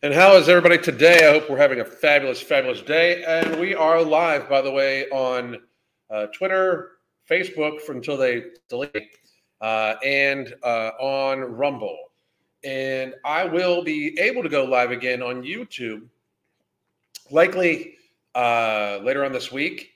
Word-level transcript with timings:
And 0.00 0.14
how 0.14 0.36
is 0.36 0.48
everybody 0.48 0.78
today? 0.78 1.26
I 1.26 1.32
hope 1.32 1.50
we're 1.50 1.58
having 1.58 1.80
a 1.80 1.84
fabulous, 1.84 2.40
fabulous 2.40 2.80
day. 2.82 3.24
And 3.24 3.58
we 3.58 3.74
are 3.74 4.00
live, 4.00 4.48
by 4.48 4.62
the 4.62 4.70
way, 4.70 5.08
on 5.08 5.56
uh, 6.08 6.26
Twitter, 6.26 6.98
Facebook 7.28 7.80
for 7.80 7.94
until 7.94 8.16
they 8.16 8.44
delete, 8.68 9.18
uh, 9.60 9.96
and 10.04 10.54
uh, 10.62 10.92
on 11.00 11.40
Rumble. 11.40 11.98
And 12.62 13.12
I 13.24 13.44
will 13.44 13.82
be 13.82 14.16
able 14.20 14.44
to 14.44 14.48
go 14.48 14.64
live 14.64 14.92
again 14.92 15.20
on 15.20 15.42
YouTube, 15.42 16.02
likely 17.32 17.96
uh, 18.36 19.00
later 19.02 19.24
on 19.24 19.32
this 19.32 19.50
week. 19.50 19.94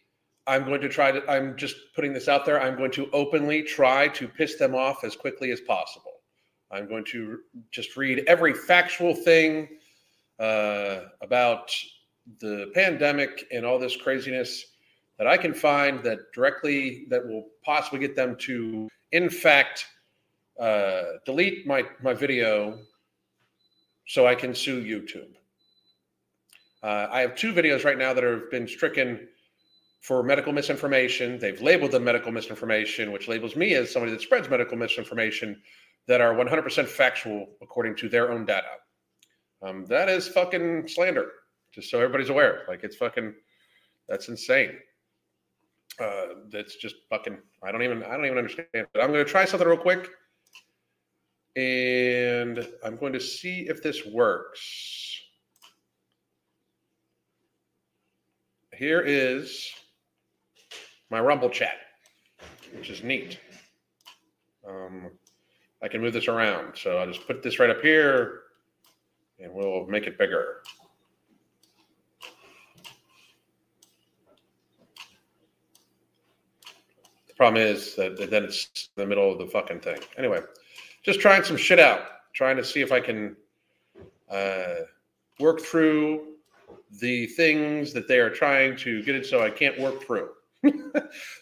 I'm 0.48 0.64
going 0.64 0.80
to 0.80 0.88
try 0.88 1.12
to, 1.12 1.30
I'm 1.30 1.56
just 1.56 1.76
putting 1.94 2.12
this 2.12 2.26
out 2.26 2.44
there. 2.44 2.60
I'm 2.60 2.76
going 2.76 2.90
to 2.90 3.08
openly 3.12 3.62
try 3.62 4.08
to 4.08 4.26
piss 4.26 4.56
them 4.56 4.74
off 4.74 5.04
as 5.04 5.14
quickly 5.14 5.52
as 5.52 5.60
possible. 5.60 6.14
I'm 6.72 6.88
going 6.88 7.04
to 7.04 7.38
just 7.70 7.96
read 7.96 8.24
every 8.26 8.52
factual 8.52 9.14
thing 9.14 9.68
uh, 10.43 11.02
about 11.21 11.71
the 12.40 12.71
pandemic 12.75 13.46
and 13.53 13.64
all 13.64 13.79
this 13.79 13.96
craziness 13.96 14.64
that 15.18 15.29
I 15.29 15.36
can 15.36 15.54
find 15.54 16.03
that 16.03 16.18
directly 16.35 17.07
that 17.11 17.25
will 17.25 17.46
possibly 17.64 18.00
get 18.00 18.16
them 18.16 18.36
to, 18.40 18.89
in 19.13 19.30
fact, 19.30 19.86
uh, 20.58 21.02
delete 21.25 21.66
my 21.66 21.85
my 22.02 22.13
video 22.13 22.79
so 24.07 24.26
I 24.26 24.35
can 24.35 24.52
sue 24.54 24.82
YouTube. 24.82 25.35
Uh, 26.82 27.07
I 27.11 27.21
have 27.21 27.36
two 27.36 27.52
videos 27.52 27.85
right 27.85 27.96
now 27.96 28.13
that 28.13 28.24
have 28.24 28.50
been 28.50 28.66
stricken 28.66 29.29
for 30.00 30.24
medical 30.24 30.52
misinformation. 30.52 31.38
They've 31.38 31.63
labeled 31.63 31.93
them 31.93 32.02
medical 32.02 32.33
misinformation, 32.33 33.12
which 33.12 33.28
labels 33.28 33.55
me 33.55 33.74
as 33.74 33.92
somebody 33.92 34.11
that 34.11 34.20
spreads 34.20 34.50
medical 34.50 34.77
misinformation 34.77 35.62
that 36.08 36.20
are 36.20 36.34
100% 36.34 36.86
factual 36.88 37.50
according 37.62 37.94
to 37.97 38.08
their 38.08 38.33
own 38.33 38.44
data. 38.44 38.81
Um, 39.62 39.86
that 39.86 40.08
is 40.08 40.27
fucking 40.28 40.89
slander, 40.89 41.30
just 41.72 41.91
so 41.91 41.98
everybody's 41.98 42.30
aware. 42.30 42.64
Like 42.69 42.83
it's 42.83 42.97
fucking, 42.97 43.32
that's 44.08 44.28
insane. 44.28 44.72
Uh, 46.00 46.27
that's 46.50 46.77
just 46.77 46.96
fucking. 47.10 47.38
I 47.62 47.70
don't 47.70 47.83
even. 47.83 48.02
I 48.02 48.16
don't 48.16 48.24
even 48.24 48.38
understand. 48.38 48.66
But 48.72 49.02
I'm 49.02 49.12
going 49.12 49.24
to 49.24 49.30
try 49.30 49.44
something 49.44 49.68
real 49.68 49.77
quick, 49.77 50.08
and 51.55 52.66
I'm 52.83 52.96
going 52.96 53.12
to 53.12 53.20
see 53.20 53.66
if 53.68 53.83
this 53.83 54.05
works. 54.06 55.20
Here 58.74 59.02
is 59.02 59.70
my 61.10 61.20
Rumble 61.20 61.50
chat, 61.50 61.77
which 62.74 62.88
is 62.88 63.05
neat. 63.05 63.38
Um, 64.66 65.10
I 65.83 65.88
can 65.88 66.00
move 66.00 66.14
this 66.14 66.27
around, 66.27 66.77
so 66.77 66.96
I'll 66.96 67.06
just 67.06 67.27
put 67.27 67.42
this 67.42 67.58
right 67.58 67.70
up 67.70 67.83
here 67.83 68.41
and 69.42 69.52
we'll 69.52 69.86
make 69.86 70.06
it 70.06 70.18
bigger. 70.18 70.62
The 77.28 77.34
problem 77.36 77.62
is 77.62 77.94
that 77.96 78.30
then 78.30 78.44
it's 78.44 78.90
in 78.96 79.02
the 79.02 79.06
middle 79.06 79.32
of 79.32 79.38
the 79.38 79.46
fucking 79.46 79.80
thing. 79.80 79.98
Anyway, 80.16 80.40
just 81.02 81.20
trying 81.20 81.42
some 81.42 81.56
shit 81.56 81.80
out, 81.80 82.02
trying 82.34 82.56
to 82.56 82.64
see 82.64 82.80
if 82.80 82.92
I 82.92 83.00
can 83.00 83.36
uh, 84.30 84.82
work 85.40 85.60
through 85.60 86.34
the 87.00 87.27
things 87.27 87.92
that 87.94 88.06
they 88.06 88.18
are 88.18 88.30
trying 88.30 88.77
to 88.77 89.02
get 89.02 89.14
it 89.14 89.27
so 89.27 89.42
I 89.42 89.50
can't 89.50 89.78
work 89.80 90.02
through. 90.02 90.30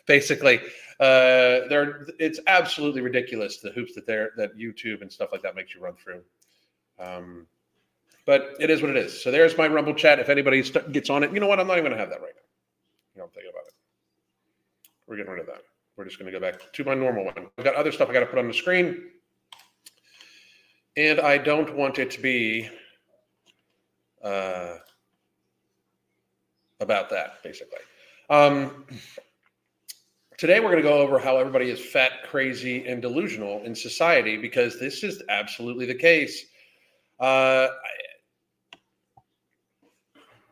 Basically, 0.07 0.61
uh, 1.01 1.69
they're 1.69 2.07
it's 2.19 2.41
absolutely 2.47 3.03
ridiculous 3.03 3.59
the 3.59 3.71
hoops 3.71 3.95
that 3.95 4.07
they're 4.07 4.31
that 4.37 4.57
YouTube 4.57 5.03
and 5.03 5.13
stuff 5.13 5.31
like 5.33 5.43
that 5.43 5.55
makes 5.55 5.75
you 5.75 5.83
run 5.83 5.95
through. 5.95 6.23
Um, 6.99 7.47
but 8.27 8.55
it 8.61 8.71
is 8.71 8.83
what 8.83 8.91
it 8.91 8.97
is. 8.97 9.23
So 9.23 9.31
there's 9.31 9.57
my 9.57 9.67
Rumble 9.67 9.95
chat. 9.95 10.19
If 10.19 10.29
anybody 10.29 10.63
st- 10.63 10.93
gets 10.93 11.11
on 11.11 11.23
it, 11.23 11.33
you 11.33 11.41
know 11.41 11.47
what? 11.47 11.61
I'm 11.61 11.67
not 11.67 11.79
even 11.79 11.85
going 11.85 11.97
to 11.97 12.01
have 12.01 12.11
that 12.11 12.21
right 12.21 12.33
now. 12.35 12.43
You 13.17 13.23
I'm 13.23 13.31
thinking 13.31 13.51
about 13.51 13.67
it. 13.67 13.75
We're 15.07 15.17
getting 15.17 15.33
rid 15.33 15.41
of 15.41 15.47
that. 15.47 15.63
We're 15.97 16.05
just 16.05 16.19
going 16.19 16.33
to 16.33 16.39
go 16.39 16.41
back 16.41 16.73
to 16.73 16.85
my 16.85 16.95
normal 16.95 17.25
one. 17.25 17.49
I've 17.59 17.65
got 17.65 17.75
other 17.75 17.93
stuff 17.93 18.09
I 18.09 18.13
got 18.13 18.21
to 18.21 18.27
put 18.27 18.39
on 18.39 18.49
the 18.49 18.55
screen. 18.55 19.09
And 20.97 21.21
I 21.21 21.39
don't 21.39 21.77
want 21.77 21.99
it 21.99 22.11
to 22.13 22.21
be 22.21 22.69
uh, 24.23 24.77
about 26.81 27.11
that, 27.11 27.43
basically. 27.43 27.79
Um, 28.29 28.87
today, 30.39 30.61
we're 30.61 30.71
going 30.71 30.83
to 30.83 30.89
go 30.89 30.99
over 30.99 31.19
how 31.19 31.37
everybody 31.37 31.71
is 31.71 31.81
fat, 31.81 32.13
crazy, 32.29 32.87
and 32.87 33.03
delusional 33.03 33.63
in 33.65 33.75
society 33.75 34.37
because 34.37 34.79
this 34.79 35.03
is 35.03 35.23
absolutely 35.29 35.87
the 35.87 35.95
case. 35.95 36.47
Uh, 37.19 37.69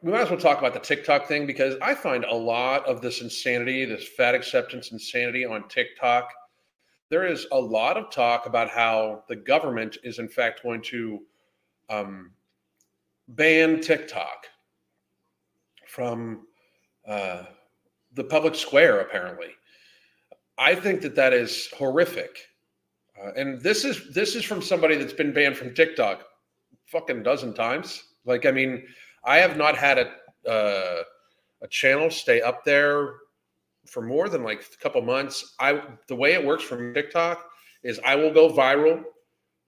we 0.02 0.12
might 0.12 0.22
as 0.22 0.30
well 0.30 0.38
talk 0.38 0.58
about 0.58 0.74
the 0.74 0.80
TikTok 0.80 1.26
thing 1.26 1.46
because 1.46 1.74
I 1.82 1.94
find 1.94 2.24
a 2.24 2.34
lot 2.34 2.86
of 2.86 3.00
this 3.00 3.20
insanity, 3.20 3.84
this 3.84 4.06
fat 4.06 4.34
acceptance 4.34 4.92
insanity 4.92 5.44
on 5.44 5.68
TikTok. 5.68 6.30
There 7.10 7.26
is 7.26 7.46
a 7.52 7.58
lot 7.58 7.96
of 7.96 8.10
talk 8.10 8.46
about 8.46 8.68
how 8.68 9.24
the 9.28 9.36
government 9.36 9.98
is, 10.04 10.18
in 10.18 10.28
fact, 10.28 10.62
going 10.62 10.82
to 10.82 11.20
um, 11.88 12.30
ban 13.28 13.80
TikTok 13.80 14.46
from 15.86 16.46
uh, 17.06 17.44
the 18.14 18.24
public 18.24 18.54
square, 18.54 19.00
apparently. 19.00 19.48
I 20.58 20.74
think 20.74 21.00
that 21.00 21.14
that 21.16 21.32
is 21.32 21.68
horrific. 21.76 22.38
Uh, 23.20 23.32
and 23.36 23.60
this 23.60 23.84
is 23.84 24.12
this 24.12 24.36
is 24.36 24.44
from 24.44 24.62
somebody 24.62 24.96
that's 24.96 25.12
been 25.12 25.32
banned 25.32 25.56
from 25.56 25.74
TikTok 25.74 26.24
fucking 26.86 27.22
dozen 27.22 27.52
times. 27.52 28.04
Like, 28.24 28.46
I 28.46 28.50
mean, 28.52 28.84
I 29.28 29.36
have 29.38 29.58
not 29.58 29.76
had 29.76 29.98
a 29.98 30.50
uh, 30.50 31.02
a 31.60 31.68
channel 31.68 32.10
stay 32.10 32.40
up 32.40 32.64
there 32.64 33.12
for 33.86 34.00
more 34.00 34.28
than 34.28 34.42
like 34.42 34.62
a 34.62 34.82
couple 34.82 35.02
months. 35.02 35.54
I 35.60 35.82
the 36.08 36.16
way 36.16 36.32
it 36.32 36.44
works 36.44 36.64
from 36.64 36.94
TikTok 36.94 37.46
is 37.84 38.00
I 38.04 38.16
will 38.16 38.32
go 38.32 38.50
viral 38.50 39.02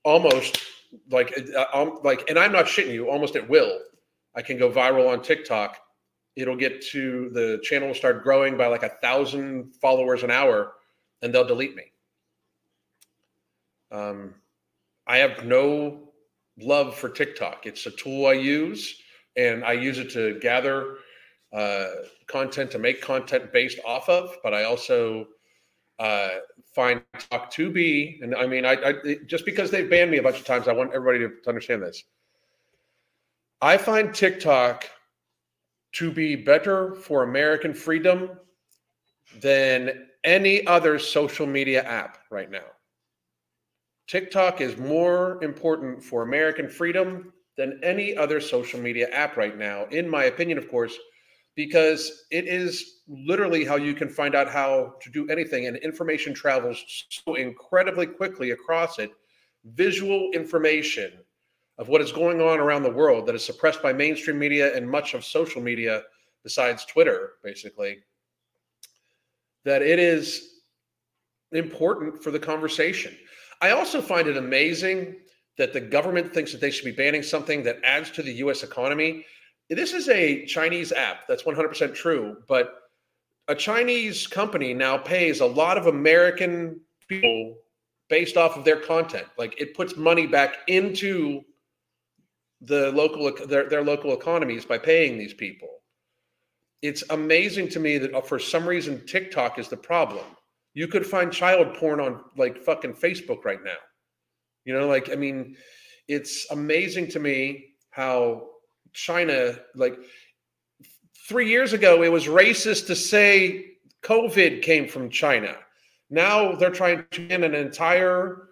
almost 0.03 0.62
like 1.10 1.34
uh, 1.54 1.66
um, 1.75 2.00
like, 2.03 2.28
and 2.31 2.38
I'm 2.38 2.53
not 2.53 2.65
shitting 2.65 2.94
you. 2.94 3.10
Almost 3.10 3.37
at 3.37 3.49
will, 3.49 3.81
I 4.34 4.41
can 4.41 4.59
go 4.59 4.70
viral 4.70 5.12
on 5.12 5.22
TikTok. 5.22 5.76
It'll 6.37 6.56
get 6.56 6.81
to 6.93 7.28
the 7.31 7.60
channel 7.62 7.88
will 7.88 7.94
start 7.94 8.22
growing 8.22 8.56
by 8.56 8.69
like 8.69 8.82
a 8.82 8.97
thousand 9.03 9.75
followers 9.76 10.22
an 10.22 10.31
hour, 10.31 10.72
and 11.20 11.34
they'll 11.34 11.47
delete 11.47 11.76
me. 11.76 11.93
Um, 13.93 14.34
I 15.06 15.19
have 15.19 15.44
no 15.44 16.12
love 16.59 16.94
for 16.97 17.10
TikTok. 17.10 17.66
It's 17.66 17.84
a 17.84 17.91
tool 17.91 18.26
I 18.26 18.32
use 18.32 18.97
and 19.37 19.65
I 19.65 19.73
use 19.73 19.99
it 19.99 20.11
to 20.11 20.39
gather 20.41 20.97
uh, 21.53 21.87
content 22.27 22.71
to 22.73 22.79
make 22.79 23.01
content 23.01 23.53
based 23.53 23.79
off 23.85 24.09
of. 24.09 24.37
But 24.43 24.55
I 24.55 24.65
also 24.65 25.27
uh, 25.99 26.31
find 26.75 27.03
Talk 27.31 27.51
to 27.53 27.71
be, 27.71 28.19
and 28.23 28.35
I 28.35 28.47
mean, 28.47 28.65
I, 28.65 28.73
I, 28.73 28.95
just 29.27 29.45
because 29.45 29.71
they've 29.71 29.89
banned 29.89 30.11
me 30.11 30.19
a 30.19 30.23
bunch 30.23 30.39
of 30.39 30.47
times, 30.47 30.69
I 30.69 30.73
want 30.73 30.95
everybody 30.95 31.19
to, 31.21 31.43
to 31.43 31.49
understand 31.49 31.83
this. 31.83 32.03
I 33.61 33.77
find 33.77 34.15
TikTok 34.15 34.89
to 35.93 36.11
be 36.11 36.37
better 36.37 36.95
for 36.95 37.25
American 37.25 37.75
freedom 37.75 38.31
than 39.41 40.07
any 40.25 40.67
other 40.67 40.99
social 40.99 41.47
media 41.47 41.83
app 41.83 42.19
right 42.31 42.51
now. 42.51 42.65
TikTok 44.07 44.61
is 44.61 44.77
more 44.77 45.43
important 45.45 46.03
for 46.03 46.23
American 46.23 46.69
freedom 46.69 47.33
than 47.60 47.78
any 47.82 48.16
other 48.16 48.41
social 48.41 48.81
media 48.81 49.06
app 49.10 49.37
right 49.37 49.59
now, 49.59 49.84
in 49.91 50.09
my 50.09 50.25
opinion, 50.25 50.56
of 50.56 50.66
course, 50.71 50.97
because 51.56 52.25
it 52.31 52.48
is 52.48 53.03
literally 53.06 53.66
how 53.66 53.76
you 53.76 53.93
can 53.93 54.09
find 54.09 54.34
out 54.34 54.48
how 54.48 54.94
to 55.03 55.10
do 55.10 55.28
anything, 55.28 55.66
and 55.66 55.76
information 55.76 56.32
travels 56.32 56.82
so 57.10 57.34
incredibly 57.34 58.06
quickly 58.06 58.53
across 58.53 58.99
it. 58.99 59.10
Visual 59.75 60.31
information 60.32 61.12
of 61.76 61.88
what 61.88 62.00
is 62.00 62.12
going 62.12 62.41
on 62.41 62.60
around 62.60 62.82
the 62.82 62.91
world 62.91 63.26
that 63.26 63.34
is 63.34 63.44
suppressed 63.44 63.82
by 63.82 63.93
mainstream 63.93 64.38
media 64.38 64.75
and 64.75 64.90
much 64.90 65.12
of 65.12 65.23
social 65.23 65.61
media, 65.61 66.02
besides 66.43 66.87
Twitter, 66.87 67.32
basically, 67.44 67.99
that 69.67 69.82
it 69.82 69.99
is 69.99 70.62
important 71.52 72.23
for 72.23 72.31
the 72.31 72.38
conversation. 72.38 73.14
I 73.61 73.73
also 73.73 74.00
find 74.00 74.29
it 74.29 74.38
amazing 74.38 75.17
that 75.61 75.75
the 75.75 75.81
government 75.81 76.33
thinks 76.33 76.53
that 76.53 76.61
they 76.62 76.71
should 76.71 76.87
be 76.87 76.91
banning 76.91 77.23
something 77.23 77.62
that 77.62 77.79
adds 77.85 78.11
to 78.11 78.23
the 78.23 78.33
US 78.45 78.62
economy. 78.62 79.27
This 79.69 79.93
is 79.93 80.09
a 80.09 80.47
Chinese 80.47 80.91
app. 80.91 81.29
That's 81.29 81.43
100% 81.43 81.95
true. 81.95 82.39
But 82.49 82.81
a 83.47 83.55
Chinese 83.55 84.27
company 84.27 84.73
now 84.73 84.97
pays 84.97 85.41
a 85.41 85.47
lot 85.47 85.77
of 85.77 85.87
American 85.87 86.81
people 87.09 87.59
based 88.09 88.39
off 88.39 88.57
of 88.57 88.65
their 88.65 88.81
content. 88.81 89.27
Like 89.37 89.61
it 89.61 89.75
puts 89.75 89.99
money 89.99 90.27
back 90.27 90.61
into 90.67 91.43
the 92.62 92.91
local 92.93 93.31
their, 93.47 93.69
their 93.69 93.85
local 93.85 94.15
economies 94.15 94.65
by 94.65 94.79
paying 94.79 95.19
these 95.19 95.35
people. 95.35 95.69
It's 96.81 97.05
amazing 97.11 97.69
to 97.69 97.81
me 97.81 97.99
that 97.99 98.15
uh, 98.15 98.23
for 98.23 98.39
some 98.39 98.67
reason 98.67 99.05
TikTok 99.07 99.59
is 99.59 99.69
the 99.69 99.77
problem. 99.77 100.25
You 100.73 100.89
could 100.89 101.05
find 101.05 101.31
child 101.31 101.75
porn 101.75 102.01
on 102.01 102.25
like 102.39 102.62
fucking 102.62 102.95
Facebook 102.95 103.45
right 103.45 103.62
now. 103.62 103.77
You 104.70 104.78
know, 104.78 104.87
like, 104.87 105.11
I 105.11 105.17
mean, 105.17 105.56
it's 106.06 106.46
amazing 106.52 107.08
to 107.08 107.19
me 107.19 107.75
how 107.90 108.50
China, 108.93 109.58
like 109.75 109.99
three 111.28 111.49
years 111.49 111.72
ago, 111.72 112.05
it 112.05 112.12
was 112.12 112.26
racist 112.26 112.87
to 112.87 112.94
say 112.94 113.72
COVID 114.05 114.62
came 114.62 114.87
from 114.87 115.11
China. 115.11 115.56
Now 116.08 116.52
they're 116.52 116.70
trying 116.70 117.05
to 117.11 117.26
get 117.26 117.43
an 117.43 117.52
entire 117.52 118.50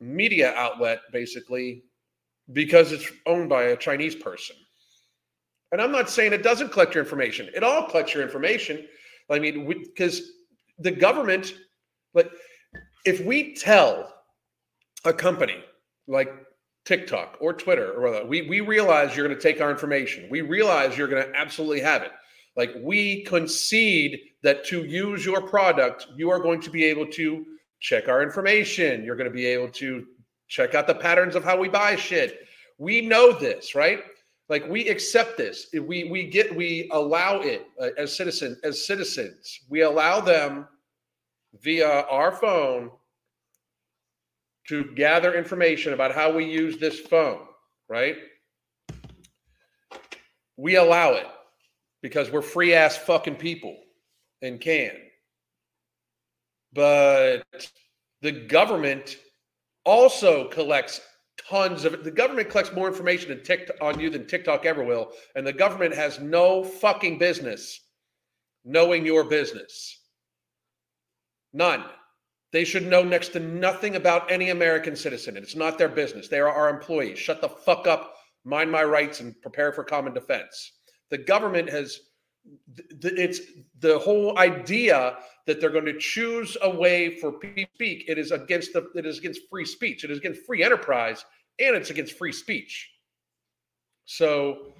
media 0.00 0.54
outlet, 0.56 1.00
basically, 1.12 1.84
because 2.54 2.90
it's 2.90 3.12
owned 3.26 3.50
by 3.50 3.64
a 3.64 3.76
Chinese 3.76 4.14
person. 4.14 4.56
And 5.72 5.82
I'm 5.82 5.92
not 5.92 6.08
saying 6.08 6.32
it 6.32 6.42
doesn't 6.42 6.72
collect 6.72 6.94
your 6.94 7.04
information. 7.04 7.50
It 7.54 7.62
all 7.62 7.86
collects 7.86 8.14
your 8.14 8.22
information. 8.22 8.88
I 9.30 9.38
mean, 9.38 9.68
because 9.68 10.22
the 10.78 10.90
government, 10.90 11.52
like, 12.14 12.30
if 13.04 13.20
we 13.20 13.54
tell 13.54 14.11
a 15.04 15.12
company 15.12 15.62
like 16.06 16.32
TikTok 16.84 17.36
or 17.40 17.52
Twitter 17.52 17.92
or 17.92 18.02
whatever, 18.02 18.26
we 18.26 18.42
we 18.42 18.60
realize 18.60 19.16
you're 19.16 19.26
going 19.26 19.38
to 19.38 19.42
take 19.42 19.60
our 19.60 19.70
information. 19.70 20.28
We 20.30 20.40
realize 20.40 20.96
you're 20.96 21.08
going 21.08 21.24
to 21.24 21.38
absolutely 21.38 21.80
have 21.80 22.02
it. 22.02 22.12
Like 22.56 22.72
we 22.80 23.22
concede 23.24 24.20
that 24.42 24.64
to 24.66 24.84
use 24.84 25.24
your 25.24 25.42
product, 25.42 26.06
you 26.16 26.30
are 26.30 26.38
going 26.38 26.60
to 26.60 26.70
be 26.70 26.84
able 26.84 27.06
to 27.06 27.46
check 27.80 28.08
our 28.08 28.22
information. 28.22 29.04
You're 29.04 29.16
going 29.16 29.30
to 29.30 29.34
be 29.34 29.46
able 29.46 29.68
to 29.70 30.06
check 30.48 30.74
out 30.74 30.86
the 30.86 30.94
patterns 30.94 31.34
of 31.34 31.44
how 31.44 31.56
we 31.56 31.68
buy 31.68 31.96
shit. 31.96 32.46
We 32.78 33.00
know 33.00 33.32
this, 33.32 33.74
right? 33.74 34.00
Like 34.48 34.68
we 34.68 34.88
accept 34.88 35.38
this. 35.38 35.68
We 35.72 36.04
we 36.04 36.24
get 36.24 36.54
we 36.54 36.90
allow 36.92 37.40
it 37.40 37.66
uh, 37.80 37.88
as 37.96 38.14
citizens 38.14 38.58
as 38.64 38.86
citizens. 38.86 39.60
We 39.70 39.82
allow 39.82 40.20
them 40.20 40.68
via 41.60 42.02
our 42.02 42.32
phone 42.32 42.90
to 44.68 44.84
gather 44.94 45.34
information 45.34 45.92
about 45.92 46.14
how 46.14 46.32
we 46.32 46.44
use 46.44 46.78
this 46.78 47.00
phone, 47.00 47.40
right? 47.88 48.16
We 50.56 50.76
allow 50.76 51.12
it 51.14 51.26
because 52.02 52.30
we're 52.30 52.42
free 52.42 52.74
ass 52.74 52.96
fucking 52.96 53.36
people 53.36 53.76
and 54.42 54.60
can. 54.60 54.92
But 56.72 57.42
the 58.22 58.32
government 58.32 59.16
also 59.84 60.48
collects 60.48 61.00
tons 61.48 61.84
of. 61.84 62.04
The 62.04 62.10
government 62.10 62.50
collects 62.50 62.72
more 62.72 62.88
information 62.88 63.40
on 63.80 64.00
you 64.00 64.10
than 64.10 64.26
TikTok 64.26 64.64
ever 64.64 64.84
will. 64.84 65.12
And 65.34 65.46
the 65.46 65.52
government 65.52 65.94
has 65.94 66.20
no 66.20 66.64
fucking 66.64 67.18
business 67.18 67.80
knowing 68.64 69.04
your 69.04 69.24
business. 69.24 69.98
None. 71.52 71.84
They 72.52 72.64
should 72.64 72.86
know 72.86 73.02
next 73.02 73.28
to 73.30 73.40
nothing 73.40 73.96
about 73.96 74.30
any 74.30 74.50
American 74.50 74.94
citizen. 74.94 75.36
And 75.36 75.44
it's 75.44 75.56
not 75.56 75.78
their 75.78 75.88
business. 75.88 76.28
They 76.28 76.38
are 76.38 76.50
our 76.50 76.68
employees. 76.68 77.18
Shut 77.18 77.40
the 77.40 77.48
fuck 77.48 77.86
up, 77.86 78.16
mind 78.44 78.70
my 78.70 78.84
rights, 78.84 79.20
and 79.20 79.40
prepare 79.40 79.72
for 79.72 79.82
common 79.82 80.12
defense. 80.12 80.72
The 81.10 81.18
government 81.18 81.70
has 81.70 82.00
it's 83.02 83.40
the 83.78 83.98
whole 83.98 84.36
idea 84.38 85.16
that 85.46 85.60
they're 85.60 85.70
going 85.70 85.84
to 85.84 85.98
choose 85.98 86.56
a 86.62 86.70
way 86.70 87.16
for 87.18 87.32
people 87.32 87.64
to 87.64 87.68
speak. 87.74 88.04
It 88.08 88.18
is 88.18 88.32
against 88.32 88.72
the 88.72 88.90
it 88.94 89.06
is 89.06 89.18
against 89.18 89.42
free 89.48 89.64
speech. 89.64 90.04
It 90.04 90.10
is 90.10 90.18
against 90.18 90.44
free 90.44 90.62
enterprise, 90.62 91.24
and 91.58 91.76
it's 91.76 91.90
against 91.90 92.18
free 92.18 92.32
speech. 92.32 92.90
So, 94.04 94.72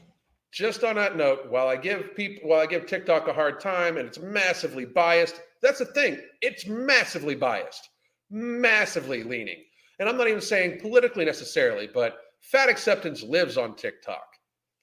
just 0.51 0.83
on 0.85 0.97
that 0.97 1.17
note, 1.17 1.51
while 1.51 1.69
I 1.69 1.77
give 1.77 2.17
people 2.17 2.49
while 2.49 2.61
I 2.61 2.67
give 2.67 2.87
TikTok 2.87 3.29
a 3.29 3.33
hard 3.33 3.61
time 3.61 3.97
and 3.97 4.07
it's 4.07 4.19
massively 4.19 4.85
biased, 4.85 5.41
that's 5.62 5.79
the 5.79 5.87
thing. 5.87 6.19
It's 6.41 6.67
massively 6.67 7.35
biased, 7.35 7.88
massively 8.31 9.23
leaning. 9.23 9.62
And 9.99 10.09
I'm 10.09 10.17
not 10.17 10.29
even 10.29 10.41
saying 10.41 10.81
politically 10.81 11.25
necessarily, 11.25 11.88
but 11.93 12.17
fat 12.41 12.69
acceptance 12.69 13.23
lives 13.23 13.56
on 13.56 13.76
TikTok. 13.76 14.26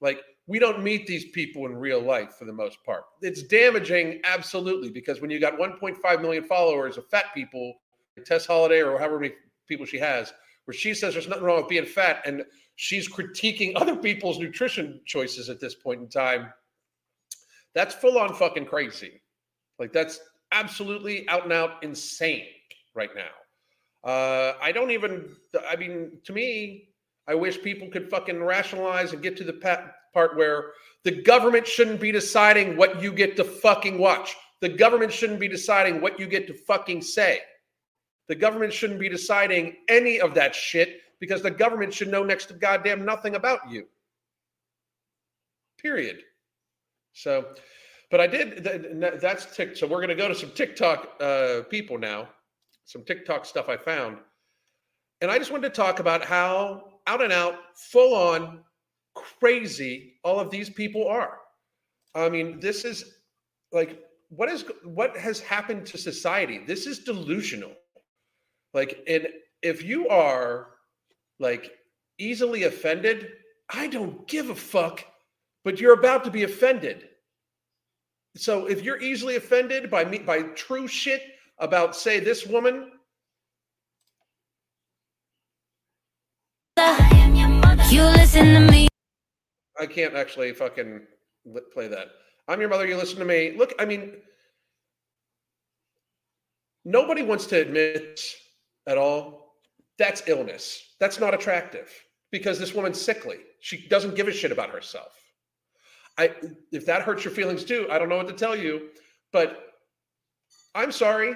Like 0.02 0.22
we 0.48 0.58
don't 0.58 0.81
meet 0.81 1.06
these 1.06 1.26
people 1.26 1.66
in 1.66 1.76
real 1.76 2.02
life 2.02 2.36
for 2.40 2.46
the 2.46 2.54
most 2.54 2.84
part. 2.84 3.04
It's 3.22 3.44
damaging, 3.44 4.22
absolutely, 4.24 4.90
because 4.90 5.22
when 5.22 5.30
you 5.30 5.40
got 5.40 5.60
1.5 5.60 6.22
million 6.22 6.44
followers 6.44 6.98
of 6.98 7.08
fat 7.10 7.26
people, 7.36 7.76
Tess 8.26 8.46
Holliday 8.46 8.81
or 8.81 8.98
however 8.98 9.20
many 9.20 9.34
people 9.68 9.86
she 9.86 10.00
has, 10.00 10.34
where 10.66 10.74
she 10.74 10.94
says 10.94 11.14
there's 11.14 11.28
nothing 11.28 11.44
wrong 11.44 11.58
with 11.58 11.70
being 11.70 11.86
fat, 11.86 12.22
and 12.26 12.44
she's 12.76 13.08
critiquing 13.10 13.74
other 13.76 13.96
people's 13.96 14.40
nutrition 14.40 15.02
choices 15.06 15.50
at 15.50 15.60
this 15.60 15.76
point 15.76 16.02
in 16.02 16.10
time. 16.10 16.52
That's 17.76 17.94
full 17.94 18.18
on 18.18 18.34
fucking 18.34 18.66
crazy. 18.66 19.22
Like 19.78 19.94
that's 19.94 20.20
absolutely 20.51 21.28
out 21.30 21.44
and 21.44 21.54
out 21.54 21.84
insane 21.84 22.46
right 22.96 23.10
now. 23.16 24.10
Uh, 24.10 24.54
I 24.62 24.72
don't 24.72 24.92
even. 24.92 25.36
I 25.69 25.75
mean, 25.75 26.19
to 26.24 26.34
me, 26.34 26.90
I 27.28 27.36
wish 27.36 27.62
people 27.62 27.90
could 27.90 28.10
fucking 28.10 28.44
rationalize 28.44 29.13
and 29.13 29.22
get 29.22 29.38
to 29.38 29.44
the 29.44 29.84
part 30.13 30.38
where 30.38 30.72
the 31.04 31.22
government 31.22 31.68
shouldn't 31.68 32.00
be 32.00 32.12
deciding 32.12 32.78
what 32.78 33.01
you 33.01 33.12
get 33.12 33.36
to 33.38 33.44
fucking 33.44 34.00
watch. 34.00 34.36
The 34.62 34.69
government 34.69 35.12
shouldn't 35.12 35.40
be 35.40 35.48
deciding 35.48 36.01
what 36.01 36.19
you 36.19 36.28
get 36.28 36.48
to 36.48 36.54
fucking 36.54 37.02
say. 37.02 37.42
The 38.28 38.36
government 38.36 38.74
shouldn't 38.74 39.00
be 39.00 39.10
deciding 39.10 39.78
any 39.88 40.19
of 40.19 40.34
that 40.36 40.54
shit 40.54 41.02
because 41.19 41.42
the 41.42 41.52
government 41.52 41.94
should 41.94 42.10
know 42.10 42.24
next 42.24 42.45
to 42.48 42.54
goddamn 42.54 43.06
nothing 43.06 43.36
about 43.36 43.69
you. 43.69 43.88
Period. 45.81 46.24
So, 47.13 47.54
but 48.12 48.20
I 48.20 48.28
did. 48.28 48.64
That's 49.22 49.56
tick. 49.56 49.76
So 49.78 49.88
we're 49.88 49.98
going 49.98 50.10
to 50.10 50.16
go 50.16 50.28
to 50.28 50.36
some 50.36 50.52
TikTok 50.52 51.22
uh, 51.22 51.62
people 51.70 51.98
now. 51.98 52.30
Some 52.86 53.04
TikTok 53.04 53.46
stuff 53.46 53.70
I 53.70 53.78
found, 53.78 54.18
and 55.22 55.30
I 55.30 55.38
just 55.38 55.52
wanted 55.52 55.70
to 55.70 55.76
talk 55.76 56.00
about 56.00 56.26
how 56.26 56.86
out 57.06 57.22
and 57.22 57.32
out, 57.32 57.56
full 57.76 58.16
on, 58.16 58.62
crazy 59.40 60.14
all 60.24 60.40
of 60.40 60.50
these 60.50 60.70
people 60.70 61.08
are. 61.08 61.38
I 62.16 62.30
mean, 62.30 62.60
this 62.60 62.86
is 62.86 63.18
like 63.72 64.00
what 64.30 64.50
is 64.50 64.66
what 64.84 65.18
has 65.18 65.40
happened 65.40 65.86
to 65.88 65.98
society? 65.98 66.62
This 66.66 66.86
is 66.86 67.00
delusional. 67.00 67.74
Like, 68.74 69.04
and 69.08 69.28
if 69.62 69.84
you 69.84 70.08
are 70.10 70.70
like 71.40 71.72
easily 72.18 72.64
offended, 72.64 73.30
I 73.70 73.88
don't 73.88 74.28
give 74.28 74.50
a 74.50 74.56
fuck, 74.56 75.04
but 75.64 75.80
you're 75.80 75.94
about 75.94 76.24
to 76.26 76.32
be 76.32 76.44
offended. 76.44 77.09
So 78.36 78.68
if 78.68 78.84
you're 78.84 79.02
easily 79.02 79.36
offended 79.36 79.90
by 79.90 80.06
me 80.06 80.20
by 80.20 80.44
true 80.56 80.88
shit 80.88 81.22
about 81.58 81.96
say 81.96 82.20
this 82.20 82.46
woman 82.46 82.92
You 87.92 88.04
listen 88.06 88.54
to 88.54 88.72
me. 88.72 88.88
I 89.80 89.86
can't 89.88 90.14
actually 90.14 90.54
fucking 90.54 91.02
play 91.74 91.88
that. 91.88 92.09
I'm 92.48 92.62
your 92.62 92.69
mother. 92.69 92.86
You 92.86 92.95
listen 92.95 93.19
to 93.19 93.26
me. 93.26 93.56
Look, 93.57 93.74
I 93.80 93.86
mean, 93.86 94.14
nobody 96.86 97.24
wants 97.24 97.48
to 97.48 97.59
admit 97.59 98.21
at 98.88 98.98
all 98.98 99.56
that's 99.98 100.24
illness. 100.28 100.95
That's 101.00 101.19
not 101.19 101.33
attractive 101.33 101.92
because 102.31 102.57
this 102.59 102.74
woman's 102.74 103.02
sickly. 103.02 103.40
She 103.59 103.88
doesn't 103.90 104.16
give 104.16 104.28
a 104.28 104.31
shit 104.31 104.52
about 104.52 104.69
herself. 104.69 105.19
I 106.19 106.31
if 106.73 106.85
that 106.85 107.04
hurts 107.04 107.23
your 107.23 107.33
feelings 107.33 107.64
too, 107.64 107.88
I 107.90 107.97
don't 107.97 108.09
know 108.09 108.18
what 108.18 108.28
to 108.28 108.33
tell 108.33 108.56
you, 108.56 108.90
but 109.31 109.64
I'm 110.76 110.92
sorry. 110.92 111.33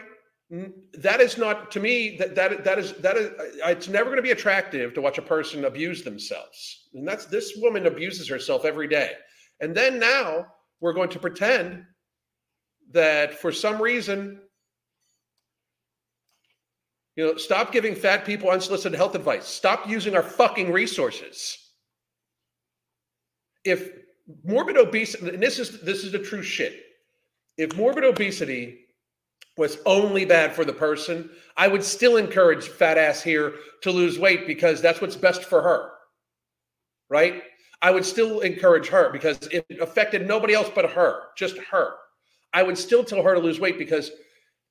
That 0.99 1.21
is 1.21 1.37
not 1.37 1.71
to 1.71 1.79
me 1.79 2.17
that 2.17 2.35
that 2.35 2.65
that 2.65 2.77
is 2.77 2.93
that 2.95 3.15
is 3.15 3.31
it's 3.65 3.87
never 3.87 4.05
going 4.05 4.17
to 4.17 4.21
be 4.21 4.31
attractive 4.31 4.93
to 4.93 5.01
watch 5.01 5.17
a 5.17 5.21
person 5.21 5.65
abuse 5.65 6.03
themselves. 6.03 6.89
And 6.93 7.07
that's 7.07 7.25
this 7.25 7.53
woman 7.57 7.87
abuses 7.87 8.27
herself 8.27 8.65
every 8.65 8.87
day. 8.87 9.13
And 9.61 9.73
then 9.73 9.99
now 9.99 10.47
we're 10.81 10.93
going 10.93 11.09
to 11.09 11.19
pretend 11.19 11.85
that 12.91 13.39
for 13.39 13.51
some 13.51 13.81
reason 13.81 14.41
you 17.15 17.25
know 17.25 17.37
stop 17.37 17.71
giving 17.71 17.95
fat 17.95 18.25
people 18.25 18.49
unsolicited 18.49 18.97
health 18.97 19.15
advice. 19.15 19.47
Stop 19.47 19.87
using 19.87 20.13
our 20.13 20.23
fucking 20.23 20.73
resources. 20.73 21.57
If 23.63 24.02
morbid 24.43 24.77
obesity 24.77 25.29
and 25.29 25.43
this 25.43 25.59
is 25.59 25.81
this 25.81 26.03
is 26.03 26.11
the 26.11 26.19
true 26.19 26.43
shit 26.43 26.81
if 27.57 27.75
morbid 27.75 28.03
obesity 28.03 28.79
was 29.57 29.77
only 29.85 30.25
bad 30.25 30.53
for 30.53 30.65
the 30.65 30.73
person, 30.73 31.29
I 31.57 31.67
would 31.67 31.83
still 31.83 32.17
encourage 32.17 32.67
fat 32.67 32.97
ass 32.97 33.21
here 33.21 33.53
to 33.81 33.91
lose 33.91 34.17
weight 34.17 34.47
because 34.47 34.81
that's 34.81 35.01
what's 35.01 35.15
best 35.15 35.43
for 35.43 35.61
her. 35.61 35.91
Right? 37.09 37.43
I 37.81 37.91
would 37.91 38.05
still 38.05 38.39
encourage 38.39 38.87
her 38.87 39.11
because 39.11 39.37
it 39.51 39.65
affected 39.79 40.25
nobody 40.25 40.53
else 40.53 40.71
but 40.73 40.89
her, 40.91 41.23
just 41.37 41.57
her. 41.57 41.91
I 42.53 42.63
would 42.63 42.77
still 42.77 43.03
tell 43.03 43.21
her 43.21 43.35
to 43.35 43.41
lose 43.41 43.59
weight 43.59 43.77
because 43.77 44.09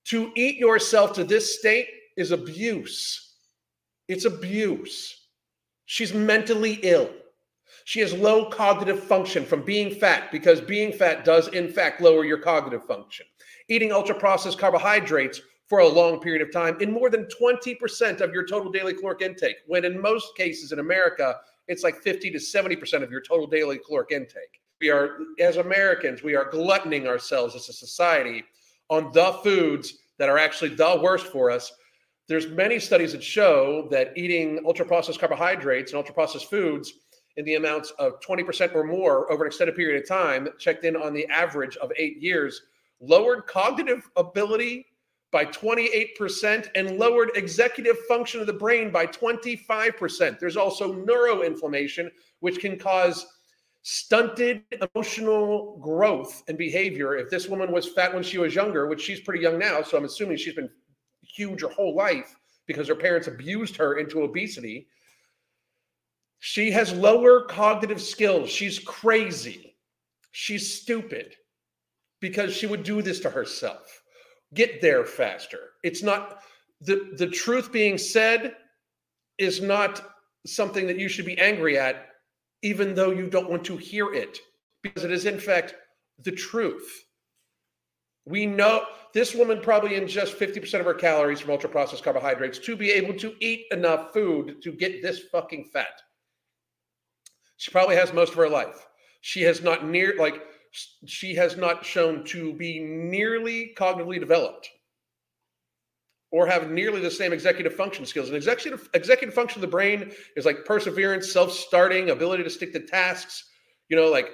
to 0.06 0.32
eat 0.34 0.56
yourself 0.56 1.12
to 1.14 1.24
this 1.24 1.58
state 1.58 1.88
is 2.16 2.32
abuse. 2.32 3.34
It's 4.08 4.24
abuse. 4.24 5.28
She's 5.86 6.14
mentally 6.14 6.80
ill. 6.82 7.10
She 7.84 8.00
has 8.00 8.12
low 8.12 8.48
cognitive 8.50 9.02
function 9.02 9.44
from 9.44 9.62
being 9.62 9.94
fat 9.94 10.30
because 10.30 10.60
being 10.60 10.92
fat 10.92 11.24
does, 11.24 11.48
in 11.48 11.72
fact, 11.72 12.00
lower 12.00 12.24
your 12.24 12.38
cognitive 12.38 12.84
function 12.86 13.26
eating 13.68 13.92
ultra 13.92 14.14
processed 14.14 14.58
carbohydrates 14.58 15.40
for 15.66 15.78
a 15.78 15.88
long 15.88 16.20
period 16.20 16.42
of 16.42 16.52
time 16.52 16.76
in 16.80 16.92
more 16.92 17.08
than 17.08 17.26
20% 17.40 18.20
of 18.20 18.32
your 18.32 18.46
total 18.46 18.70
daily 18.70 18.92
caloric 18.92 19.22
intake, 19.22 19.56
when 19.66 19.84
in 19.84 20.00
most 20.00 20.36
cases 20.36 20.72
in 20.72 20.78
America, 20.78 21.36
it's 21.68 21.82
like 21.82 22.02
50 22.02 22.30
to 22.30 22.38
70% 22.38 23.02
of 23.02 23.10
your 23.10 23.22
total 23.22 23.46
daily 23.46 23.78
caloric 23.78 24.10
intake. 24.10 24.60
We 24.80 24.90
are, 24.90 25.18
as 25.38 25.56
Americans, 25.56 26.22
we 26.22 26.34
are 26.34 26.50
gluttoning 26.50 27.06
ourselves 27.06 27.54
as 27.54 27.68
a 27.68 27.72
society 27.72 28.44
on 28.90 29.12
the 29.12 29.32
foods 29.44 29.94
that 30.18 30.28
are 30.28 30.38
actually 30.38 30.74
the 30.74 31.00
worst 31.02 31.26
for 31.28 31.50
us. 31.50 31.72
There's 32.28 32.48
many 32.48 32.78
studies 32.78 33.12
that 33.12 33.22
show 33.22 33.88
that 33.90 34.12
eating 34.16 34.60
ultra 34.66 34.84
processed 34.84 35.20
carbohydrates 35.20 35.92
and 35.92 35.96
ultra 35.96 36.14
processed 36.14 36.50
foods 36.50 36.92
in 37.36 37.44
the 37.44 37.54
amounts 37.54 37.90
of 37.98 38.20
20% 38.20 38.74
or 38.74 38.84
more 38.84 39.30
over 39.32 39.44
an 39.44 39.48
extended 39.48 39.76
period 39.76 40.02
of 40.02 40.08
time, 40.08 40.48
checked 40.58 40.84
in 40.84 40.96
on 40.96 41.14
the 41.14 41.26
average 41.26 41.76
of 41.78 41.92
eight 41.96 42.18
years, 42.18 42.62
lowered 43.00 43.46
cognitive 43.46 44.08
ability 44.16 44.86
by 45.30 45.46
28% 45.46 46.68
and 46.74 46.98
lowered 46.98 47.30
executive 47.34 47.98
function 48.06 48.40
of 48.40 48.46
the 48.46 48.52
brain 48.52 48.90
by 48.90 49.06
25%. 49.06 50.38
There's 50.38 50.58
also 50.58 50.92
neuroinflammation, 50.92 52.10
which 52.40 52.60
can 52.60 52.78
cause 52.78 53.26
stunted 53.80 54.62
emotional 54.94 55.78
growth 55.80 56.44
and 56.48 56.56
behavior. 56.56 57.16
If 57.16 57.30
this 57.30 57.48
woman 57.48 57.72
was 57.72 57.88
fat 57.88 58.12
when 58.14 58.22
she 58.22 58.38
was 58.38 58.54
younger, 58.54 58.86
which 58.86 59.00
she's 59.02 59.20
pretty 59.20 59.42
young 59.42 59.58
now, 59.58 59.82
so 59.82 59.96
I'm 59.96 60.04
assuming 60.04 60.36
she's 60.36 60.54
been 60.54 60.70
huge 61.22 61.62
her 61.62 61.68
whole 61.68 61.94
life 61.94 62.36
because 62.66 62.86
her 62.88 62.94
parents 62.94 63.26
abused 63.26 63.76
her 63.76 63.98
into 63.98 64.22
obesity. 64.22 64.86
She 66.44 66.72
has 66.72 66.92
lower 66.92 67.42
cognitive 67.42 68.02
skills. 68.02 68.50
She's 68.50 68.80
crazy. 68.80 69.76
She's 70.32 70.82
stupid 70.82 71.36
because 72.20 72.52
she 72.52 72.66
would 72.66 72.82
do 72.82 73.00
this 73.00 73.20
to 73.20 73.30
herself. 73.30 74.02
Get 74.52 74.80
there 74.80 75.04
faster. 75.04 75.70
It's 75.84 76.02
not 76.02 76.42
the 76.80 77.12
the 77.16 77.28
truth 77.28 77.70
being 77.70 77.96
said 77.96 78.56
is 79.38 79.60
not 79.62 80.04
something 80.44 80.88
that 80.88 80.98
you 80.98 81.08
should 81.08 81.26
be 81.26 81.38
angry 81.38 81.78
at 81.78 82.08
even 82.62 82.92
though 82.92 83.12
you 83.12 83.30
don't 83.30 83.48
want 83.48 83.64
to 83.66 83.76
hear 83.76 84.12
it 84.12 84.40
because 84.82 85.04
it 85.04 85.12
is 85.12 85.26
in 85.26 85.38
fact 85.38 85.76
the 86.24 86.32
truth. 86.32 87.04
We 88.26 88.46
know 88.46 88.84
this 89.14 89.32
woman 89.32 89.60
probably 89.60 89.90
ingests 89.90 90.34
50% 90.34 90.80
of 90.80 90.86
her 90.86 90.94
calories 90.94 91.38
from 91.38 91.52
ultra 91.52 91.70
processed 91.70 92.02
carbohydrates 92.02 92.58
to 92.58 92.74
be 92.74 92.90
able 92.90 93.14
to 93.18 93.32
eat 93.38 93.66
enough 93.70 94.12
food 94.12 94.60
to 94.62 94.72
get 94.72 95.02
this 95.02 95.20
fucking 95.30 95.66
fat. 95.72 96.02
She 97.62 97.70
probably 97.70 97.94
has 97.94 98.12
most 98.12 98.30
of 98.30 98.38
her 98.38 98.48
life. 98.48 98.88
She 99.20 99.42
has 99.42 99.62
not 99.62 99.86
near 99.86 100.16
like 100.18 100.42
she 100.72 101.32
has 101.36 101.56
not 101.56 101.86
shown 101.86 102.24
to 102.24 102.52
be 102.54 102.80
nearly 102.80 103.72
cognitively 103.78 104.18
developed 104.18 104.68
or 106.32 106.44
have 106.44 106.72
nearly 106.72 107.00
the 107.00 107.10
same 107.10 107.32
executive 107.32 107.72
function 107.72 108.04
skills. 108.04 108.26
And 108.26 108.36
executive 108.36 108.88
executive 108.94 109.32
function 109.32 109.58
of 109.58 109.60
the 109.60 109.68
brain 109.68 110.10
is 110.34 110.44
like 110.44 110.64
perseverance, 110.64 111.32
self-starting, 111.32 112.10
ability 112.10 112.42
to 112.42 112.50
stick 112.50 112.72
to 112.72 112.80
tasks, 112.80 113.44
you 113.88 113.96
know, 113.96 114.10
like 114.10 114.30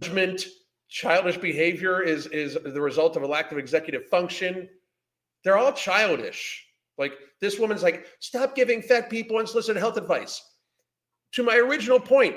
judgment, 0.00 0.44
childish 0.88 1.36
behavior 1.36 2.02
is 2.02 2.26
is 2.26 2.58
the 2.64 2.80
result 2.80 3.16
of 3.16 3.22
a 3.22 3.26
lack 3.28 3.52
of 3.52 3.58
executive 3.58 4.08
function. 4.08 4.68
They're 5.44 5.58
all 5.58 5.72
childish. 5.72 6.66
Like 6.98 7.12
this 7.40 7.56
woman's 7.56 7.84
like, 7.84 8.04
stop 8.18 8.56
giving 8.56 8.82
fat 8.82 9.10
people 9.10 9.36
unsolicited 9.36 9.78
health 9.78 9.96
advice. 9.96 10.42
To 11.34 11.44
my 11.44 11.54
original 11.54 12.00
point, 12.00 12.34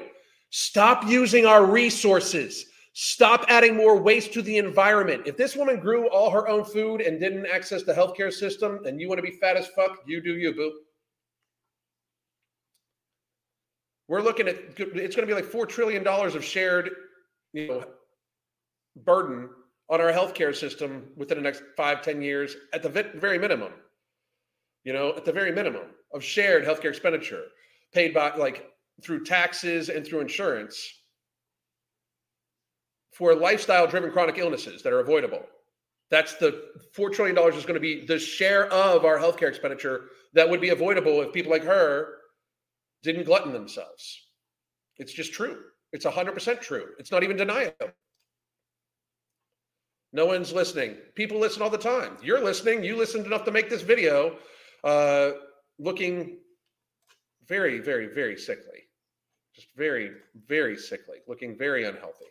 stop 0.49 1.05
using 1.07 1.45
our 1.45 1.65
resources. 1.65 2.65
Stop 2.93 3.45
adding 3.47 3.75
more 3.75 3.95
waste 3.95 4.33
to 4.33 4.41
the 4.41 4.57
environment. 4.57 5.23
If 5.27 5.37
this 5.37 5.55
woman 5.55 5.79
grew 5.79 6.09
all 6.09 6.31
her 6.31 6.47
own 6.47 6.65
food 6.65 7.01
and 7.01 7.19
didn't 7.19 7.45
access 7.45 7.83
the 7.83 7.93
healthcare 7.93 8.33
system 8.33 8.79
and 8.85 8.99
you 8.99 9.07
want 9.07 9.19
to 9.19 9.21
be 9.21 9.37
fat 9.37 9.55
as 9.55 9.67
fuck, 9.67 9.99
you 10.07 10.19
do 10.19 10.35
you, 10.35 10.53
boo. 10.53 10.73
We're 14.07 14.21
looking 14.21 14.47
at 14.47 14.55
it's 14.79 15.15
going 15.15 15.27
to 15.27 15.33
be 15.33 15.33
like 15.33 15.45
$4 15.45 15.69
trillion 15.69 16.07
of 16.07 16.43
shared, 16.43 16.89
you 17.53 17.67
know, 17.67 17.85
burden 19.05 19.49
on 19.89 20.01
our 20.01 20.11
healthcare 20.11 20.55
system 20.55 21.07
within 21.15 21.37
the 21.37 21.43
next 21.43 21.63
five, 21.75 22.01
ten 22.01 22.21
years 22.21 22.55
at 22.73 22.83
the 22.83 22.89
very 22.89 23.37
minimum. 23.37 23.73
You 24.83 24.93
know, 24.93 25.13
at 25.15 25.25
the 25.25 25.33
very 25.33 25.51
minimum 25.51 25.83
of 26.13 26.23
shared 26.23 26.65
healthcare 26.65 26.89
expenditure 26.89 27.43
paid 27.93 28.13
by 28.13 28.33
like 28.35 28.71
through 29.03 29.23
taxes 29.23 29.89
and 29.89 30.05
through 30.05 30.21
insurance 30.21 30.91
for 33.13 33.33
lifestyle 33.35 33.87
driven 33.87 34.11
chronic 34.11 34.37
illnesses 34.37 34.83
that 34.83 34.93
are 34.93 34.99
avoidable. 34.99 35.43
That's 36.09 36.35
the 36.35 36.63
$4 36.95 37.11
trillion 37.11 37.37
is 37.53 37.65
going 37.65 37.73
to 37.73 37.79
be 37.79 38.05
the 38.05 38.19
share 38.19 38.71
of 38.71 39.05
our 39.05 39.17
healthcare 39.17 39.49
expenditure 39.49 40.05
that 40.33 40.49
would 40.49 40.61
be 40.61 40.69
avoidable 40.69 41.21
if 41.21 41.33
people 41.33 41.51
like 41.51 41.63
her 41.63 42.17
didn't 43.03 43.25
glutton 43.25 43.51
themselves. 43.51 44.27
It's 44.97 45.13
just 45.13 45.33
true. 45.33 45.57
It's 45.91 46.05
100% 46.05 46.61
true. 46.61 46.87
It's 46.99 47.11
not 47.11 47.23
even 47.23 47.37
deniable. 47.37 47.91
No 50.13 50.25
one's 50.25 50.53
listening. 50.53 50.95
People 51.15 51.39
listen 51.39 51.61
all 51.61 51.69
the 51.69 51.77
time. 51.77 52.17
You're 52.21 52.43
listening. 52.43 52.83
You 52.83 52.95
listened 52.95 53.25
enough 53.25 53.43
to 53.45 53.51
make 53.51 53.69
this 53.69 53.81
video 53.81 54.37
uh, 54.83 55.31
looking 55.79 56.37
very, 57.47 57.79
very, 57.79 58.07
very 58.07 58.37
sickly. 58.37 58.86
Just 59.57 59.75
very, 59.75 60.11
very 60.47 60.77
sickly, 60.77 61.17
looking 61.27 61.57
very 61.57 61.85
unhealthy. 61.85 62.25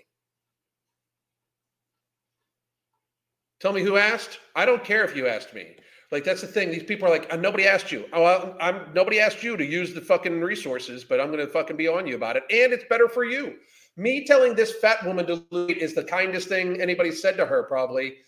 Tell 3.58 3.72
me 3.72 3.82
who 3.82 3.96
asked. 3.96 4.38
I 4.54 4.64
don't 4.64 4.84
care 4.84 5.04
if 5.04 5.16
you 5.16 5.26
asked 5.26 5.52
me. 5.52 5.74
Like 6.12 6.22
that's 6.22 6.40
the 6.40 6.46
thing. 6.46 6.70
These 6.70 6.84
people 6.84 7.08
are 7.08 7.10
like, 7.10 7.32
uh, 7.32 7.36
nobody 7.36 7.66
asked 7.66 7.90
you. 7.90 8.04
Oh, 8.12 8.54
I'm, 8.60 8.92
nobody 8.94 9.18
asked 9.18 9.42
you 9.42 9.56
to 9.56 9.64
use 9.64 9.92
the 9.92 10.00
fucking 10.00 10.40
resources, 10.40 11.02
but 11.02 11.20
I'm 11.20 11.32
gonna 11.32 11.48
fucking 11.48 11.76
be 11.76 11.88
on 11.88 12.06
you 12.06 12.14
about 12.14 12.36
it, 12.36 12.44
and 12.48 12.72
it's 12.72 12.84
better 12.88 13.08
for 13.08 13.24
you. 13.24 13.56
Me 13.96 14.24
telling 14.24 14.54
this 14.54 14.76
fat 14.76 15.04
woman 15.04 15.26
to 15.26 15.44
lose 15.50 15.78
is 15.78 15.94
the 15.94 16.04
kindest 16.04 16.46
thing 16.46 16.80
anybody 16.80 17.10
said 17.10 17.36
to 17.38 17.46
her, 17.46 17.64
probably 17.64 18.18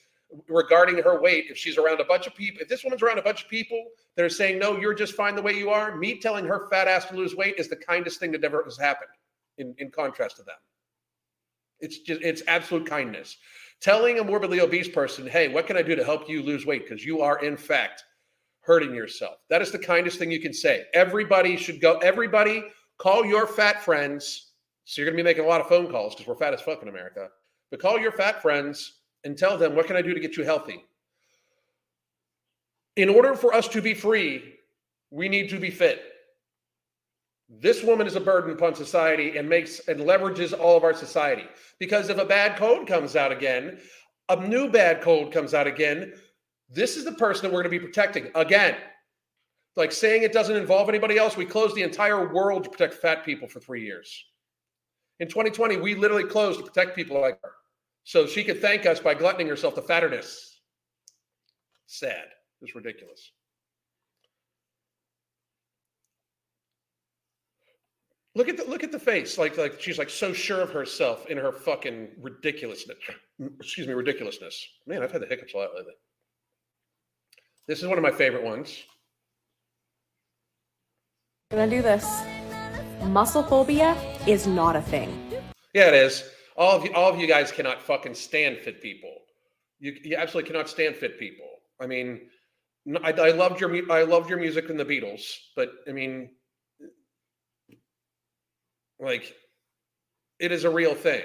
regarding 0.49 1.03
her 1.03 1.21
weight. 1.21 1.47
If 1.49 1.57
she's 1.57 1.79
around 1.79 2.01
a 2.01 2.05
bunch 2.05 2.27
of 2.27 2.35
people, 2.35 2.61
if 2.63 2.69
this 2.69 2.85
woman's 2.85 3.03
around 3.03 3.19
a 3.19 3.23
bunch 3.23 3.45
of 3.45 3.49
people 3.49 3.83
that 4.17 4.25
are 4.25 4.31
saying, 4.31 4.59
no, 4.59 4.79
you're 4.79 4.95
just 4.95 5.15
fine 5.15 5.35
the 5.35 5.43
way 5.43 5.53
you 5.53 5.71
are, 5.71 5.97
me 5.97 6.19
telling 6.19 6.45
her 6.45 6.69
fat 6.69 6.89
ass 6.89 7.07
to 7.07 7.17
lose 7.17 7.35
weight 7.35 7.55
is 7.59 7.69
the 7.69 7.77
kindest 7.77 8.21
thing 8.21 8.33
that 8.33 8.45
ever 8.45 8.63
has 8.65 8.77
happened 8.77 9.11
in, 9.57 9.75
in 9.79 9.91
contrast 9.91 10.37
to 10.37 10.43
them. 10.43 10.57
It's 11.81 11.99
just, 12.01 12.23
it's 12.23 12.43
absolute 12.47 12.87
kindness 12.87 13.37
telling 13.81 14.19
a 14.19 14.25
morbidly 14.25 14.61
obese 14.61 14.89
person, 14.89 15.27
hey, 15.27 15.49
what 15.49 15.67
can 15.67 15.77
I 15.77 15.83
do 15.83 15.95
to 15.95 16.05
help 16.05 16.29
you 16.29 16.43
lose 16.43 16.67
weight? 16.67 16.89
Because 16.89 17.05
you 17.05 17.21
are, 17.21 17.39
in 17.45 17.57
fact, 17.57 18.05
hurting 18.61 18.95
yourself. 18.95 19.37
That 19.51 19.63
is 19.63 19.71
the 19.71 19.79
kindest 19.79 20.19
thing 20.19 20.31
you 20.31 20.41
can 20.41 20.53
say. 20.53 20.85
Everybody 20.95 21.57
should 21.57 21.81
go, 21.81 21.99
everybody 21.99 22.65
call 22.99 23.25
your 23.25 23.47
fat 23.47 23.83
friends. 23.83 24.53
So 24.85 25.01
you're 25.01 25.11
going 25.11 25.17
to 25.17 25.23
be 25.23 25.29
making 25.29 25.45
a 25.45 25.49
lot 25.49 25.61
of 25.61 25.69
phone 25.69 25.91
calls 25.91 26.15
because 26.15 26.27
we're 26.27 26.37
fat 26.37 26.55
as 26.55 26.61
fuck 26.61 26.83
in 26.83 26.89
America. 26.89 27.29
But 27.71 27.81
call 27.81 27.99
your 27.99 28.13
fat 28.13 28.43
friends 28.43 28.98
and 29.29 29.37
tell 29.37 29.59
them, 29.59 29.77
what 29.77 29.87
can 29.87 29.95
I 29.95 30.01
do 30.01 30.15
to 30.15 30.21
get 30.21 30.39
you 30.39 30.43
healthy? 30.43 30.83
In 32.97 33.11
order 33.11 33.35
for 33.35 33.53
us 33.53 33.69
to 33.69 33.83
be 33.83 33.93
free, 33.93 34.55
we 35.11 35.29
need 35.29 35.51
to 35.51 35.61
be 35.61 35.71
fit. 35.71 36.03
This 37.51 37.83
woman 37.83 38.07
is 38.07 38.17
a 38.17 38.21
burden 38.21 38.53
upon 38.53 38.75
society 38.75 39.37
and 39.37 39.47
makes 39.47 39.87
and 39.87 40.01
leverages 40.01 40.59
all 40.59 40.79
of 40.79 40.83
our 40.83 40.95
society. 40.95 41.45
Because 41.79 42.09
if 42.09 42.17
a 42.17 42.25
bad 42.25 42.57
code 42.57 42.87
comes 42.87 43.17
out 43.17 43.31
again, 43.31 43.79
a 44.31 44.49
new 44.49 44.71
bad 44.71 45.03
code 45.03 45.31
comes 45.31 45.53
out 45.53 45.67
again, 45.67 46.15
this 46.71 46.97
is 46.97 47.05
the 47.05 47.13
person 47.13 47.43
that 47.43 47.49
we're 47.55 47.63
going 47.63 47.75
to 47.75 47.79
be 47.79 47.87
protecting 47.87 48.31
again. 48.35 48.77
Like 49.77 49.93
saying 49.93 50.23
it 50.23 50.33
doesn't 50.33 50.57
involve 50.57 50.89
anybody 50.89 51.19
else, 51.19 51.37
we 51.37 51.45
closed 51.45 51.77
the 51.77 51.83
entire 51.83 52.33
world 52.33 52.65
to 52.65 52.71
protect 52.71 52.95
fat 52.95 53.27
people 53.27 53.47
for 53.47 53.61
three 53.61 53.85
years. 53.85 54.25
In 55.21 55.29
2020, 55.29 55.77
we 55.77 55.95
literally 55.95 56.25
closed 56.25 56.59
to 56.61 56.65
protect 56.65 56.97
people 56.97 57.21
like 57.21 57.39
her. 57.43 57.53
So 58.05 58.27
she 58.27 58.45
could 58.45 58.61
thank 58.61 58.87
us 58.87 59.01
by 59.01 59.15
gluttoning 59.15 59.49
herself 59.49 59.75
to 59.75 59.83
fatterness. 59.83 60.61
Sad. 61.87 62.27
It's 62.61 62.75
ridiculous. 62.75 63.31
Look 68.35 68.49
at 68.49 68.57
the 68.57 68.65
look 68.65 68.85
at 68.85 68.93
the 68.93 69.01
face, 69.01 69.37
like 69.37 69.57
like 69.57 69.81
she's 69.81 69.99
like 69.99 70.11
so 70.11 70.33
sure 70.33 70.61
of 70.61 70.71
herself 70.71 71.27
in 71.27 71.37
her 71.39 71.51
fucking 71.51 72.09
ridiculousness. 72.21 72.99
Excuse 73.59 73.89
me, 73.89 73.95
ridiculousness. 73.95 74.65
Man, 74.87 75.03
I've 75.03 75.11
had 75.11 75.23
the 75.23 75.27
hiccups 75.27 75.55
a 75.55 75.57
lot 75.57 75.71
lately. 75.75 75.95
This 77.67 77.81
is 77.81 77.89
one 77.89 77.99
of 77.99 78.03
my 78.03 78.13
favorite 78.13 78.45
ones. 78.45 78.85
Can 81.51 81.59
I'm 81.59 81.69
gonna 81.69 81.77
do 81.79 81.83
this. 81.83 82.23
Muscle 83.09 83.43
phobia 83.43 83.97
is 84.27 84.47
not 84.47 84.77
a 84.77 84.83
thing. 84.83 85.33
Yeah, 85.75 85.89
it 85.89 85.95
is. 85.95 86.23
All 86.59 86.77
of 86.77 86.85
you, 86.85 86.93
all 86.93 87.09
of 87.09 87.21
you 87.21 87.29
guys 87.29 87.53
cannot 87.53 87.81
fucking 87.81 88.15
stand 88.15 88.59
fit 88.59 88.83
people. 88.83 89.15
You, 89.79 89.97
you 90.03 90.17
absolutely 90.17 90.51
cannot 90.51 90.69
stand 90.69 90.97
fit 90.97 91.19
people. 91.19 91.47
I 91.81 91.87
mean, 91.87 92.23
I, 93.03 93.13
I 93.13 93.31
loved 93.31 93.61
your 93.61 93.93
I 93.93 94.03
loved 94.03 94.29
your 94.29 94.41
music 94.41 94.69
and 94.69 94.79
the 94.79 94.85
Beatles, 94.85 95.23
but 95.55 95.71
I 95.89 95.93
mean, 95.93 96.31
like, 98.99 99.37
it 100.41 100.51
is 100.51 100.65
a 100.65 100.71
real 100.71 100.97
thing. 100.97 101.23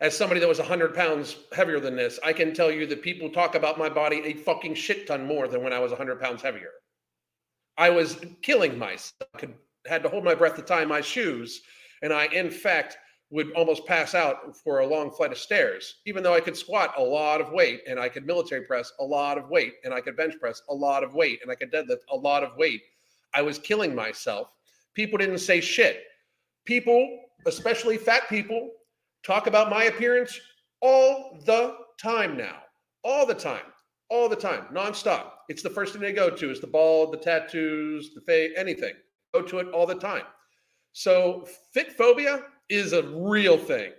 As 0.00 0.16
somebody 0.16 0.40
that 0.40 0.48
was 0.48 0.58
100 0.58 0.94
pounds 0.94 1.36
heavier 1.52 1.78
than 1.78 1.94
this, 1.94 2.18
I 2.24 2.32
can 2.32 2.54
tell 2.54 2.70
you 2.70 2.86
that 2.86 3.02
people 3.02 3.28
talk 3.28 3.54
about 3.54 3.78
my 3.78 3.90
body 3.90 4.22
a 4.24 4.34
fucking 4.34 4.74
shit 4.74 5.06
ton 5.06 5.26
more 5.26 5.48
than 5.48 5.62
when 5.62 5.74
I 5.74 5.80
was 5.80 5.90
100 5.90 6.18
pounds 6.18 6.40
heavier. 6.40 6.70
I 7.76 7.90
was 7.90 8.18
killing 8.40 8.78
myself. 8.78 9.12
I 9.34 9.38
could 9.38 9.54
had 9.86 10.02
to 10.02 10.08
hold 10.08 10.24
my 10.24 10.34
breath 10.34 10.56
to 10.56 10.62
tie 10.62 10.84
my 10.84 11.00
shoes. 11.00 11.60
And 12.02 12.12
I, 12.12 12.26
in 12.26 12.50
fact, 12.50 12.98
would 13.30 13.50
almost 13.52 13.84
pass 13.86 14.14
out 14.14 14.56
for 14.56 14.80
a 14.80 14.86
long 14.86 15.10
flight 15.10 15.32
of 15.32 15.38
stairs, 15.38 15.96
even 16.06 16.22
though 16.22 16.34
I 16.34 16.40
could 16.40 16.56
squat 16.56 16.94
a 16.96 17.02
lot 17.02 17.40
of 17.40 17.50
weight 17.50 17.82
and 17.88 17.98
I 17.98 18.08
could 18.08 18.24
military 18.24 18.62
press 18.62 18.92
a 19.00 19.04
lot 19.04 19.36
of 19.36 19.48
weight 19.48 19.74
and 19.84 19.92
I 19.92 20.00
could 20.00 20.16
bench 20.16 20.34
press 20.40 20.62
a 20.68 20.74
lot 20.74 21.02
of 21.02 21.14
weight 21.14 21.40
and 21.42 21.50
I 21.50 21.56
could 21.56 21.72
deadlift 21.72 22.04
a 22.10 22.16
lot 22.16 22.44
of 22.44 22.56
weight. 22.56 22.82
I 23.34 23.42
was 23.42 23.58
killing 23.58 23.94
myself. 23.94 24.48
People 24.94 25.18
didn't 25.18 25.38
say 25.38 25.60
shit. 25.60 26.04
People, 26.64 27.24
especially 27.46 27.96
fat 27.96 28.28
people, 28.28 28.70
talk 29.24 29.48
about 29.48 29.70
my 29.70 29.84
appearance 29.84 30.38
all 30.80 31.40
the 31.44 31.74
time 32.00 32.36
now. 32.36 32.58
All 33.02 33.26
the 33.26 33.34
time. 33.34 33.64
All 34.08 34.28
the 34.28 34.36
time. 34.36 34.66
Nonstop. 34.72 35.32
It's 35.48 35.62
the 35.62 35.70
first 35.70 35.92
thing 35.92 36.02
they 36.02 36.12
go 36.12 36.30
to 36.30 36.50
is 36.50 36.60
the 36.60 36.66
bald, 36.68 37.12
the 37.12 37.18
tattoos, 37.18 38.14
the 38.14 38.20
face, 38.20 38.52
anything. 38.56 38.94
Go 39.34 39.42
to 39.42 39.58
it 39.58 39.68
all 39.68 39.86
the 39.86 39.96
time. 39.96 40.24
So 40.92 41.46
fit 41.72 41.92
phobia 41.92 42.44
is 42.68 42.92
a 42.92 43.02
real 43.02 43.58
thing. 43.58 43.92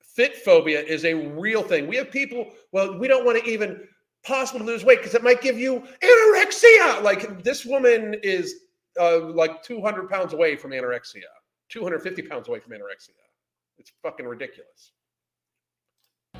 Fit 0.00 0.36
phobia 0.36 0.80
is 0.80 1.04
a 1.04 1.14
real 1.14 1.62
thing. 1.62 1.86
We 1.86 1.96
have 1.96 2.10
people, 2.10 2.50
well, 2.72 2.98
we 2.98 3.06
don't 3.06 3.24
want 3.24 3.42
to 3.42 3.50
even 3.50 3.86
possibly 4.24 4.66
lose 4.66 4.84
weight 4.84 4.98
because 4.98 5.14
it 5.14 5.22
might 5.22 5.40
give 5.40 5.58
you 5.58 5.82
anorexia. 6.02 7.02
Like 7.02 7.42
this 7.44 7.64
woman 7.64 8.16
is 8.22 8.54
uh, 9.00 9.20
like 9.20 9.62
200 9.62 10.10
pounds 10.10 10.32
away 10.32 10.56
from 10.56 10.72
anorexia, 10.72 11.22
250 11.68 12.22
pounds 12.22 12.48
away 12.48 12.58
from 12.58 12.72
anorexia. 12.72 13.10
It's 13.78 13.92
fucking 14.02 14.26
ridiculous. 14.26 14.92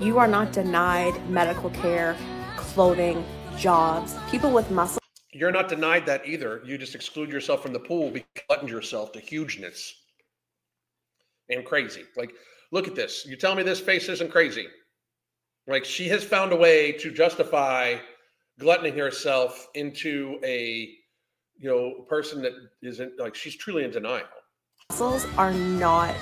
You 0.00 0.18
are 0.18 0.28
not 0.28 0.52
denied 0.52 1.28
medical 1.30 1.70
care, 1.70 2.16
clothing, 2.56 3.25
jobs. 3.56 4.14
People 4.30 4.50
with 4.50 4.70
muscle. 4.70 5.00
You're 5.32 5.52
not 5.52 5.68
denied 5.68 6.06
that 6.06 6.26
either. 6.26 6.62
You 6.64 6.78
just 6.78 6.94
exclude 6.94 7.30
yourself 7.30 7.62
from 7.62 7.73
the 7.73 7.80
pool 7.80 8.11
because 8.11 8.28
you 8.37 8.42
buttoned 8.49 8.70
yourself 8.70 9.12
to 9.12 9.20
hugeness 9.20 9.94
and 11.50 11.64
crazy. 11.64 12.05
Like, 12.17 12.33
look 12.73 12.87
at 12.88 12.95
this. 12.95 13.25
You 13.26 13.37
tell 13.37 13.55
me 13.55 13.62
this 13.62 13.81
face 13.81 14.09
isn't 14.09 14.31
crazy. 14.31 14.67
Like, 15.67 15.85
she 15.85 16.09
has 16.09 16.25
found 16.25 16.52
a 16.52 16.57
way 16.57 16.93
to 16.93 17.11
justify 17.11 17.97
gluttoning 18.59 18.97
herself 18.97 19.69
into 19.75 20.38
a, 20.45 20.88
you 21.57 21.69
know, 21.69 22.05
person 22.09 22.43
that 22.43 22.52
isn't 22.83 23.19
like 23.19 23.35
she's 23.35 23.57
truly 23.57 23.85
in 23.85 23.90
denial. 23.90 24.26
Muscles 24.90 25.26
are 25.37 25.52
not 25.52 26.17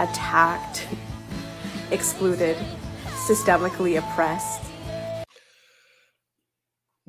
attacked, 0.00 0.86
excluded, 1.90 2.56
systemically 3.26 3.98
oppressed. 3.98 4.62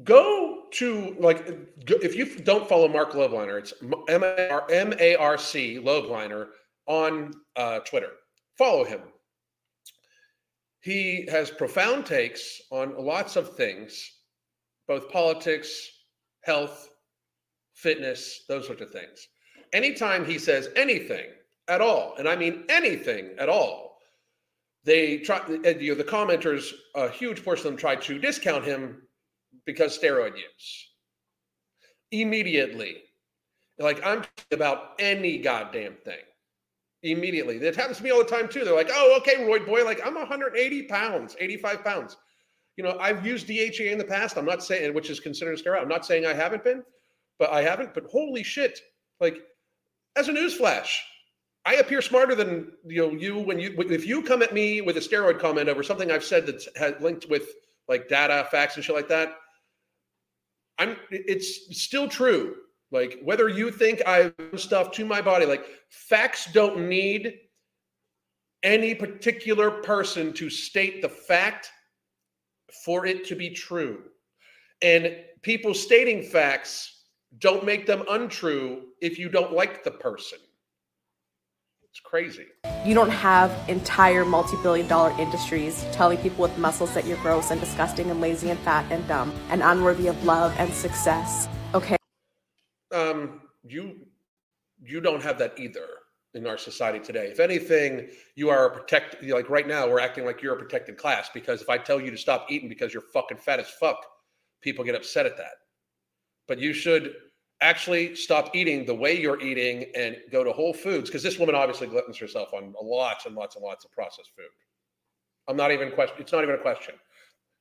Go 0.03 0.63
to 0.72 1.15
like 1.20 1.48
if 1.88 2.15
you 2.15 2.25
don't 2.39 2.67
follow 2.67 2.88
Marc 2.88 3.12
Lobliner, 3.12 3.60
it's 3.60 3.74
M 4.10 4.24
A 5.00 5.15
R 5.15 5.38
C 5.38 5.79
Lobliner 5.79 6.48
on 6.88 7.33
uh, 7.55 7.79
Twitter. 7.79 8.11
Follow 8.57 8.83
him. 8.83 9.01
He 10.81 11.27
has 11.29 11.51
profound 11.51 12.05
takes 12.05 12.61
on 12.71 12.95
lots 12.97 13.35
of 13.35 13.55
things, 13.55 14.11
both 14.88 15.11
politics, 15.11 15.89
health, 16.43 16.89
fitness, 17.75 18.45
those 18.47 18.65
sorts 18.65 18.81
of 18.81 18.91
things. 18.91 19.27
Anytime 19.73 20.25
he 20.25 20.39
says 20.39 20.69
anything 20.75 21.27
at 21.67 21.81
all, 21.81 22.15
and 22.17 22.27
I 22.27 22.35
mean 22.35 22.63
anything 22.67 23.29
at 23.38 23.47
all, 23.47 24.00
they 24.83 25.19
try. 25.19 25.41
You 25.47 25.59
know, 25.59 25.95
the 25.95 26.03
commenters, 26.03 26.71
a 26.95 27.09
huge 27.09 27.43
portion 27.43 27.67
of 27.67 27.73
them 27.73 27.77
try 27.77 27.95
to 27.95 28.19
discount 28.19 28.65
him 28.65 29.03
because 29.65 29.97
steroid 29.97 30.35
use. 30.35 30.89
Immediately, 32.11 32.97
like 33.77 34.03
I'm 34.03 34.23
about 34.51 34.93
any 35.00 35.38
goddamn 35.38 35.95
thing 36.03 36.19
immediately. 37.03 37.58
That 37.58 37.75
happens 37.75 37.98
to 37.98 38.03
me 38.03 38.12
all 38.12 38.20
the 38.20 38.25
time 38.25 38.48
too. 38.48 38.63
They're 38.63 38.75
like, 38.75 38.89
oh, 38.91 39.17
okay, 39.20 39.46
Roy 39.46 39.60
boy, 39.60 39.84
like 39.84 40.05
I'm 40.05 40.15
180 40.15 40.84
pounds, 40.84 41.36
85 41.39 41.83
pounds. 41.83 42.18
You 42.77 42.83
know, 42.83 42.98
I've 43.00 43.25
used 43.25 43.48
DHEA 43.48 43.92
in 43.92 43.98
the 43.98 44.03
past. 44.03 44.37
I'm 44.37 44.46
not 44.46 44.64
saying, 44.64 44.94
which 44.94 45.09
is 45.09 45.20
considered 45.20 45.59
a 45.59 45.61
steroid. 45.61 45.81
I'm 45.81 45.87
not 45.87 46.05
saying 46.05 46.25
I 46.25 46.33
haven't 46.33 46.64
been, 46.64 46.83
but 47.37 47.51
I 47.51 47.61
haven't. 47.61 47.94
But 47.94 48.05
holy 48.05 48.44
shit, 48.44 48.79
like 49.20 49.42
as 50.16 50.29
a 50.29 50.33
newsflash, 50.33 50.90
I 51.66 51.75
appear 51.75 52.01
smarter 52.01 52.35
than 52.35 52.72
you 52.85 53.01
know 53.01 53.11
you 53.11 53.40
when 53.40 53.59
you 53.59 53.75
if 53.77 54.05
you 54.05 54.24
come 54.24 54.42
at 54.42 54.53
me 54.53 54.81
with 54.81 54.98
a 54.98 55.01
steroid 55.01 55.40
comment 55.40 55.70
over 55.70 55.83
something 55.83 56.11
I've 56.11 56.24
said 56.24 56.48
that's 56.48 56.68
had 56.75 57.01
linked 57.01 57.29
with 57.29 57.50
like 57.87 58.07
data, 58.07 58.48
facts, 58.50 58.75
and 58.75 58.85
shit 58.85 58.96
like 58.96 59.09
that. 59.09 59.35
I'm 60.79 60.98
it's 61.11 61.79
still 61.79 62.07
true. 62.07 62.55
Like 62.92 63.20
whether 63.24 63.48
you 63.48 63.72
think 63.72 64.01
I've 64.06 64.34
stuff 64.56 64.92
to 64.92 65.06
my 65.06 65.22
body, 65.22 65.46
like 65.46 65.66
facts 65.90 66.50
don't 66.51 66.90
need 66.90 67.36
any 68.64 68.94
particular 68.94 69.72
person 69.72 70.34
to 70.34 70.50
state 70.50 71.01
the 71.01 71.10
fact 71.10 71.72
for 72.86 73.06
it 73.06 73.25
to 73.25 73.36
be 73.36 73.50
true. 73.50 74.04
And 74.82 75.16
people 75.42 75.74
stating 75.74 76.24
facts 76.24 77.06
don't 77.40 77.66
make 77.66 77.86
them 77.86 78.04
untrue 78.10 78.84
if 79.01 79.18
you 79.18 79.30
don't 79.30 79.54
like 79.54 79.84
the 79.84 79.92
person. 79.92 80.40
It's 81.84 82.00
crazy. 82.00 82.46
You 82.86 82.94
don't 82.94 83.10
have 83.10 83.51
entire 83.70 84.24
multi 84.24 84.56
billion 84.64 84.88
dollar 84.88 85.12
industries 85.20 85.86
telling 85.92 86.18
people 86.20 86.42
with 86.42 86.58
muscles 86.58 86.94
that 86.94 87.06
you're 87.06 87.18
gross 87.18 87.51
and 87.51 87.60
disgusting 87.60 88.10
and 88.10 88.22
lazy 88.22 88.50
and 88.50 88.60
fat 88.62 88.90
and 88.92 89.06
dumb 89.08 89.34
and 89.50 89.62
unworthy 89.62 90.08
of 90.08 90.24
love 90.24 90.54
and 90.58 90.74
success. 90.74 91.50
You 93.63 94.07
you 94.83 95.01
don't 95.01 95.21
have 95.21 95.37
that 95.39 95.59
either 95.59 95.87
in 96.33 96.47
our 96.47 96.57
society 96.57 97.00
today. 97.00 97.27
If 97.27 97.39
anything, 97.39 98.09
you 98.35 98.50
are 98.50 98.67
a 98.67 98.71
protect 98.71 99.24
like 99.24 99.50
right 99.50 99.67
now 99.67 99.87
we're 99.87 100.00
acting 100.00 100.25
like 100.25 100.41
you're 100.41 100.55
a 100.55 100.59
protected 100.59 100.97
class 100.97 101.29
because 101.33 101.61
if 101.61 101.69
I 101.69 101.77
tell 101.77 102.00
you 102.00 102.09
to 102.11 102.17
stop 102.17 102.47
eating 102.50 102.69
because 102.69 102.93
you're 102.93 103.03
fucking 103.13 103.37
fat 103.37 103.59
as 103.59 103.69
fuck, 103.69 103.97
people 104.61 104.85
get 104.85 104.95
upset 104.95 105.25
at 105.25 105.37
that. 105.37 105.53
But 106.47 106.59
you 106.59 106.74
should 106.74 107.15
actually 107.61 108.15
stop 108.15 108.55
eating 108.55 108.85
the 108.85 108.95
way 108.95 109.19
you're 109.19 109.39
eating 109.39 109.85
and 109.95 110.17
go 110.31 110.43
to 110.43 110.51
Whole 110.51 110.74
Foods 110.74 111.09
because 111.09 111.21
this 111.21 111.37
woman 111.37 111.53
obviously 111.53 111.87
gluttons 111.87 112.17
herself 112.17 112.53
on 112.53 112.74
lots 112.81 113.25
and 113.25 113.35
lots 113.35 113.55
and 113.55 113.63
lots 113.63 113.85
of 113.85 113.91
processed 113.91 114.31
food. 114.35 114.50
I'm 115.47 115.57
not 115.57 115.71
even 115.71 115.91
question. 115.91 116.15
It's 116.19 116.31
not 116.31 116.43
even 116.43 116.55
a 116.55 116.59
question. 116.59 116.95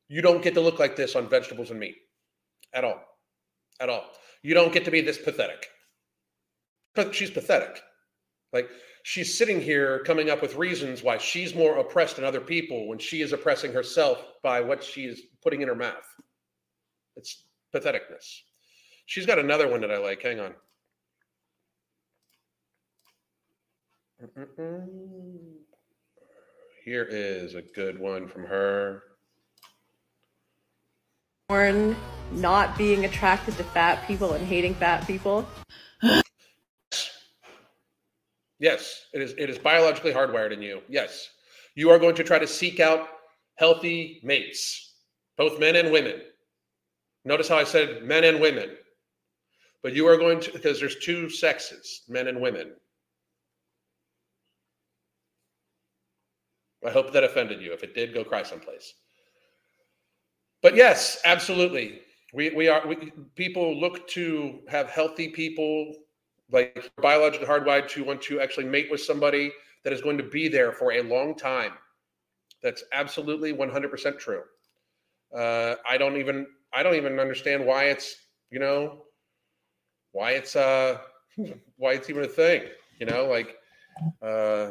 You 0.08 0.22
don't 0.22 0.42
get 0.42 0.54
to 0.54 0.60
look 0.60 0.78
like 0.78 0.96
this 0.96 1.16
on 1.16 1.28
vegetables 1.28 1.70
and 1.70 1.78
meat 1.78 1.96
at 2.72 2.84
all, 2.84 3.00
at 3.80 3.88
all. 3.88 4.10
You 4.42 4.54
don't 4.54 4.72
get 4.72 4.84
to 4.86 4.90
be 4.90 5.00
this 5.00 5.18
pathetic. 5.18 5.68
She's 7.12 7.30
pathetic. 7.30 7.82
Like 8.52 8.68
she's 9.04 9.36
sitting 9.36 9.60
here 9.60 10.00
coming 10.00 10.30
up 10.30 10.42
with 10.42 10.56
reasons 10.56 11.02
why 11.02 11.18
she's 11.18 11.54
more 11.54 11.78
oppressed 11.78 12.16
than 12.16 12.24
other 12.24 12.40
people 12.40 12.88
when 12.88 12.98
she 12.98 13.22
is 13.22 13.32
oppressing 13.32 13.72
herself 13.72 14.24
by 14.42 14.60
what 14.60 14.82
she 14.82 15.04
is 15.04 15.22
putting 15.42 15.62
in 15.62 15.68
her 15.68 15.74
mouth. 15.74 16.06
It's 17.16 17.44
patheticness. 17.74 18.40
She's 19.06 19.26
got 19.26 19.38
another 19.38 19.68
one 19.68 19.80
that 19.82 19.90
I 19.90 19.98
like. 19.98 20.22
Hang 20.22 20.40
on. 20.40 20.54
Here 26.84 27.06
is 27.08 27.54
a 27.54 27.62
good 27.62 27.98
one 27.98 28.28
from 28.28 28.44
her 28.44 29.02
born 31.50 31.96
not 32.30 32.78
being 32.78 33.04
attracted 33.04 33.56
to 33.56 33.64
fat 33.64 34.06
people 34.06 34.34
and 34.34 34.46
hating 34.46 34.72
fat 34.72 35.04
people? 35.04 35.44
Yes, 38.60 39.06
it 39.12 39.22
is. 39.22 39.34
It 39.36 39.50
is 39.50 39.58
biologically 39.58 40.12
hardwired 40.12 40.52
in 40.52 40.62
you. 40.62 40.82
Yes, 40.88 41.28
you 41.74 41.90
are 41.90 41.98
going 41.98 42.14
to 42.14 42.24
try 42.24 42.38
to 42.38 42.46
seek 42.46 42.78
out 42.78 43.08
healthy 43.56 44.20
mates, 44.22 44.94
both 45.36 45.58
men 45.58 45.76
and 45.76 45.90
women. 45.90 46.20
Notice 47.24 47.48
how 47.48 47.56
I 47.56 47.64
said 47.64 48.04
men 48.04 48.24
and 48.24 48.40
women, 48.40 48.70
but 49.82 49.94
you 49.94 50.06
are 50.06 50.16
going 50.16 50.40
to 50.40 50.52
because 50.52 50.78
there's 50.78 50.98
two 50.98 51.28
sexes, 51.28 52.02
men 52.08 52.28
and 52.28 52.40
women. 52.40 52.72
I 56.86 56.90
hope 56.90 57.12
that 57.12 57.24
offended 57.24 57.60
you. 57.60 57.72
If 57.72 57.82
it 57.82 57.94
did, 57.94 58.14
go 58.14 58.24
cry 58.24 58.42
someplace 58.42 58.94
but 60.62 60.76
yes, 60.76 61.18
absolutely. 61.24 62.00
We, 62.32 62.50
we 62.50 62.68
are 62.68 62.86
we, 62.86 63.12
people 63.34 63.78
look 63.78 64.06
to 64.08 64.60
have 64.68 64.88
healthy 64.88 65.28
people 65.28 65.94
like 66.52 66.90
biologically 67.00 67.46
hardwired 67.46 67.88
to 67.90 68.04
want 68.04 68.20
to 68.22 68.40
actually 68.40 68.66
mate 68.66 68.88
with 68.90 69.00
somebody 69.00 69.52
that 69.84 69.92
is 69.92 70.00
going 70.00 70.18
to 70.18 70.24
be 70.24 70.48
there 70.48 70.72
for 70.72 70.92
a 70.92 71.02
long 71.02 71.34
time. 71.34 71.72
That's 72.62 72.84
absolutely 72.92 73.52
100% 73.52 74.18
true. 74.18 74.42
Uh, 75.34 75.76
I 75.88 75.96
don't 75.96 76.16
even 76.16 76.46
I 76.72 76.82
don't 76.82 76.94
even 76.94 77.18
understand 77.18 77.64
why 77.64 77.84
it's 77.84 78.16
you 78.50 78.58
know 78.58 79.04
why 80.12 80.32
it's 80.32 80.56
uh 80.56 80.98
why 81.76 81.92
it's 81.92 82.10
even 82.10 82.24
a 82.24 82.28
thing. 82.28 82.64
You 82.98 83.06
know, 83.06 83.26
like 83.26 83.56
uh, 84.22 84.70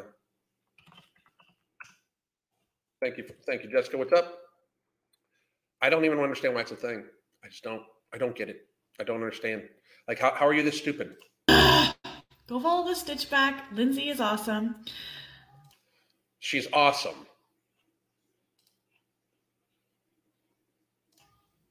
thank 3.02 3.18
you, 3.18 3.26
thank 3.46 3.64
you, 3.64 3.72
Jessica. 3.72 3.98
What's 3.98 4.14
up? 4.14 4.36
I 5.82 5.90
don't 5.90 6.06
even 6.06 6.20
understand 6.20 6.56
why 6.56 6.62
it's 6.62 6.72
a 6.72 6.76
thing. 6.76 7.06
I 7.44 7.48
just 7.48 7.64
don't. 7.64 7.84
I 8.14 8.18
don't 8.18 8.36
get 8.36 8.50
it. 8.50 8.68
I 9.00 9.04
don't 9.04 9.18
understand. 9.18 9.64
Like, 10.08 10.20
how, 10.20 10.34
how 10.34 10.48
are 10.48 10.54
you 10.54 10.64
this 10.64 10.78
stupid? 10.78 11.16
Go 12.50 12.60
follow 12.60 12.88
the 12.88 12.96
Stitchback. 12.96 13.62
Lindsay 13.74 14.10
is 14.10 14.20
awesome. 14.20 14.78
She's 16.40 16.68
awesome. 16.74 17.28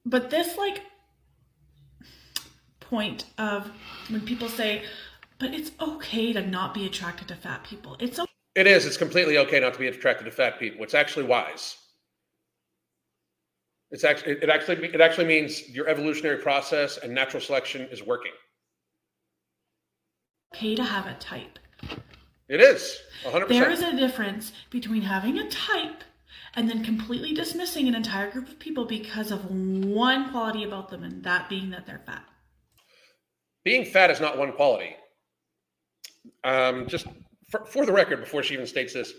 But 0.05 0.29
this 0.29 0.57
like 0.57 0.81
point 2.79 3.25
of 3.37 3.69
when 4.07 4.21
people 4.21 4.47
say, 4.47 4.83
but 5.37 5.53
it's 5.53 5.71
okay 5.81 6.31
to 6.31 6.41
not 6.41 6.73
be 6.73 6.85
attracted 6.85 7.27
to 7.27 7.35
fat 7.35 7.65
people. 7.65 7.97
It's 7.99 8.17
okay. 8.17 8.31
It 8.55 8.65
is. 8.65 8.85
It's 8.85 8.97
completely 8.97 9.37
okay 9.37 9.59
not 9.59 9.73
to 9.73 9.79
be 9.79 9.87
attracted 9.87 10.23
to 10.25 10.31
fat 10.31 10.59
people. 10.59 10.81
It's 10.81 10.93
actually 10.93 11.25
wise. 11.25 11.75
It's 13.91 14.05
actually 14.05 14.33
it 14.41 14.49
actually 14.49 14.85
it 14.85 15.01
actually 15.01 15.27
means 15.27 15.67
your 15.67 15.89
evolutionary 15.89 16.37
process 16.37 16.97
and 16.97 17.13
natural 17.13 17.41
selection 17.41 17.81
is 17.91 18.01
working. 18.01 18.31
Okay 20.55 20.75
to 20.75 20.83
have 20.83 21.05
a 21.05 21.13
type. 21.15 21.59
It 22.47 22.61
is 22.61 22.99
100%. 23.23 23.47
There 23.47 23.69
is 23.69 23.81
a 23.81 23.95
difference 23.95 24.51
between 24.69 25.03
having 25.03 25.37
a 25.37 25.49
type 25.49 26.03
and 26.55 26.67
then 26.67 26.83
completely 26.83 27.33
dismissing 27.33 27.87
an 27.87 27.95
entire 27.95 28.31
group 28.31 28.47
of 28.49 28.57
people 28.59 28.85
because 28.85 29.31
of 29.31 29.45
one 29.45 30.31
quality 30.31 30.63
about 30.63 30.89
them, 30.89 31.03
and 31.03 31.23
that 31.23 31.47
being 31.47 31.69
that 31.69 31.85
they're 31.85 32.01
fat. 32.05 32.23
Being 33.63 33.85
fat 33.85 34.09
is 34.09 34.19
not 34.19 34.37
one 34.37 34.51
quality. 34.53 34.95
Um, 36.43 36.87
just 36.87 37.05
for, 37.49 37.65
for 37.65 37.85
the 37.85 37.93
record, 37.93 38.19
before 38.19 38.41
she 38.41 38.55
even 38.55 38.65
states 38.65 38.93
this, 38.93 39.13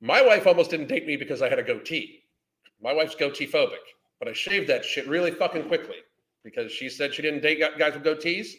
my 0.00 0.22
wife 0.22 0.46
almost 0.46 0.70
didn't 0.70 0.88
date 0.88 1.06
me 1.06 1.16
because 1.16 1.42
I 1.42 1.48
had 1.48 1.58
a 1.58 1.64
goatee. 1.64 2.20
My 2.80 2.92
wife's 2.92 3.16
goatee 3.16 3.48
phobic, 3.48 3.82
but 4.20 4.28
I 4.28 4.32
shaved 4.32 4.68
that 4.68 4.84
shit 4.84 5.08
really 5.08 5.32
fucking 5.32 5.64
quickly 5.64 5.96
because 6.44 6.70
she 6.70 6.88
said 6.88 7.12
she 7.12 7.22
didn't 7.22 7.42
date 7.42 7.60
guys 7.76 7.94
with 7.94 8.04
goatees. 8.04 8.50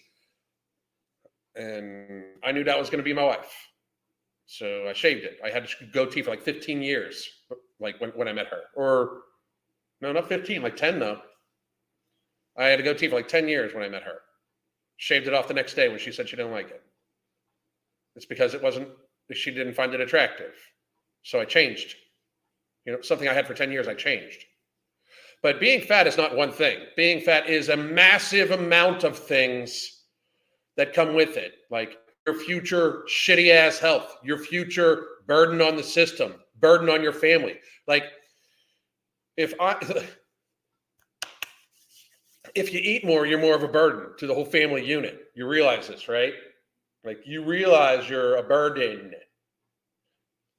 And 1.59 2.23
I 2.41 2.53
knew 2.53 2.63
that 2.63 2.79
was 2.79 2.89
going 2.89 2.99
to 2.99 3.03
be 3.03 3.13
my 3.13 3.23
wife. 3.23 3.53
So 4.45 4.87
I 4.87 4.93
shaved 4.93 5.25
it. 5.25 5.39
I 5.43 5.49
had 5.49 5.65
a 5.65 5.85
goatee 5.93 6.21
for 6.21 6.31
like 6.31 6.41
15 6.41 6.81
years, 6.81 7.27
like 7.79 7.99
when, 7.99 8.11
when 8.11 8.29
I 8.29 8.33
met 8.33 8.47
her. 8.47 8.61
Or, 8.75 9.23
no, 10.01 10.13
not 10.13 10.29
15, 10.29 10.63
like 10.63 10.77
10 10.77 10.99
though. 10.99 11.19
I 12.57 12.67
had 12.67 12.79
a 12.79 12.83
goatee 12.83 13.09
for 13.09 13.15
like 13.15 13.27
10 13.27 13.49
years 13.49 13.73
when 13.73 13.83
I 13.83 13.89
met 13.89 14.03
her. 14.03 14.19
Shaved 14.97 15.27
it 15.27 15.33
off 15.33 15.49
the 15.49 15.53
next 15.53 15.73
day 15.73 15.89
when 15.89 15.99
she 15.99 16.13
said 16.13 16.29
she 16.29 16.37
didn't 16.37 16.53
like 16.53 16.69
it. 16.69 16.81
It's 18.15 18.25
because 18.25 18.53
it 18.53 18.63
wasn't, 18.63 18.87
she 19.33 19.51
didn't 19.51 19.75
find 19.75 19.93
it 19.93 20.01
attractive. 20.01 20.53
So 21.23 21.41
I 21.41 21.45
changed. 21.45 21.95
You 22.85 22.93
know, 22.93 23.01
something 23.01 23.27
I 23.27 23.33
had 23.33 23.47
for 23.47 23.53
10 23.53 23.71
years, 23.71 23.87
I 23.87 23.95
changed. 23.95 24.45
But 25.43 25.59
being 25.59 25.81
fat 25.81 26.07
is 26.07 26.17
not 26.17 26.35
one 26.35 26.51
thing. 26.51 26.79
Being 26.95 27.19
fat 27.21 27.47
is 27.47 27.67
a 27.67 27.77
massive 27.77 28.51
amount 28.51 29.03
of 29.03 29.17
things 29.17 29.98
that 30.79 30.93
come 30.93 31.13
with 31.13 31.35
it, 31.35 31.55
like 31.69 31.97
your 32.25 32.39
future 32.39 33.03
shitty 33.05 33.53
ass 33.53 33.79
health, 33.79 34.15
your 34.23 34.37
future 34.37 35.07
burden 35.27 35.61
on 35.61 35.75
the 35.75 35.83
system, 35.83 36.35
burden 36.61 36.89
on 36.89 37.03
your 37.03 37.11
family. 37.11 37.59
Like, 37.85 38.05
if 39.35 39.53
I, 39.59 39.75
if 42.55 42.73
you 42.73 42.79
eat 42.81 43.05
more, 43.05 43.25
you're 43.25 43.41
more 43.41 43.55
of 43.55 43.63
a 43.63 43.67
burden 43.67 44.17
to 44.19 44.25
the 44.25 44.33
whole 44.33 44.45
family 44.45 44.85
unit. 44.85 45.19
You 45.35 45.47
realize 45.47 45.89
this, 45.89 46.07
right? 46.07 46.31
Like, 47.03 47.23
you 47.25 47.43
realize 47.43 48.09
you're 48.09 48.37
a 48.37 48.43
burden. 48.43 49.11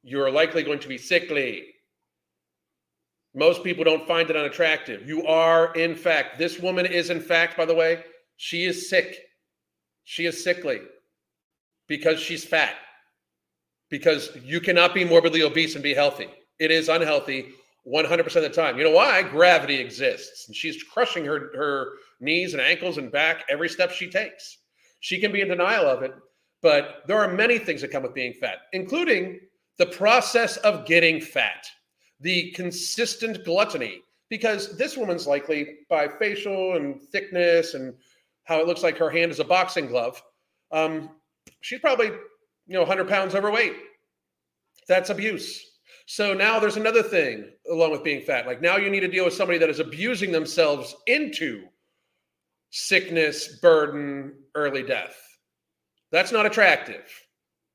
You're 0.02 0.30
likely 0.30 0.62
going 0.64 0.80
to 0.80 0.88
be 0.88 0.98
sickly. 0.98 1.64
Most 3.34 3.64
people 3.64 3.84
don't 3.84 4.06
find 4.06 4.28
it 4.28 4.36
unattractive. 4.36 5.08
You 5.08 5.26
are, 5.26 5.72
in 5.72 5.94
fact, 5.94 6.38
this 6.38 6.58
woman 6.58 6.84
is, 6.84 7.08
in 7.08 7.22
fact, 7.22 7.56
by 7.56 7.64
the 7.64 7.74
way, 7.74 8.04
she 8.36 8.66
is 8.66 8.90
sick. 8.90 9.16
She 10.10 10.26
is 10.26 10.42
sickly 10.42 10.80
because 11.86 12.18
she's 12.18 12.44
fat. 12.44 12.74
Because 13.90 14.36
you 14.42 14.60
cannot 14.60 14.92
be 14.92 15.04
morbidly 15.04 15.44
obese 15.44 15.76
and 15.76 15.84
be 15.84 15.94
healthy. 15.94 16.26
It 16.58 16.72
is 16.72 16.88
unhealthy 16.88 17.50
100% 17.86 18.26
of 18.26 18.42
the 18.42 18.48
time. 18.48 18.76
You 18.76 18.82
know 18.82 18.90
why? 18.90 19.22
Gravity 19.22 19.76
exists. 19.76 20.48
And 20.48 20.56
she's 20.56 20.82
crushing 20.82 21.24
her, 21.26 21.52
her 21.54 21.92
knees 22.18 22.54
and 22.54 22.60
ankles 22.60 22.98
and 22.98 23.12
back 23.12 23.44
every 23.48 23.68
step 23.68 23.92
she 23.92 24.10
takes. 24.10 24.58
She 24.98 25.20
can 25.20 25.30
be 25.30 25.42
in 25.42 25.48
denial 25.48 25.86
of 25.86 26.02
it, 26.02 26.12
but 26.60 27.02
there 27.06 27.20
are 27.20 27.32
many 27.32 27.60
things 27.60 27.80
that 27.82 27.92
come 27.92 28.02
with 28.02 28.12
being 28.12 28.32
fat, 28.32 28.62
including 28.72 29.38
the 29.78 29.86
process 29.86 30.56
of 30.56 30.86
getting 30.86 31.20
fat, 31.20 31.68
the 32.18 32.50
consistent 32.50 33.44
gluttony, 33.44 34.00
because 34.28 34.76
this 34.76 34.96
woman's 34.96 35.28
likely 35.28 35.78
by 35.88 36.08
facial 36.08 36.74
and 36.74 37.00
thickness 37.00 37.74
and 37.74 37.94
how 38.44 38.60
it 38.60 38.66
looks 38.66 38.82
like 38.82 38.98
her 38.98 39.10
hand 39.10 39.30
is 39.30 39.40
a 39.40 39.44
boxing 39.44 39.86
glove. 39.86 40.22
Um, 40.72 41.10
she's 41.60 41.80
probably, 41.80 42.06
you 42.06 42.74
know, 42.74 42.80
100 42.80 43.08
pounds 43.08 43.34
overweight. 43.34 43.74
That's 44.88 45.10
abuse. 45.10 45.64
So 46.06 46.34
now 46.34 46.58
there's 46.58 46.76
another 46.76 47.02
thing 47.02 47.48
along 47.70 47.92
with 47.92 48.02
being 48.02 48.22
fat. 48.22 48.46
Like 48.46 48.60
now 48.60 48.76
you 48.76 48.90
need 48.90 49.00
to 49.00 49.08
deal 49.08 49.24
with 49.24 49.34
somebody 49.34 49.58
that 49.58 49.70
is 49.70 49.78
abusing 49.78 50.32
themselves 50.32 50.96
into 51.06 51.64
sickness, 52.70 53.58
burden, 53.60 54.32
early 54.54 54.82
death. 54.82 55.16
That's 56.10 56.32
not 56.32 56.46
attractive. 56.46 57.04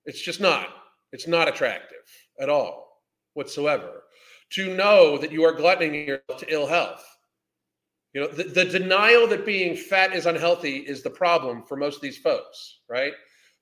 It's 0.05 0.21
just 0.21 0.41
not. 0.41 0.67
It's 1.11 1.27
not 1.27 1.47
attractive 1.47 1.97
at 2.39 2.49
all 2.49 3.01
whatsoever. 3.33 4.03
To 4.51 4.75
know 4.75 5.17
that 5.17 5.31
you 5.31 5.43
are 5.43 5.53
gluttoning 5.53 6.07
yourself 6.07 6.39
to 6.39 6.53
ill 6.53 6.67
health. 6.67 7.05
You 8.15 8.21
know, 8.21 8.27
the, 8.27 8.43
the 8.43 8.63
denial 8.63 9.27
that 9.27 9.45
being 9.45 9.75
fat 9.75 10.13
is 10.13 10.25
unhealthy 10.25 10.77
is 10.77 11.03
the 11.03 11.09
problem 11.09 11.63
for 11.63 11.75
most 11.75 11.97
of 11.97 12.01
these 12.01 12.17
folks, 12.17 12.79
right? 12.87 13.11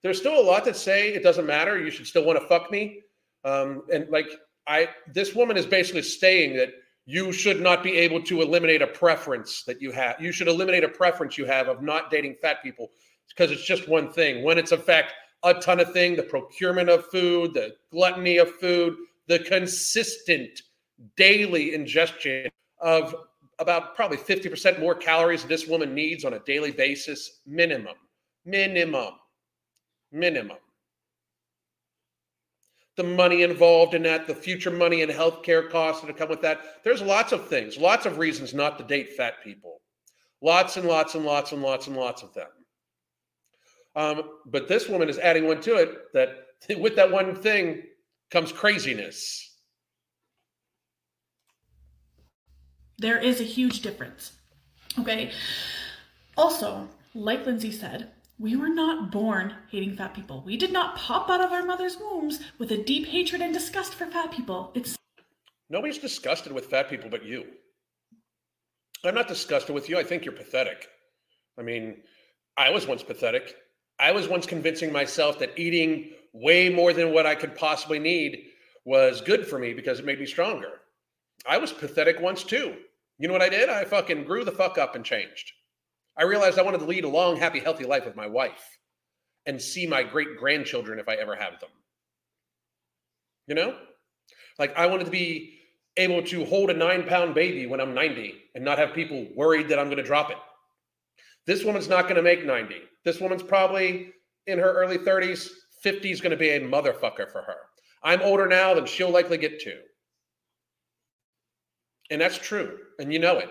There's 0.04 0.20
still 0.20 0.40
a 0.40 0.46
lot 0.46 0.64
that 0.66 0.76
say 0.76 1.12
it 1.12 1.24
doesn't 1.24 1.48
matter. 1.48 1.84
You 1.84 1.90
should 1.90 2.06
still 2.06 2.24
want 2.24 2.40
to 2.40 2.48
fuck 2.48 2.70
me. 2.70 3.02
Um, 3.44 3.82
and 3.92 4.08
like 4.12 4.28
I, 4.68 4.90
this 5.12 5.34
woman 5.34 5.58
is 5.58 5.66
basically 5.66 6.04
saying 6.04 6.56
that 6.58 6.70
you 7.08 7.32
should 7.32 7.62
not 7.62 7.82
be 7.82 7.98
able 7.98 8.22
to 8.22 8.44
eliminate 8.44 8.84
a 8.84 8.88
preference 8.88 9.64
that 9.64 9.82
you 9.82 9.92
have. 9.92 10.22
You 10.22 10.32
should 10.32 10.48
eliminate 10.48 10.84
a 10.84 10.90
preference 10.90 11.36
you 11.36 11.46
have 11.46 11.68
of 11.68 11.82
not 11.82 12.12
dating 12.12 12.36
fat 12.40 12.62
people 12.62 12.92
because 13.30 13.52
it's 13.52 13.66
just 13.66 13.90
one 13.90 14.14
thing. 14.14 14.44
When 14.44 14.60
it's 14.60 14.72
in 14.72 14.82
fact 14.82 15.14
a 15.42 15.56
ton 15.56 15.80
of 15.80 15.92
thing, 15.94 16.16
the 16.16 16.22
procurement 16.22 16.90
of 16.90 17.08
food, 17.08 17.56
the 17.56 17.74
gluttony 17.92 18.38
of 18.38 18.52
food, 18.58 18.98
the 19.28 19.40
consistent 19.40 20.62
daily 21.18 21.74
ingestion 21.74 22.52
of 22.80 23.16
about 23.64 23.96
probably 23.96 24.18
50% 24.18 24.80
more 24.80 24.94
calories 24.94 25.44
this 25.44 25.68
woman 25.68 25.96
needs 25.96 26.24
on 26.24 26.34
a 26.34 26.40
daily 26.40 26.72
basis, 26.72 27.40
minimum, 27.48 27.96
minimum, 28.46 29.14
minimum. 30.12 30.58
The 32.96 33.04
money 33.04 33.42
involved 33.42 33.96
in 33.96 34.04
that, 34.04 34.28
the 34.28 34.36
future 34.36 34.70
money 34.70 35.02
and 35.02 35.12
healthcare 35.12 35.68
costs 35.68 36.06
that 36.06 36.16
come 36.16 36.30
with 36.30 36.42
that. 36.42 36.84
There's 36.84 37.02
lots 37.02 37.32
of 37.32 37.48
things, 37.48 37.78
lots 37.78 38.06
of 38.06 38.20
reasons 38.20 38.54
not 38.54 38.78
to 38.78 38.84
date 38.84 39.16
fat 39.18 39.44
people. 39.44 39.82
Lots 40.42 40.78
and 40.78 40.88
lots 40.88 41.16
and 41.16 41.26
lots 41.26 41.54
and 41.54 41.64
lots 41.64 41.88
and 41.88 41.96
lots 41.96 42.22
of 42.22 42.34
them. 42.34 42.50
Um, 43.96 44.24
but 44.46 44.68
this 44.68 44.90
woman 44.90 45.10
is 45.10 45.18
adding 45.18 45.48
one 45.48 45.62
to 45.62 45.76
it 45.76 46.14
that 46.14 46.48
with 46.80 46.96
that 46.98 47.12
one 47.12 47.36
thing 47.42 47.84
comes 48.30 48.52
craziness. 48.52 49.53
There 53.04 53.18
is 53.18 53.42
a 53.42 53.44
huge 53.44 53.82
difference. 53.82 54.32
Okay. 54.98 55.30
Also, 56.38 56.88
like 57.14 57.46
Lindsay 57.46 57.70
said, 57.70 58.10
we 58.40 58.56
were 58.56 58.70
not 58.70 59.12
born 59.12 59.54
hating 59.70 59.98
fat 59.98 60.14
people. 60.14 60.42
We 60.46 60.56
did 60.56 60.72
not 60.72 60.96
pop 60.96 61.30
out 61.30 61.42
of 61.44 61.52
our 61.52 61.66
mother's 61.66 61.98
wombs 61.98 62.40
with 62.60 62.72
a 62.72 62.82
deep 62.82 63.08
hatred 63.08 63.42
and 63.42 63.54
disgust 63.54 63.94
for 63.94 64.06
fat 64.06 64.32
people. 64.32 64.72
It's 64.74 64.96
nobody's 65.70 65.98
disgusted 65.98 66.54
with 66.54 66.68
fat 66.68 66.90
people 66.90 67.10
but 67.10 67.26
you. 67.26 67.44
I'm 69.04 69.16
not 69.16 69.28
disgusted 69.28 69.76
with 69.76 69.90
you. 69.90 70.00
I 70.00 70.04
think 70.06 70.24
you're 70.24 70.34
pathetic. 70.34 70.88
I 71.60 71.62
mean, 71.62 71.98
I 72.56 72.70
was 72.70 72.88
once 72.88 73.04
pathetic. 73.04 73.54
I 74.00 74.14
was 74.14 74.30
once 74.30 74.46
convincing 74.46 74.94
myself 74.94 75.40
that 75.40 75.60
eating 75.60 76.12
way 76.32 76.70
more 76.70 76.94
than 76.94 77.12
what 77.12 77.26
I 77.26 77.36
could 77.36 77.54
possibly 77.54 78.00
need 78.00 78.46
was 78.86 79.20
good 79.20 79.46
for 79.46 79.60
me 79.60 79.74
because 79.74 80.00
it 80.00 80.06
made 80.06 80.22
me 80.22 80.26
stronger. 80.26 80.80
I 81.46 81.58
was 81.58 81.74
pathetic 81.74 82.22
once 82.22 82.46
too. 82.46 82.78
You 83.18 83.28
know 83.28 83.34
what 83.34 83.42
I 83.42 83.50
did? 83.50 83.70
I 83.70 83.86
fucking 83.86 84.26
grew 84.26 84.44
the 84.44 84.52
fuck 84.52 84.78
up 84.78 84.96
and 84.96 85.06
changed. 85.06 85.52
I 86.18 86.24
realized 86.24 86.60
I 86.60 86.64
wanted 86.64 86.80
to 86.80 86.86
lead 86.86 87.04
a 87.04 87.10
long, 87.10 87.38
happy, 87.38 87.60
healthy 87.60 87.86
life 87.86 88.06
with 88.06 88.16
my 88.16 88.28
wife 88.28 88.78
and 89.46 89.62
see 89.62 89.88
my 89.88 90.04
great 90.04 90.38
grandchildren 90.38 91.00
if 91.00 91.10
I 91.10 91.16
ever 91.16 91.36
have 91.36 91.60
them. 91.60 91.70
You 93.48 93.56
know? 93.56 93.78
Like 94.60 94.76
I 94.78 94.88
wanted 94.88 95.06
to 95.06 95.12
be 95.12 95.60
able 95.98 96.24
to 96.24 96.46
hold 96.46 96.70
a 96.70 96.74
nine 96.74 97.04
pound 97.04 97.36
baby 97.36 97.66
when 97.66 97.80
I'm 97.80 97.94
90 97.94 98.34
and 98.56 98.64
not 98.64 98.78
have 98.78 98.94
people 98.94 99.28
worried 99.36 99.70
that 99.70 99.80
I'm 99.80 99.88
going 99.88 99.98
to 99.98 100.04
drop 100.04 100.32
it. 100.32 100.38
This 101.46 101.64
woman's 101.64 101.90
not 101.90 102.04
going 102.04 102.16
to 102.16 102.22
make 102.22 102.46
90. 102.46 102.76
This 103.04 103.20
woman's 103.20 103.44
probably 103.44 104.12
in 104.48 104.60
her 104.60 104.74
early 104.74 104.98
30s. 104.98 105.50
50 105.82 106.12
is 106.12 106.22
going 106.22 106.32
to 106.32 106.38
be 106.38 106.52
a 106.52 106.62
motherfucker 106.62 107.30
for 107.32 107.42
her. 107.42 107.58
I'm 108.04 108.22
older 108.22 108.48
now 108.48 108.74
than 108.74 108.86
she'll 108.86 109.10
likely 109.10 109.38
get 109.38 109.60
to. 109.62 109.78
And 112.10 112.22
that's 112.22 112.38
true. 112.38 112.78
And 113.00 113.12
you 113.12 113.20
know 113.20 113.40
it. 113.40 113.50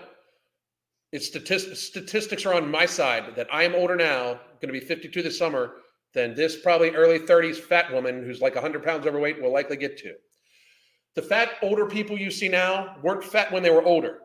It's 1.11 1.27
statistics, 1.27 1.79
statistics 1.79 2.45
are 2.45 2.55
on 2.55 2.69
my 2.69 2.85
side 2.85 3.35
that 3.35 3.47
I 3.53 3.63
am 3.63 3.75
older 3.75 3.95
now, 3.95 4.39
going 4.61 4.73
to 4.73 4.79
be 4.79 4.79
52 4.79 5.21
this 5.21 5.37
summer, 5.37 5.75
than 6.13 6.35
this 6.35 6.59
probably 6.61 6.91
early 6.91 7.19
30s 7.19 7.57
fat 7.57 7.91
woman 7.91 8.23
who's 8.23 8.41
like 8.41 8.55
100 8.55 8.83
pounds 8.83 9.05
overweight 9.05 9.41
will 9.41 9.51
likely 9.51 9.77
get 9.77 9.97
to. 9.97 10.13
The 11.15 11.21
fat 11.21 11.51
older 11.61 11.85
people 11.85 12.17
you 12.17 12.31
see 12.31 12.47
now 12.47 12.95
weren't 13.03 13.23
fat 13.23 13.51
when 13.51 13.61
they 13.61 13.69
were 13.69 13.83
older. 13.83 14.19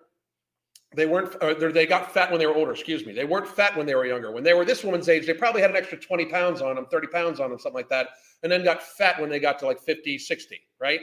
They 0.95 1.05
weren't, 1.05 1.35
uh, 1.43 1.55
or 1.61 1.71
they 1.71 1.87
got 1.87 2.13
fat 2.13 2.31
when 2.31 2.39
they 2.39 2.47
were 2.47 2.55
older, 2.55 2.73
excuse 2.73 3.05
me. 3.05 3.13
They 3.13 3.27
weren't 3.27 3.47
fat 3.47 3.77
when 3.77 3.85
they 3.85 3.95
were 3.95 4.07
younger. 4.07 4.33
When 4.33 4.43
they 4.43 4.55
were 4.55 4.65
this 4.65 4.83
woman's 4.83 5.11
age, 5.11 5.27
they 5.27 5.35
probably 5.35 5.61
had 5.61 5.71
an 5.71 5.77
extra 5.77 5.99
20 5.99 6.27
pounds 6.27 6.63
on 6.63 6.77
them, 6.77 6.87
30 6.91 7.09
pounds 7.09 7.41
on 7.41 7.51
them, 7.51 7.59
something 7.59 7.77
like 7.77 7.91
that, 7.91 8.09
and 8.43 8.51
then 8.51 8.65
got 8.65 8.83
fat 8.83 9.21
when 9.21 9.29
they 9.29 9.39
got 9.39 9.59
to 9.59 9.67
like 9.67 9.81
50, 9.81 10.19
60, 10.19 10.59
right? 10.81 11.01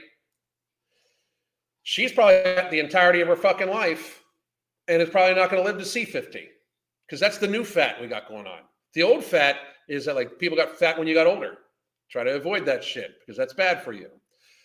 She's 1.88 2.12
probably 2.12 2.42
the 2.72 2.80
entirety 2.80 3.22
of 3.22 3.28
her 3.28 3.36
fucking 3.36 3.70
life 3.70 4.24
and 4.88 5.04
is 5.04 5.10
probably 5.12 5.36
not 5.36 5.52
going 5.52 5.62
to 5.62 5.70
live 5.70 5.78
to 5.78 5.86
see 5.86 6.04
50 6.04 6.50
because 7.06 7.20
that's 7.20 7.38
the 7.38 7.48
new 7.48 7.64
fat 7.64 8.02
we 8.02 8.08
got 8.08 8.28
going 8.28 8.48
on. 8.48 8.62
The 8.96 9.04
old 9.04 9.24
fat 9.24 9.58
is 9.88 10.06
that 10.06 10.16
like 10.16 10.40
people 10.40 10.58
got 10.58 10.80
fat 10.80 10.98
when 10.98 11.08
you 11.08 11.14
got 11.14 11.28
older. 11.28 11.60
Try 12.10 12.24
to 12.24 12.36
avoid 12.36 12.66
that 12.66 12.84
shit 12.84 13.12
because 13.20 13.38
that's 13.38 13.54
bad 13.54 13.84
for 13.84 13.94
you. 13.94 14.10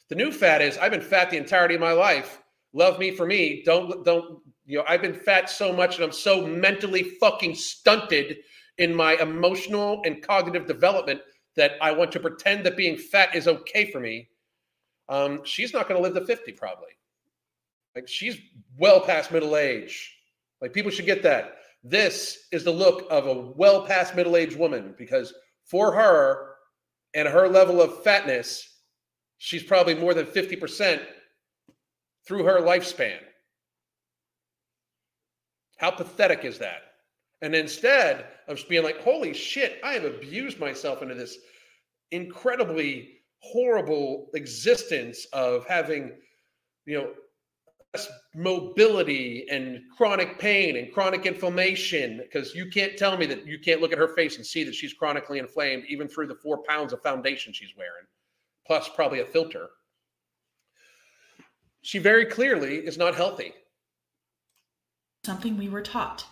The 0.08 0.14
new 0.14 0.32
fat 0.32 0.62
is 0.62 0.78
I've 0.78 0.92
been 0.92 1.02
fat 1.02 1.28
the 1.28 1.36
entirety 1.36 1.74
of 1.74 1.82
my 1.82 1.92
life. 1.92 2.40
Love 2.72 2.98
me 2.98 3.10
for 3.10 3.26
me. 3.26 3.62
Don't 3.66 4.02
don't 4.02 4.40
you 4.64 4.78
know 4.78 4.84
I've 4.88 5.02
been 5.02 5.12
fat 5.12 5.50
so 5.50 5.74
much 5.74 5.96
and 5.96 6.04
I'm 6.04 6.12
so 6.12 6.46
mentally 6.46 7.02
fucking 7.02 7.54
stunted 7.54 8.38
in 8.78 8.94
my 8.94 9.16
emotional 9.16 10.00
and 10.06 10.22
cognitive 10.22 10.66
development 10.66 11.20
that 11.56 11.72
I 11.82 11.92
want 11.92 12.12
to 12.12 12.20
pretend 12.20 12.64
that 12.64 12.78
being 12.78 12.96
fat 12.96 13.34
is 13.34 13.46
okay 13.46 13.90
for 13.90 14.00
me. 14.00 14.30
Um, 15.10 15.44
she's 15.44 15.74
not 15.74 15.86
going 15.86 16.02
to 16.02 16.02
live 16.02 16.14
to 16.14 16.24
50 16.24 16.52
probably. 16.52 16.88
Like 17.94 18.08
she's 18.08 18.38
well 18.78 19.00
past 19.00 19.32
middle 19.32 19.56
age. 19.56 20.14
Like 20.60 20.72
people 20.72 20.90
should 20.90 21.06
get 21.06 21.22
that. 21.22 21.56
This 21.82 22.46
is 22.52 22.64
the 22.64 22.70
look 22.70 23.06
of 23.10 23.26
a 23.26 23.34
well 23.34 23.86
past 23.86 24.14
middle 24.14 24.36
aged 24.36 24.58
woman 24.58 24.94
because 24.98 25.32
for 25.64 25.92
her 25.92 26.54
and 27.14 27.26
her 27.26 27.48
level 27.48 27.80
of 27.80 28.02
fatness, 28.02 28.78
she's 29.38 29.62
probably 29.62 29.94
more 29.94 30.14
than 30.14 30.26
50% 30.26 31.00
through 32.26 32.44
her 32.44 32.60
lifespan. 32.60 33.18
How 35.78 35.90
pathetic 35.90 36.44
is 36.44 36.58
that? 36.58 36.82
And 37.42 37.54
instead 37.54 38.26
of 38.48 38.56
just 38.56 38.68
being 38.68 38.84
like, 38.84 39.00
holy 39.00 39.32
shit, 39.32 39.80
I 39.82 39.94
have 39.94 40.04
abused 40.04 40.60
myself 40.60 41.00
into 41.02 41.14
this 41.14 41.38
incredibly 42.10 43.20
horrible 43.38 44.28
existence 44.34 45.26
of 45.32 45.66
having, 45.66 46.12
you 46.84 46.98
know, 46.98 47.10
mobility 48.34 49.46
and 49.50 49.80
chronic 49.96 50.38
pain 50.38 50.76
and 50.76 50.92
chronic 50.92 51.26
inflammation 51.26 52.18
because 52.22 52.54
you 52.54 52.70
can't 52.70 52.96
tell 52.96 53.16
me 53.16 53.26
that 53.26 53.46
you 53.46 53.58
can't 53.58 53.80
look 53.80 53.92
at 53.92 53.98
her 53.98 54.14
face 54.14 54.36
and 54.36 54.46
see 54.46 54.62
that 54.62 54.74
she's 54.74 54.94
chronically 54.94 55.38
inflamed 55.38 55.84
even 55.88 56.06
through 56.06 56.28
the 56.28 56.34
four 56.36 56.62
pounds 56.68 56.92
of 56.92 57.02
foundation 57.02 57.52
she's 57.52 57.76
wearing 57.76 58.06
plus 58.66 58.88
probably 58.94 59.20
a 59.20 59.26
filter. 59.26 59.68
She 61.82 61.98
very 61.98 62.26
clearly 62.26 62.76
is 62.76 62.96
not 62.96 63.16
healthy. 63.16 63.52
Something 65.24 65.56
we 65.56 65.68
were 65.68 65.82
taught 65.82 66.24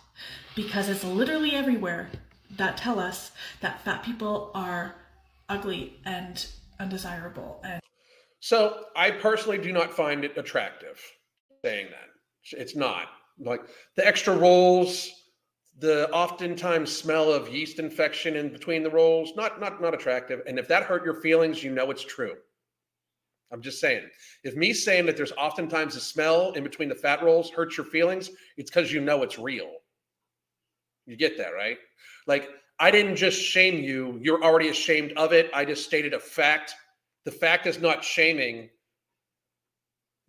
because 0.55 0.87
it's 0.87 1.03
literally 1.03 1.55
everywhere 1.55 2.09
that 2.51 2.77
tell 2.77 2.99
us 2.99 3.31
that 3.61 3.81
fat 3.81 4.03
people 4.03 4.51
are 4.53 4.95
ugly 5.49 5.99
and 6.05 6.47
undesirable 6.79 7.59
and 7.63 7.81
so 8.39 8.85
i 8.95 9.11
personally 9.11 9.57
do 9.57 9.71
not 9.71 9.91
find 9.91 10.23
it 10.23 10.37
attractive 10.37 10.99
saying 11.63 11.87
that. 11.91 12.59
It's 12.59 12.75
not 12.75 13.07
like 13.39 13.61
the 13.95 14.05
extra 14.05 14.35
rolls, 14.35 15.09
the 15.79 16.09
oftentimes 16.11 16.91
smell 16.91 17.31
of 17.31 17.49
yeast 17.49 17.79
infection 17.79 18.35
in 18.35 18.51
between 18.51 18.83
the 18.83 18.89
rolls, 18.89 19.31
not 19.35 19.59
not 19.59 19.81
not 19.81 19.93
attractive. 19.93 20.41
And 20.45 20.59
if 20.59 20.67
that 20.67 20.83
hurt 20.83 21.05
your 21.05 21.21
feelings, 21.21 21.63
you 21.63 21.71
know 21.71 21.89
it's 21.91 22.03
true. 22.03 22.35
I'm 23.51 23.61
just 23.61 23.79
saying. 23.79 24.07
If 24.43 24.55
me 24.55 24.73
saying 24.73 25.05
that 25.07 25.17
there's 25.17 25.31
oftentimes 25.31 25.95
a 25.95 25.99
smell 25.99 26.51
in 26.51 26.63
between 26.63 26.89
the 26.89 26.95
fat 26.95 27.23
rolls 27.23 27.49
hurts 27.49 27.77
your 27.77 27.85
feelings, 27.85 28.29
it's 28.57 28.69
because 28.69 28.91
you 28.91 29.01
know 29.01 29.23
it's 29.23 29.39
real. 29.39 29.71
You 31.05 31.15
get 31.15 31.37
that, 31.37 31.49
right? 31.55 31.77
Like 32.27 32.49
I 32.79 32.91
didn't 32.91 33.15
just 33.15 33.41
shame 33.41 33.83
you. 33.83 34.19
You're 34.21 34.43
already 34.43 34.69
ashamed 34.69 35.13
of 35.13 35.33
it. 35.33 35.49
I 35.53 35.65
just 35.65 35.85
stated 35.85 36.13
a 36.13 36.19
fact. 36.19 36.75
The 37.25 37.31
fact 37.31 37.67
is 37.67 37.79
not 37.79 38.03
shaming 38.03 38.69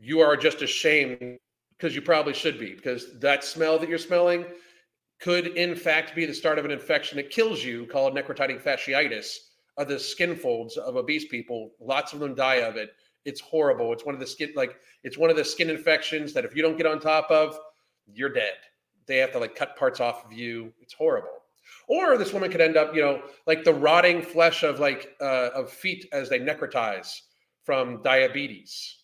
you 0.01 0.21
are 0.21 0.37
just 0.37 0.63
ashamed 0.63 1.39
because 1.77 1.95
you 1.95 2.03
probably 2.03 2.33
should 2.33 2.59
be 2.59 2.75
because 2.75 3.19
that 3.21 3.45
smell 3.45 3.79
that 3.79 3.89
you're 3.89 3.99
smelling 3.99 4.45
could 5.21 5.49
in 5.49 5.77
fact 5.77 6.15
be 6.15 6.25
the 6.25 6.35
start 6.35 6.59
of 6.59 6.65
an 6.65 6.71
infection 6.71 7.17
that 7.17 7.31
kills 7.31 7.63
you 7.63 7.87
called 7.87 8.15
necrotizing 8.15 8.61
fasciitis. 8.61 9.37
Of 9.77 9.89
the 9.89 9.99
skin 9.99 10.37
folds 10.37 10.77
of 10.77 10.97
obese 10.97 11.27
people 11.27 11.71
lots 11.81 12.13
of 12.13 12.21
them 12.21 12.35
die 12.35 12.57
of 12.57 12.77
it. 12.77 12.91
It's 13.25 13.41
horrible. 13.41 13.93
It's 13.93 14.05
one 14.05 14.15
of 14.15 14.21
the 14.21 14.27
skin 14.27 14.53
like 14.57 14.77
it's 15.05 15.19
one 15.19 15.31
of 15.31 15.37
the 15.37 15.45
skin 15.45 15.71
infections 15.71 16.33
that 16.33 16.45
if 16.45 16.57
you 16.57 16.63
don't 16.63 16.77
get 16.77 16.87
on 16.87 16.99
top 16.99 17.31
of 17.31 17.59
you're 18.13 18.33
dead. 18.33 18.55
They 19.07 19.19
have 19.19 19.33
to 19.33 19.39
like 19.39 19.55
cut 19.55 19.77
parts 19.77 20.01
off 20.01 20.25
of 20.25 20.33
you. 20.33 20.73
It's 20.81 20.93
horrible. 20.93 21.29
Or 21.89 22.17
this 22.19 22.33
woman 22.33 22.51
could 22.51 22.61
end 22.61 22.77
up 22.77 22.95
you 22.95 23.03
know 23.03 23.23
like 23.47 23.65
the 23.65 23.75
rotting 23.75 24.23
flesh 24.23 24.63
of 24.63 24.81
like 24.81 25.15
uh, 25.21 25.51
of 25.55 25.71
feet 25.71 26.07
as 26.13 26.29
they 26.29 26.41
necrotize 26.41 27.21
from 27.65 28.03
diabetes 28.03 29.00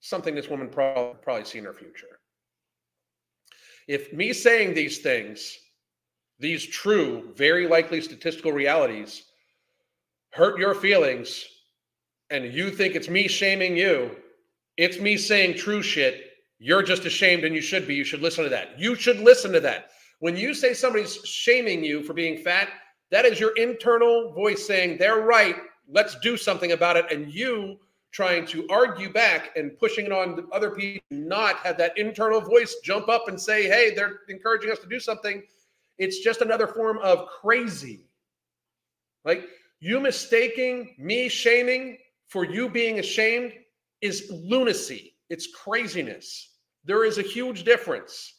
something 0.00 0.34
this 0.34 0.48
woman 0.48 0.68
probably, 0.68 1.14
probably 1.22 1.44
see 1.44 1.58
in 1.58 1.64
her 1.64 1.74
future. 1.74 2.20
If 3.86 4.12
me 4.12 4.32
saying 4.32 4.74
these 4.74 4.98
things, 4.98 5.58
these 6.38 6.64
true, 6.64 7.32
very 7.34 7.66
likely 7.66 8.00
statistical 8.00 8.52
realities, 8.52 9.24
hurt 10.32 10.58
your 10.58 10.74
feelings, 10.74 11.44
and 12.30 12.52
you 12.52 12.70
think 12.70 12.94
it's 12.94 13.08
me 13.08 13.26
shaming 13.26 13.76
you, 13.76 14.14
it's 14.76 15.00
me 15.00 15.16
saying 15.16 15.56
true 15.56 15.82
shit. 15.82 16.24
You're 16.58 16.82
just 16.82 17.04
ashamed 17.04 17.44
and 17.44 17.54
you 17.54 17.60
should 17.60 17.88
be. 17.88 17.94
You 17.94 18.04
should 18.04 18.20
listen 18.20 18.44
to 18.44 18.50
that. 18.50 18.78
You 18.78 18.94
should 18.94 19.20
listen 19.20 19.52
to 19.52 19.60
that. 19.60 19.90
When 20.20 20.36
you 20.36 20.54
say 20.54 20.74
somebody's 20.74 21.16
shaming 21.24 21.82
you 21.82 22.02
for 22.02 22.12
being 22.12 22.42
fat, 22.42 22.68
that 23.10 23.24
is 23.24 23.40
your 23.40 23.56
internal 23.56 24.32
voice 24.32 24.66
saying, 24.66 24.98
they're 24.98 25.22
right. 25.22 25.56
Let's 25.88 26.18
do 26.20 26.36
something 26.36 26.72
about 26.72 26.96
it. 26.96 27.10
And 27.10 27.32
you 27.32 27.78
trying 28.12 28.46
to 28.46 28.66
argue 28.68 29.12
back 29.12 29.50
and 29.56 29.78
pushing 29.78 30.06
it 30.06 30.12
on 30.12 30.46
other 30.52 30.70
people, 30.70 31.02
not 31.10 31.56
have 31.58 31.76
that 31.78 31.96
internal 31.98 32.40
voice 32.40 32.76
jump 32.82 33.08
up 33.08 33.28
and 33.28 33.40
say, 33.40 33.64
hey, 33.64 33.94
they're 33.94 34.20
encouraging 34.28 34.70
us 34.70 34.78
to 34.78 34.88
do 34.88 34.98
something. 34.98 35.42
It's 35.98 36.20
just 36.20 36.40
another 36.40 36.66
form 36.66 36.98
of 36.98 37.26
crazy. 37.26 38.06
Like 39.24 39.46
you 39.80 40.00
mistaking 40.00 40.94
me 40.98 41.28
shaming 41.28 41.98
for 42.28 42.44
you 42.44 42.68
being 42.68 42.98
ashamed 42.98 43.52
is 44.00 44.30
lunacy. 44.30 45.14
It's 45.28 45.48
craziness. 45.48 46.56
There 46.84 47.04
is 47.04 47.18
a 47.18 47.22
huge 47.22 47.64
difference. 47.64 48.34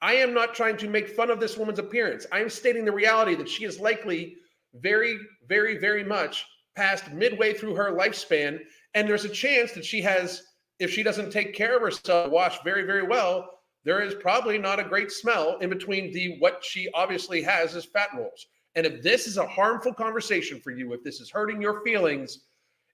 I 0.00 0.14
am 0.14 0.32
not 0.32 0.54
trying 0.54 0.76
to 0.78 0.88
make 0.88 1.08
fun 1.08 1.30
of 1.30 1.40
this 1.40 1.56
woman's 1.56 1.80
appearance. 1.80 2.26
I 2.30 2.40
am 2.40 2.50
stating 2.50 2.84
the 2.84 2.92
reality 2.92 3.34
that 3.34 3.48
she 3.48 3.64
is 3.64 3.80
likely 3.80 4.36
very, 4.74 5.18
very, 5.48 5.78
very 5.78 6.04
much 6.04 6.46
past 6.76 7.10
midway 7.12 7.52
through 7.52 7.74
her 7.74 7.90
lifespan 7.90 8.60
and 8.94 9.08
there's 9.08 9.24
a 9.24 9.28
chance 9.28 9.72
that 9.72 9.84
she 9.84 10.00
has, 10.02 10.42
if 10.78 10.90
she 10.90 11.02
doesn't 11.02 11.30
take 11.30 11.54
care 11.54 11.76
of 11.76 11.82
herself, 11.82 12.30
wash 12.30 12.62
very, 12.62 12.84
very 12.84 13.02
well, 13.02 13.48
there 13.84 14.00
is 14.00 14.14
probably 14.14 14.58
not 14.58 14.80
a 14.80 14.84
great 14.84 15.10
smell 15.10 15.58
in 15.58 15.70
between 15.70 16.12
the 16.12 16.38
what 16.38 16.62
she 16.64 16.88
obviously 16.94 17.42
has 17.42 17.74
as 17.74 17.84
fat 17.84 18.10
rolls. 18.16 18.46
And 18.74 18.86
if 18.86 19.02
this 19.02 19.26
is 19.26 19.38
a 19.38 19.46
harmful 19.46 19.94
conversation 19.94 20.60
for 20.60 20.70
you, 20.70 20.92
if 20.92 21.02
this 21.02 21.20
is 21.20 21.30
hurting 21.30 21.62
your 21.62 21.82
feelings, 21.82 22.40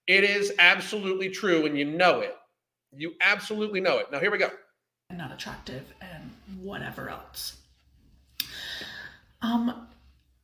it 0.07 0.25
is 0.25 0.53
absolutely 0.59 1.31
true 1.31 1.67
and 1.67 1.77
you 1.77 1.85
know 1.85 2.21
it. 2.21 2.37
You 2.93 3.15
absolutely 3.21 3.81
know 3.81 3.99
it. 3.99 4.11
Now, 4.13 4.21
here 4.21 4.31
we 4.31 4.39
go. 4.39 4.51
Not 5.13 5.33
attractive 5.33 5.83
and 6.01 6.31
whatever 6.61 7.09
else. 7.09 7.57
Um, 9.43 9.89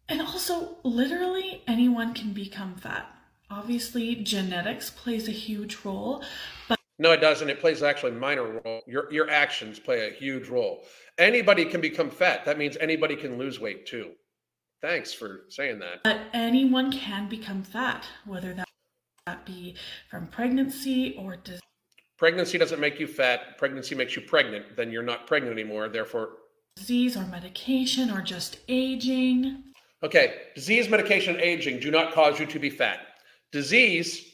and 0.08 0.20
also, 0.20 0.76
literally 0.82 1.62
anyone 1.66 2.12
can 2.12 2.32
become 2.32 2.74
fat 2.74 3.06
obviously 3.50 4.14
genetics 4.14 4.90
plays 4.90 5.28
a 5.28 5.32
huge 5.32 5.78
role 5.84 6.22
but 6.68 6.80
no 7.00 7.12
it 7.12 7.22
doesn't. 7.22 7.48
It 7.48 7.60
plays 7.60 7.82
actually 7.82 8.12
a 8.12 8.16
minor 8.16 8.60
role. 8.62 8.82
Your 8.86 9.10
your 9.10 9.30
actions 9.30 9.78
play 9.78 10.06
a 10.06 10.12
huge 10.12 10.48
role. 10.48 10.84
Anybody 11.16 11.64
can 11.64 11.80
become 11.80 12.10
fat. 12.10 12.44
That 12.44 12.58
means 12.58 12.76
anybody 12.78 13.16
can 13.16 13.38
lose 13.38 13.58
weight 13.58 13.86
too. 13.86 14.10
Thanks 14.82 15.12
for 15.12 15.46
saying 15.48 15.78
that. 15.78 16.02
But 16.04 16.20
anyone 16.34 16.92
can 16.92 17.26
become 17.26 17.62
fat 17.62 18.04
whether 18.26 18.52
that, 18.52 18.68
that 19.26 19.46
be 19.46 19.76
from 20.10 20.26
pregnancy 20.26 21.16
or 21.18 21.36
disease 21.36 21.60
pregnancy 22.18 22.58
doesn't 22.58 22.80
make 22.80 23.00
you 23.00 23.06
fat. 23.06 23.56
Pregnancy 23.56 23.94
makes 23.94 24.14
you 24.14 24.20
pregnant. 24.20 24.76
Then 24.76 24.92
you're 24.92 25.02
not 25.02 25.26
pregnant 25.26 25.58
anymore. 25.58 25.88
Therefore 25.88 26.32
disease 26.76 27.16
or 27.16 27.24
medication 27.24 28.10
or 28.10 28.20
just 28.20 28.58
aging. 28.68 29.64
Okay. 30.02 30.34
Disease 30.54 30.90
medication 30.90 31.40
aging 31.40 31.80
do 31.80 31.90
not 31.90 32.12
cause 32.12 32.38
you 32.38 32.44
to 32.44 32.58
be 32.58 32.68
fat 32.68 33.06
Disease, 33.52 34.24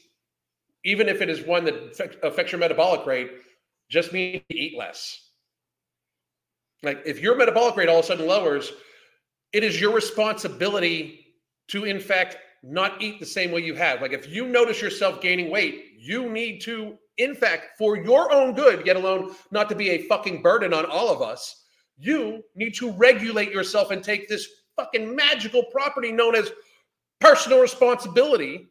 even 0.83 1.09
if 1.09 1.21
it 1.21 1.29
is 1.29 1.45
one 1.45 1.65
that 1.65 2.17
affects 2.23 2.51
your 2.51 2.59
metabolic 2.59 3.05
rate, 3.05 3.31
just 3.89 4.13
means 4.13 4.41
you 4.49 4.57
eat 4.57 4.77
less. 4.77 5.31
Like 6.83 7.01
if 7.05 7.19
your 7.19 7.35
metabolic 7.35 7.75
rate 7.75 7.89
all 7.89 7.99
of 7.99 8.05
a 8.05 8.07
sudden 8.07 8.27
lowers, 8.27 8.71
it 9.53 9.63
is 9.63 9.79
your 9.81 9.93
responsibility 9.93 11.25
to, 11.69 11.85
in 11.85 11.99
fact, 11.99 12.37
not 12.63 13.01
eat 13.01 13.19
the 13.19 13.25
same 13.25 13.51
way 13.51 13.61
you 13.61 13.75
have. 13.75 14.01
Like 14.01 14.13
if 14.13 14.29
you 14.29 14.47
notice 14.47 14.81
yourself 14.81 15.21
gaining 15.21 15.49
weight, 15.49 15.85
you 15.97 16.29
need 16.29 16.59
to, 16.61 16.97
in 17.17 17.33
fact, 17.33 17.77
for 17.77 17.97
your 17.97 18.31
own 18.31 18.53
good, 18.53 18.83
get 18.83 18.95
alone, 18.95 19.35
not 19.51 19.69
to 19.69 19.75
be 19.75 19.89
a 19.91 20.03
fucking 20.03 20.41
burden 20.41 20.73
on 20.73 20.85
all 20.85 21.09
of 21.09 21.21
us, 21.21 21.63
you 21.97 22.43
need 22.55 22.75
to 22.75 22.91
regulate 22.93 23.51
yourself 23.51 23.91
and 23.91 24.03
take 24.03 24.27
this 24.27 24.47
fucking 24.75 25.15
magical 25.15 25.63
property 25.71 26.11
known 26.11 26.35
as 26.35 26.51
personal 27.19 27.59
responsibility 27.59 28.67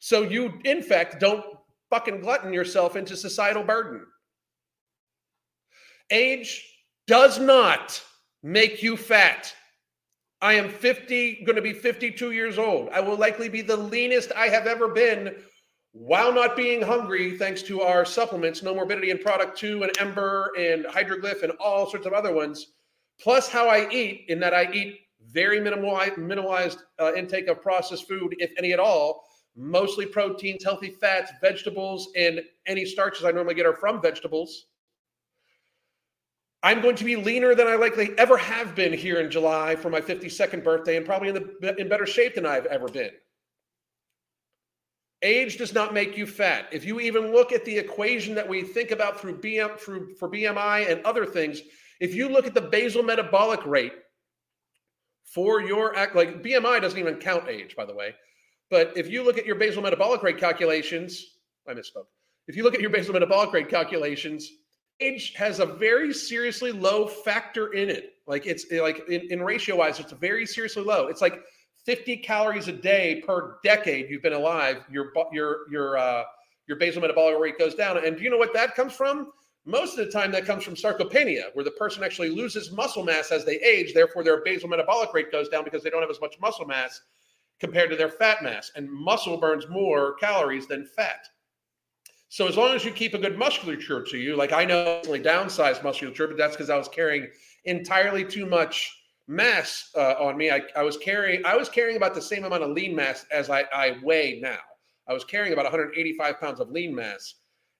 so 0.00 0.22
you, 0.22 0.58
in 0.64 0.82
fact, 0.82 1.20
don't 1.20 1.44
fucking 1.90 2.20
glutton 2.20 2.52
yourself 2.52 2.96
into 2.96 3.16
societal 3.16 3.62
burden. 3.62 4.04
Age 6.10 6.66
does 7.06 7.38
not 7.38 8.02
make 8.42 8.82
you 8.82 8.96
fat. 8.96 9.54
I 10.40 10.54
am 10.54 10.70
50, 10.70 11.44
going 11.44 11.56
to 11.56 11.62
be 11.62 11.74
52 11.74 12.30
years 12.30 12.58
old. 12.58 12.88
I 12.90 13.00
will 13.00 13.16
likely 13.16 13.48
be 13.48 13.60
the 13.60 13.76
leanest 13.76 14.32
I 14.32 14.48
have 14.48 14.66
ever 14.66 14.88
been 14.88 15.36
while 15.92 16.32
not 16.32 16.56
being 16.56 16.80
hungry, 16.80 17.36
thanks 17.36 17.62
to 17.64 17.82
our 17.82 18.04
supplements, 18.04 18.62
Nomorbidity 18.62 19.10
and 19.10 19.20
Product 19.20 19.58
2 19.58 19.82
and 19.82 20.00
Ember 20.00 20.52
and 20.56 20.84
Hydroglyph 20.84 21.42
and 21.42 21.52
all 21.60 21.90
sorts 21.90 22.06
of 22.06 22.12
other 22.12 22.32
ones, 22.32 22.68
plus 23.20 23.48
how 23.48 23.68
I 23.68 23.90
eat, 23.90 24.26
in 24.28 24.38
that 24.40 24.54
I 24.54 24.70
eat 24.72 25.00
very 25.32 25.60
minimal, 25.60 25.90
minimalized 25.90 26.78
uh, 27.00 27.12
intake 27.14 27.48
of 27.48 27.60
processed 27.60 28.08
food, 28.08 28.36
if 28.38 28.52
any 28.56 28.72
at 28.72 28.78
all, 28.78 29.24
mostly 29.60 30.06
proteins, 30.06 30.64
healthy 30.64 30.90
fats, 30.90 31.30
vegetables, 31.40 32.08
and 32.16 32.40
any 32.66 32.86
starches 32.86 33.24
I 33.24 33.30
normally 33.30 33.54
get 33.54 33.66
are 33.66 33.76
from 33.76 34.00
vegetables. 34.00 34.66
I'm 36.62 36.80
going 36.80 36.96
to 36.96 37.04
be 37.04 37.16
leaner 37.16 37.54
than 37.54 37.66
I 37.66 37.74
likely 37.74 38.10
ever 38.18 38.36
have 38.36 38.74
been 38.74 38.92
here 38.92 39.20
in 39.20 39.30
July 39.30 39.76
for 39.76 39.90
my 39.90 40.00
52nd 40.00 40.64
birthday 40.64 40.96
and 40.96 41.06
probably 41.06 41.28
in, 41.28 41.34
the, 41.34 41.74
in 41.78 41.88
better 41.88 42.06
shape 42.06 42.34
than 42.34 42.44
I've 42.44 42.66
ever 42.66 42.88
been. 42.88 43.10
Age 45.22 45.58
does 45.58 45.74
not 45.74 45.92
make 45.92 46.16
you 46.16 46.26
fat. 46.26 46.66
If 46.72 46.84
you 46.84 47.00
even 47.00 47.32
look 47.32 47.52
at 47.52 47.64
the 47.64 47.76
equation 47.76 48.34
that 48.34 48.48
we 48.48 48.62
think 48.62 48.90
about 48.90 49.20
through 49.20 49.40
BM 49.40 49.78
through 49.78 50.14
for 50.14 50.30
BMI 50.30 50.90
and 50.90 51.04
other 51.04 51.26
things, 51.26 51.60
if 52.00 52.14
you 52.14 52.28
look 52.28 52.46
at 52.46 52.54
the 52.54 52.60
basal 52.62 53.02
metabolic 53.02 53.64
rate 53.66 53.92
for 55.24 55.60
your 55.60 55.94
act 55.96 56.16
like 56.16 56.42
BMI 56.42 56.80
doesn't 56.80 56.98
even 56.98 57.16
count 57.16 57.48
age, 57.48 57.76
by 57.76 57.84
the 57.84 57.94
way. 57.94 58.14
But 58.70 58.96
if 58.96 59.10
you 59.10 59.24
look 59.24 59.36
at 59.36 59.44
your 59.44 59.56
basal 59.56 59.82
metabolic 59.82 60.22
rate 60.22 60.38
calculations, 60.38 61.38
I 61.68 61.74
misspoke. 61.74 62.06
If 62.46 62.56
you 62.56 62.62
look 62.62 62.74
at 62.74 62.80
your 62.80 62.90
basal 62.90 63.12
metabolic 63.12 63.52
rate 63.52 63.68
calculations, 63.68 64.50
age 65.00 65.34
has 65.34 65.58
a 65.58 65.66
very 65.66 66.14
seriously 66.14 66.72
low 66.72 67.06
factor 67.06 67.72
in 67.72 67.90
it. 67.90 68.14
Like 68.26 68.46
it's 68.46 68.70
like 68.70 69.08
in, 69.08 69.22
in 69.30 69.42
ratio 69.42 69.76
wise, 69.76 69.98
it's 69.98 70.12
very 70.12 70.46
seriously 70.46 70.84
low. 70.84 71.08
It's 71.08 71.20
like 71.20 71.42
50 71.84 72.18
calories 72.18 72.68
a 72.68 72.72
day 72.72 73.22
per 73.26 73.58
decade 73.64 74.08
you've 74.08 74.22
been 74.22 74.34
alive. 74.34 74.84
Your 74.90 75.12
your 75.32 75.70
your 75.70 75.98
uh, 75.98 76.22
your 76.68 76.78
basal 76.78 77.02
metabolic 77.02 77.38
rate 77.38 77.58
goes 77.58 77.74
down. 77.74 78.04
And 78.04 78.16
do 78.16 78.22
you 78.22 78.30
know 78.30 78.38
what 78.38 78.54
that 78.54 78.76
comes 78.76 78.92
from? 78.92 79.32
Most 79.66 79.98
of 79.98 80.06
the 80.06 80.10
time, 80.10 80.32
that 80.32 80.46
comes 80.46 80.64
from 80.64 80.74
sarcopenia, 80.74 81.54
where 81.54 81.64
the 81.64 81.70
person 81.72 82.02
actually 82.02 82.30
loses 82.30 82.72
muscle 82.72 83.04
mass 83.04 83.30
as 83.30 83.44
they 83.44 83.56
age. 83.56 83.92
Therefore, 83.92 84.24
their 84.24 84.42
basal 84.42 84.70
metabolic 84.70 85.12
rate 85.12 85.30
goes 85.30 85.48
down 85.48 85.64
because 85.64 85.82
they 85.82 85.90
don't 85.90 86.00
have 86.00 86.10
as 86.10 86.20
much 86.20 86.36
muscle 86.40 86.64
mass 86.64 87.02
compared 87.60 87.90
to 87.90 87.96
their 87.96 88.08
fat 88.08 88.42
mass. 88.42 88.72
And 88.74 88.90
muscle 88.90 89.36
burns 89.36 89.68
more 89.68 90.14
calories 90.14 90.66
than 90.66 90.86
fat. 90.86 91.26
So 92.28 92.46
as 92.46 92.56
long 92.56 92.74
as 92.74 92.84
you 92.84 92.92
keep 92.92 93.14
a 93.14 93.18
good 93.18 93.36
musculature 93.36 94.02
to 94.02 94.16
you, 94.16 94.36
like 94.36 94.52
I 94.52 94.64
know 94.64 95.00
I 95.04 95.18
downsized 95.18 95.82
musculature, 95.82 96.28
but 96.28 96.36
that's 96.36 96.56
because 96.56 96.70
I 96.70 96.78
was 96.78 96.88
carrying 96.88 97.28
entirely 97.64 98.24
too 98.24 98.46
much 98.46 98.96
mass 99.26 99.90
uh, 99.96 100.14
on 100.20 100.36
me. 100.36 100.50
I, 100.50 100.62
I 100.76 100.82
was 100.82 100.96
carrying 100.96 101.44
I 101.44 101.56
was 101.56 101.68
carrying 101.68 101.96
about 101.96 102.14
the 102.14 102.22
same 102.22 102.44
amount 102.44 102.62
of 102.62 102.70
lean 102.70 102.94
mass 102.94 103.26
as 103.32 103.50
I, 103.50 103.64
I 103.72 103.96
weigh 104.02 104.38
now. 104.40 104.58
I 105.08 105.12
was 105.12 105.24
carrying 105.24 105.52
about 105.52 105.64
185 105.64 106.40
pounds 106.40 106.60
of 106.60 106.70
lean 106.70 106.94
mass, 106.94 107.34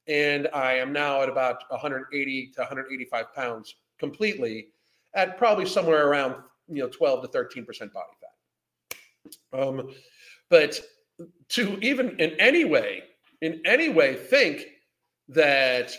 and 0.08 0.48
I 0.52 0.74
am 0.74 0.92
now 0.92 1.22
at 1.22 1.28
about 1.28 1.62
180 1.68 2.52
to 2.54 2.60
185 2.60 3.34
pounds 3.34 3.76
completely, 4.00 4.68
at 5.14 5.38
probably 5.38 5.66
somewhere 5.66 6.08
around 6.08 6.34
you 6.68 6.82
know 6.82 6.88
12 6.88 7.22
to 7.22 7.28
13 7.28 7.64
percent 7.64 7.92
body 7.92 8.10
fat. 8.20 8.29
Um, 9.52 9.90
but 10.48 10.80
to 11.50 11.78
even 11.80 12.18
in 12.18 12.32
any 12.40 12.64
way, 12.64 13.02
in 13.42 13.60
any 13.64 13.88
way, 13.88 14.14
think 14.14 14.66
that 15.28 15.92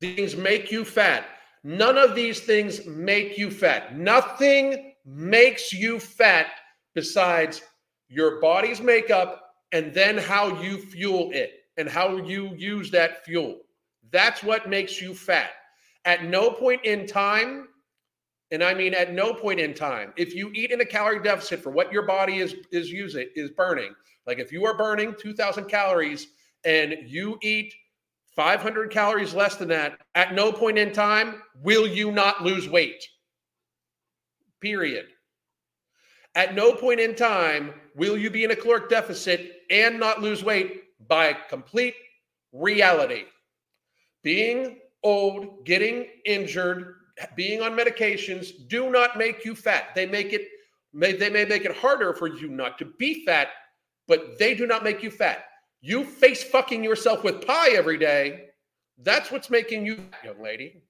things 0.00 0.36
make 0.36 0.72
you 0.72 0.84
fat. 0.84 1.26
None 1.62 1.96
of 1.96 2.14
these 2.14 2.40
things 2.40 2.86
make 2.86 3.38
you 3.38 3.50
fat. 3.50 3.96
Nothing 3.96 4.94
makes 5.04 5.72
you 5.72 5.98
fat 5.98 6.46
besides 6.94 7.62
your 8.08 8.40
body's 8.40 8.80
makeup 8.80 9.54
and 9.72 9.92
then 9.92 10.16
how 10.16 10.60
you 10.62 10.78
fuel 10.78 11.30
it 11.32 11.52
and 11.76 11.88
how 11.88 12.16
you 12.16 12.54
use 12.56 12.90
that 12.90 13.24
fuel. 13.24 13.58
That's 14.12 14.42
what 14.42 14.68
makes 14.68 15.00
you 15.00 15.14
fat. 15.14 15.50
At 16.04 16.24
no 16.24 16.50
point 16.50 16.84
in 16.84 17.06
time, 17.06 17.68
and 18.54 18.62
I 18.62 18.72
mean 18.72 18.94
at 18.94 19.12
no 19.12 19.34
point 19.34 19.58
in 19.58 19.74
time, 19.74 20.12
if 20.16 20.32
you 20.34 20.50
eat 20.54 20.70
in 20.70 20.80
a 20.80 20.84
calorie 20.84 21.22
deficit 21.22 21.60
for 21.60 21.70
what 21.70 21.92
your 21.92 22.06
body 22.06 22.38
is 22.38 22.54
is 22.70 22.90
using 22.90 23.28
is 23.34 23.50
burning, 23.50 23.94
like 24.26 24.38
if 24.38 24.52
you 24.52 24.64
are 24.64 24.76
burning 24.76 25.14
2000 25.18 25.64
calories 25.66 26.28
and 26.64 26.96
you 27.04 27.36
eat 27.42 27.74
500 28.36 28.90
calories 28.90 29.34
less 29.34 29.56
than 29.56 29.68
that, 29.68 29.98
at 30.14 30.34
no 30.34 30.52
point 30.52 30.78
in 30.78 30.92
time 30.92 31.42
will 31.62 31.86
you 31.86 32.12
not 32.12 32.44
lose 32.44 32.68
weight. 32.68 33.04
Period. 34.60 35.06
At 36.36 36.54
no 36.54 36.74
point 36.74 37.00
in 37.00 37.16
time 37.16 37.74
will 37.96 38.16
you 38.16 38.30
be 38.30 38.44
in 38.44 38.52
a 38.52 38.56
caloric 38.56 38.88
deficit 38.88 39.62
and 39.70 39.98
not 39.98 40.22
lose 40.22 40.44
weight 40.44 40.84
by 41.08 41.36
complete 41.48 41.94
reality. 42.52 43.24
Being 44.22 44.78
old, 45.02 45.66
getting 45.66 46.06
injured, 46.24 46.94
being 47.36 47.62
on 47.62 47.76
medications 47.76 48.48
do 48.68 48.90
not 48.90 49.16
make 49.16 49.44
you 49.44 49.54
fat. 49.54 49.94
They 49.94 50.06
make 50.06 50.32
it 50.32 50.48
may 50.92 51.12
they 51.12 51.30
may 51.30 51.44
make 51.44 51.64
it 51.64 51.76
harder 51.76 52.12
for 52.14 52.26
you 52.26 52.48
not 52.48 52.78
to 52.78 52.86
be 52.98 53.24
fat, 53.24 53.48
but 54.06 54.38
they 54.38 54.54
do 54.54 54.66
not 54.66 54.84
make 54.84 55.02
you 55.02 55.10
fat. 55.10 55.44
You 55.80 56.04
face 56.04 56.42
fucking 56.42 56.82
yourself 56.82 57.24
with 57.24 57.46
pie 57.46 57.70
every 57.70 57.98
day. 57.98 58.46
That's 58.98 59.30
what's 59.30 59.50
making 59.50 59.86
you 59.86 59.96
fat, 59.96 60.24
young 60.24 60.42
lady. 60.42 60.82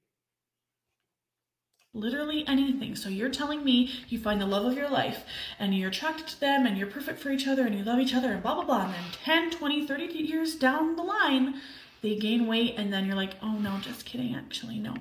Literally 1.96 2.44
anything. 2.48 2.96
So 2.96 3.08
you're 3.08 3.28
telling 3.28 3.64
me 3.64 3.92
you 4.08 4.18
find 4.18 4.40
the 4.40 4.46
love 4.46 4.66
of 4.66 4.76
your 4.76 4.90
life 4.90 5.24
and 5.60 5.74
you're 5.76 5.90
attracted 5.90 6.26
to 6.26 6.40
them 6.40 6.66
and 6.66 6.76
you're 6.76 6.88
perfect 6.88 7.20
for 7.20 7.30
each 7.30 7.46
other 7.46 7.64
and 7.64 7.74
you 7.76 7.84
love 7.84 8.00
each 8.00 8.14
other 8.14 8.32
and 8.32 8.42
blah, 8.42 8.54
blah, 8.54 8.64
blah. 8.64 8.84
And 8.87 8.94
then 8.94 9.50
10, 9.50 9.50
20, 9.52 9.87
30 9.87 10.04
years 10.06 10.56
down 10.56 10.96
the 10.96 11.04
line, 11.04 11.60
they 12.02 12.16
gain 12.16 12.48
weight 12.48 12.74
and 12.76 12.92
then 12.92 13.06
you're 13.06 13.14
like, 13.14 13.34
oh 13.40 13.58
no, 13.58 13.78
just 13.78 14.04
kidding. 14.04 14.34
Actually, 14.34 14.80
no. 14.80 14.94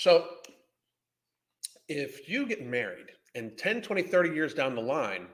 So 0.00 0.24
if 1.86 2.26
you 2.26 2.46
get 2.46 2.64
married 2.64 3.08
and 3.34 3.58
10, 3.58 3.82
20, 3.82 4.00
30 4.00 4.30
years 4.30 4.54
down 4.54 4.74
the 4.74 4.80
line, 4.80 5.26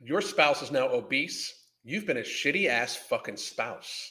your 0.00 0.20
spouse 0.20 0.60
is 0.60 0.72
now 0.72 0.88
obese, 0.88 1.66
you've 1.84 2.04
been 2.04 2.16
a 2.16 2.22
shitty 2.22 2.66
ass 2.66 2.96
fucking 2.96 3.36
spouse. 3.36 4.10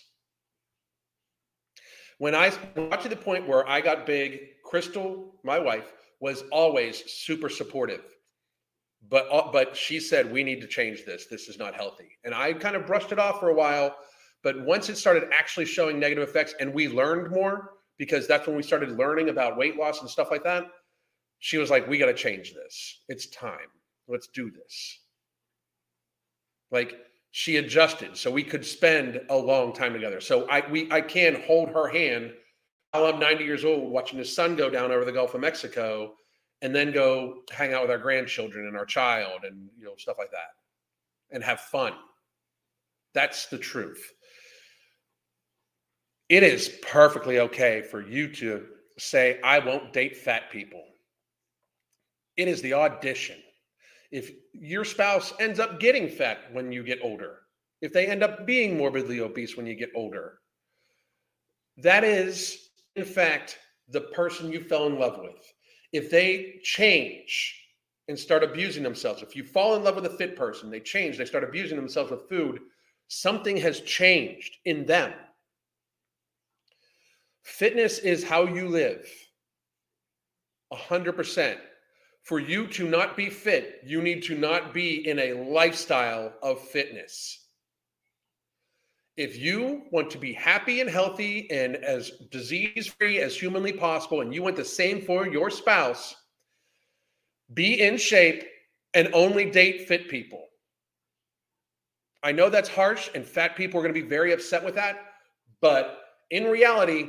When 2.20 2.34
I 2.36 2.54
got 2.74 3.02
to 3.02 3.10
the 3.10 3.18
point 3.18 3.50
where 3.50 3.68
I 3.68 3.82
got 3.82 4.06
big 4.06 4.40
Crystal, 4.64 5.36
my 5.44 5.60
wife, 5.60 5.92
was 6.22 6.46
always 6.54 7.04
super 7.12 7.50
supportive. 7.50 8.06
But 9.10 9.28
uh, 9.30 9.52
but 9.52 9.76
she 9.76 10.00
said 10.00 10.32
we 10.32 10.42
need 10.42 10.62
to 10.62 10.68
change 10.68 11.04
this. 11.06 11.28
This 11.28 11.50
is 11.50 11.60
not 11.60 11.76
healthy. 11.76 12.08
And 12.24 12.34
I 12.34 12.54
kind 12.54 12.78
of 12.78 12.88
brushed 12.88 13.12
it 13.12 13.20
off 13.20 13.42
for 13.42 13.50
a 13.50 13.54
while, 13.54 13.98
but 14.42 14.66
once 14.66 14.88
it 14.88 14.98
started 14.98 15.26
actually 15.34 15.66
showing 15.66 16.00
negative 16.00 16.28
effects 16.28 16.56
and 16.62 16.74
we 16.74 16.88
learned 16.88 17.30
more 17.30 17.77
because 17.98 18.28
that's 18.28 18.48
when 18.48 18.56
we 18.56 18.64
started 18.64 18.98
learning 18.98 19.30
about 19.30 19.58
weight 19.58 19.78
loss 19.78 20.02
and 20.02 20.10
stuff 20.10 20.32
like 20.32 20.44
that, 20.44 20.66
she 21.40 21.58
was 21.58 21.70
like 21.70 21.88
we 21.88 21.98
got 21.98 22.08
to 22.08 22.14
change 22.14 22.54
this. 22.54 23.02
It's 23.10 23.28
time. 23.28 23.70
Let's 24.08 24.28
do 24.28 24.52
this. 24.52 25.00
Like 26.72 26.98
she 27.32 27.58
adjusted 27.58 28.18
so 28.18 28.32
we 28.32 28.44
could 28.44 28.66
spend 28.66 29.22
a 29.30 29.36
long 29.36 29.74
time 29.74 29.94
together. 29.94 30.22
So 30.22 30.48
I 30.50 30.70
we 30.70 30.92
I 30.92 31.02
can 31.02 31.42
hold 31.46 31.70
her 31.70 31.88
hand 31.88 32.34
while 32.92 33.06
I'm 33.06 33.20
90 33.20 33.44
years 33.44 33.66
old 33.66 33.92
watching 33.92 34.18
the 34.18 34.26
sun 34.26 34.56
go 34.56 34.70
down 34.70 34.92
over 34.92 35.06
the 35.06 35.12
Gulf 35.12 35.34
of 35.34 35.42
Mexico 35.42 36.14
and 36.62 36.76
then 36.76 36.92
go 36.92 37.44
hang 37.52 37.74
out 37.74 37.84
with 37.84 37.92
our 37.92 37.98
grandchildren 37.98 38.68
and 38.68 38.76
our 38.76 38.86
child 38.86 39.44
and 39.44 39.70
you 39.78 39.86
know 39.86 39.96
stuff 39.98 40.18
like 40.18 40.32
that 40.32 40.56
and 41.32 41.44
have 41.44 41.60
fun. 41.60 41.94
That's 43.14 43.48
the 43.48 43.58
truth. 43.58 44.14
It 46.30 46.44
is 46.44 46.70
perfectly 46.82 47.40
okay 47.40 47.82
for 47.82 48.02
you 48.02 48.32
to 48.36 48.66
say, 48.98 49.40
I 49.44 49.60
won't 49.60 49.94
date 49.94 50.18
fat 50.18 50.52
people. 50.52 50.84
It 52.36 52.48
is 52.48 52.62
the 52.62 52.74
audition. 52.74 53.38
If 54.12 54.32
your 54.54 54.86
spouse 54.86 55.34
ends 55.40 55.60
up 55.60 55.80
getting 55.80 56.10
fat 56.10 56.40
when 56.52 56.72
you 56.72 56.84
get 56.84 57.00
older, 57.02 57.40
if 57.82 57.94
they 57.94 58.08
end 58.08 58.24
up 58.24 58.46
being 58.46 58.78
morbidly 58.78 59.20
obese 59.20 59.56
when 59.56 59.66
you 59.66 59.76
get 59.76 59.92
older, 59.96 60.40
that 61.78 62.04
is 62.04 62.68
in 62.98 63.06
fact, 63.06 63.60
the 63.90 64.02
person 64.02 64.52
you 64.52 64.60
fell 64.60 64.88
in 64.88 64.98
love 65.00 65.20
with, 65.22 65.54
if 65.94 66.10
they 66.10 66.60
change 66.64 67.56
and 68.08 68.18
start 68.18 68.44
abusing 68.44 68.82
themselves. 68.82 69.22
If 69.22 69.36
you 69.36 69.44
fall 69.44 69.76
in 69.76 69.84
love 69.84 69.96
with 69.96 70.06
a 70.08 70.18
fit 70.18 70.36
person, 70.36 70.72
they 70.72 70.80
change, 70.80 71.18
they 71.18 71.26
start 71.26 71.44
abusing 71.44 71.78
themselves 71.78 72.10
with 72.10 72.28
food, 72.28 72.60
something 73.08 73.56
has 73.58 73.82
changed 73.82 74.58
in 74.66 74.86
them. 74.86 75.14
Fitness 77.48 78.00
is 78.00 78.26
how 78.26 78.44
you 78.44 78.68
live. 78.68 79.10
100%. 80.74 81.56
For 82.24 82.40
you 82.40 82.68
to 82.68 82.90
not 82.90 83.16
be 83.16 83.30
fit, 83.30 83.80
you 83.86 84.02
need 84.02 84.22
to 84.24 84.38
not 84.38 84.74
be 84.74 85.08
in 85.08 85.18
a 85.18 85.32
lifestyle 85.32 86.34
of 86.44 86.60
fitness. 86.60 87.46
If 89.16 89.40
you 89.40 89.84
want 89.92 90.12
to 90.12 90.18
be 90.18 90.34
happy 90.34 90.82
and 90.82 90.90
healthy 90.90 91.50
and 91.50 91.78
as 91.78 92.12
disease 92.32 92.94
free 93.00 93.20
as 93.20 93.40
humanly 93.40 93.72
possible, 93.72 94.20
and 94.20 94.36
you 94.36 94.44
want 94.44 94.58
the 94.58 94.66
same 94.66 95.02
for 95.02 95.26
your 95.26 95.50
spouse, 95.50 96.18
be 97.54 97.82
in 97.82 97.96
shape 97.96 98.44
and 98.94 99.10
only 99.14 99.50
date 99.50 99.88
fit 99.88 100.10
people. 100.10 100.44
I 102.24 102.34
know 102.34 102.50
that's 102.50 102.70
harsh, 102.70 103.10
and 103.16 103.26
fat 103.26 103.56
people 103.56 103.80
are 103.80 103.84
going 103.84 103.96
to 103.96 104.02
be 104.02 104.08
very 104.08 104.34
upset 104.34 104.66
with 104.66 104.76
that. 104.76 104.98
But 105.62 106.02
in 106.30 106.44
reality, 106.44 107.08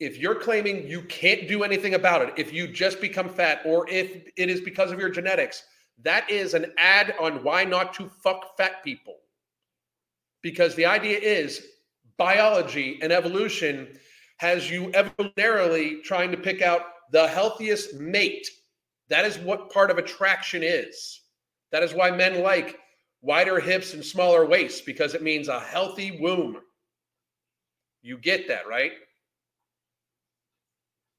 if 0.00 0.16
you're 0.16 0.34
claiming 0.34 0.88
you 0.88 1.02
can't 1.02 1.46
do 1.46 1.62
anything 1.62 1.94
about 1.94 2.22
it, 2.22 2.32
if 2.38 2.52
you 2.52 2.66
just 2.66 3.00
become 3.00 3.28
fat, 3.28 3.60
or 3.66 3.88
if 3.88 4.26
it 4.36 4.48
is 4.48 4.60
because 4.62 4.90
of 4.90 4.98
your 4.98 5.10
genetics, 5.10 5.62
that 6.02 6.28
is 6.30 6.54
an 6.54 6.72
ad 6.78 7.14
on 7.20 7.44
why 7.44 7.64
not 7.64 7.92
to 7.94 8.08
fuck 8.08 8.56
fat 8.56 8.82
people. 8.82 9.16
Because 10.42 10.74
the 10.74 10.86
idea 10.86 11.18
is 11.18 11.66
biology 12.16 12.98
and 13.02 13.12
evolution 13.12 13.88
has 14.38 14.70
you 14.70 14.86
evolutionarily 14.88 16.02
trying 16.02 16.30
to 16.30 16.36
pick 16.38 16.62
out 16.62 16.80
the 17.12 17.28
healthiest 17.28 17.94
mate. 17.94 18.48
That 19.10 19.26
is 19.26 19.38
what 19.38 19.70
part 19.70 19.90
of 19.90 19.98
attraction 19.98 20.62
is. 20.62 21.20
That 21.72 21.82
is 21.82 21.92
why 21.92 22.10
men 22.10 22.42
like 22.42 22.78
wider 23.20 23.60
hips 23.60 23.92
and 23.92 24.02
smaller 24.02 24.46
waists 24.46 24.80
because 24.80 25.14
it 25.14 25.22
means 25.22 25.48
a 25.48 25.60
healthy 25.60 26.18
womb. 26.20 26.58
You 28.00 28.16
get 28.16 28.48
that, 28.48 28.66
right? 28.66 28.92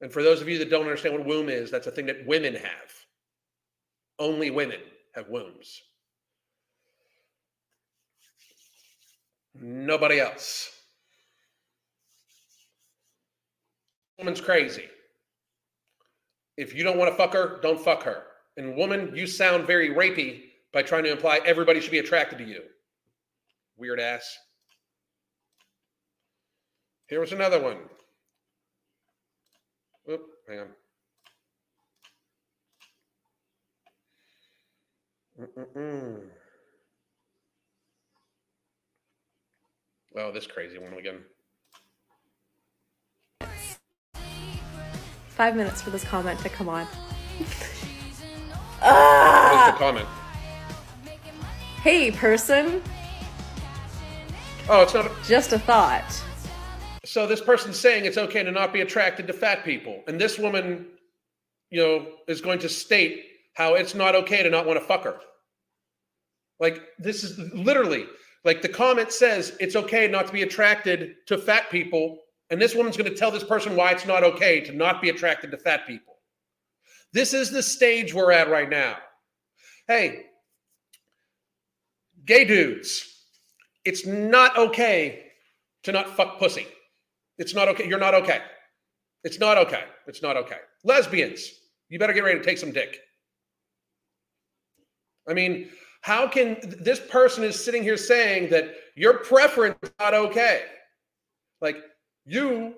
And 0.02 0.12
for 0.12 0.22
those 0.24 0.42
of 0.42 0.48
you 0.48 0.58
that 0.58 0.68
don't 0.68 0.82
understand 0.82 1.16
what 1.16 1.26
womb 1.26 1.48
is, 1.48 1.70
that's 1.70 1.86
a 1.86 1.92
thing 1.92 2.06
that 2.06 2.26
women 2.26 2.54
have. 2.54 2.92
Only 4.18 4.50
women 4.50 4.80
have 5.14 5.28
wombs. 5.28 5.80
Nobody 9.54 10.18
else. 10.18 10.70
Woman's 14.18 14.40
crazy. 14.40 14.88
If 16.56 16.74
you 16.74 16.82
don't 16.82 16.98
want 16.98 17.10
to 17.10 17.16
fuck 17.16 17.32
her, 17.32 17.60
don't 17.62 17.80
fuck 17.80 18.02
her. 18.02 18.24
And 18.56 18.76
woman, 18.76 19.12
you 19.14 19.26
sound 19.26 19.66
very 19.66 19.90
rapey 19.90 20.42
by 20.72 20.82
trying 20.82 21.04
to 21.04 21.12
imply 21.12 21.40
everybody 21.44 21.80
should 21.80 21.92
be 21.92 21.98
attracted 21.98 22.38
to 22.38 22.44
you. 22.44 22.62
Weird 23.76 24.00
ass. 24.00 24.36
Here 27.08 27.20
was 27.20 27.32
another 27.32 27.62
one. 27.62 27.78
Oop, 30.10 30.22
hang 30.48 30.58
on. 30.58 30.68
Mm-mm-mm. 35.40 36.20
Oh, 40.16 40.32
this 40.32 40.46
crazy 40.46 40.78
one 40.78 40.94
again. 40.94 41.20
Five 45.28 45.56
minutes 45.56 45.80
for 45.80 45.90
this 45.90 46.04
comment 46.04 46.38
to 46.40 46.48
come 46.48 46.68
on. 46.68 46.84
What's 47.38 47.58
the 47.58 48.82
ah! 48.82 49.76
comment? 49.78 50.08
Hey, 51.82 52.10
person, 52.10 52.82
Oh, 54.68 54.82
it's 54.82 54.94
not. 54.94 55.10
just 55.24 55.52
a 55.52 55.58
thought. 55.58 56.22
So 57.12 57.26
this 57.26 57.42
person's 57.42 57.78
saying 57.78 58.06
it's 58.06 58.16
okay 58.16 58.42
to 58.42 58.50
not 58.50 58.72
be 58.72 58.80
attracted 58.80 59.26
to 59.26 59.34
fat 59.34 59.66
people, 59.66 60.02
and 60.06 60.18
this 60.18 60.38
woman, 60.38 60.86
you 61.68 61.78
know, 61.78 62.06
is 62.26 62.40
going 62.40 62.58
to 62.60 62.70
state 62.70 63.26
how 63.52 63.74
it's 63.74 63.94
not 63.94 64.14
okay 64.14 64.42
to 64.42 64.48
not 64.48 64.64
want 64.64 64.80
to 64.80 64.86
fuck 64.86 65.04
her. 65.04 65.18
Like 66.58 66.80
this 66.98 67.22
is 67.22 67.38
literally 67.52 68.06
like 68.46 68.62
the 68.62 68.68
comment 68.70 69.12
says 69.12 69.54
it's 69.60 69.76
okay 69.76 70.08
not 70.08 70.26
to 70.28 70.32
be 70.32 70.40
attracted 70.40 71.16
to 71.26 71.36
fat 71.36 71.68
people, 71.70 72.18
and 72.48 72.58
this 72.58 72.74
woman's 72.74 72.96
going 72.96 73.10
to 73.10 73.14
tell 73.14 73.30
this 73.30 73.44
person 73.44 73.76
why 73.76 73.90
it's 73.90 74.06
not 74.06 74.24
okay 74.24 74.62
to 74.62 74.72
not 74.72 75.02
be 75.02 75.10
attracted 75.10 75.50
to 75.50 75.58
fat 75.58 75.86
people. 75.86 76.14
This 77.12 77.34
is 77.34 77.50
the 77.50 77.62
stage 77.62 78.14
we're 78.14 78.32
at 78.32 78.48
right 78.48 78.70
now. 78.70 78.96
Hey, 79.86 80.28
gay 82.24 82.46
dudes, 82.46 83.26
it's 83.84 84.06
not 84.06 84.56
okay 84.56 85.26
to 85.82 85.92
not 85.92 86.16
fuck 86.16 86.38
pussy. 86.38 86.66
It's 87.42 87.54
not 87.54 87.66
okay. 87.70 87.88
You're 87.88 87.98
not 87.98 88.14
okay. 88.14 88.40
It's 89.24 89.40
not 89.40 89.58
okay. 89.58 89.82
It's 90.06 90.22
not 90.22 90.36
okay. 90.36 90.58
Lesbians, 90.84 91.50
you 91.88 91.98
better 91.98 92.12
get 92.12 92.22
ready 92.22 92.38
to 92.38 92.44
take 92.44 92.56
some 92.56 92.70
dick. 92.70 93.00
I 95.28 95.34
mean, 95.34 95.70
how 96.02 96.28
can 96.28 96.56
this 96.80 97.00
person 97.00 97.42
is 97.42 97.62
sitting 97.62 97.82
here 97.82 97.96
saying 97.96 98.50
that 98.50 98.76
your 98.94 99.14
preference 99.14 99.76
is 99.82 99.90
not 99.98 100.14
okay? 100.14 100.62
Like 101.60 101.78
you, 102.24 102.74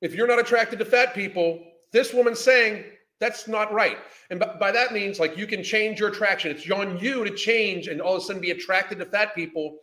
if 0.00 0.14
you're 0.14 0.26
not 0.26 0.38
attracted 0.38 0.78
to 0.78 0.86
fat 0.86 1.14
people, 1.14 1.60
this 1.92 2.14
woman's 2.14 2.40
saying 2.40 2.84
that's 3.20 3.46
not 3.46 3.70
right. 3.70 3.98
And 4.30 4.40
by, 4.40 4.56
by 4.58 4.72
that 4.72 4.94
means 4.94 5.20
like 5.20 5.36
you 5.36 5.46
can 5.46 5.62
change 5.62 6.00
your 6.00 6.08
attraction. 6.08 6.50
It's 6.50 6.70
on 6.70 6.98
you 7.00 7.22
to 7.22 7.34
change 7.34 7.88
and 7.88 8.00
all 8.00 8.16
of 8.16 8.22
a 8.22 8.24
sudden 8.24 8.40
be 8.40 8.50
attracted 8.50 8.98
to 9.00 9.04
fat 9.04 9.34
people. 9.34 9.76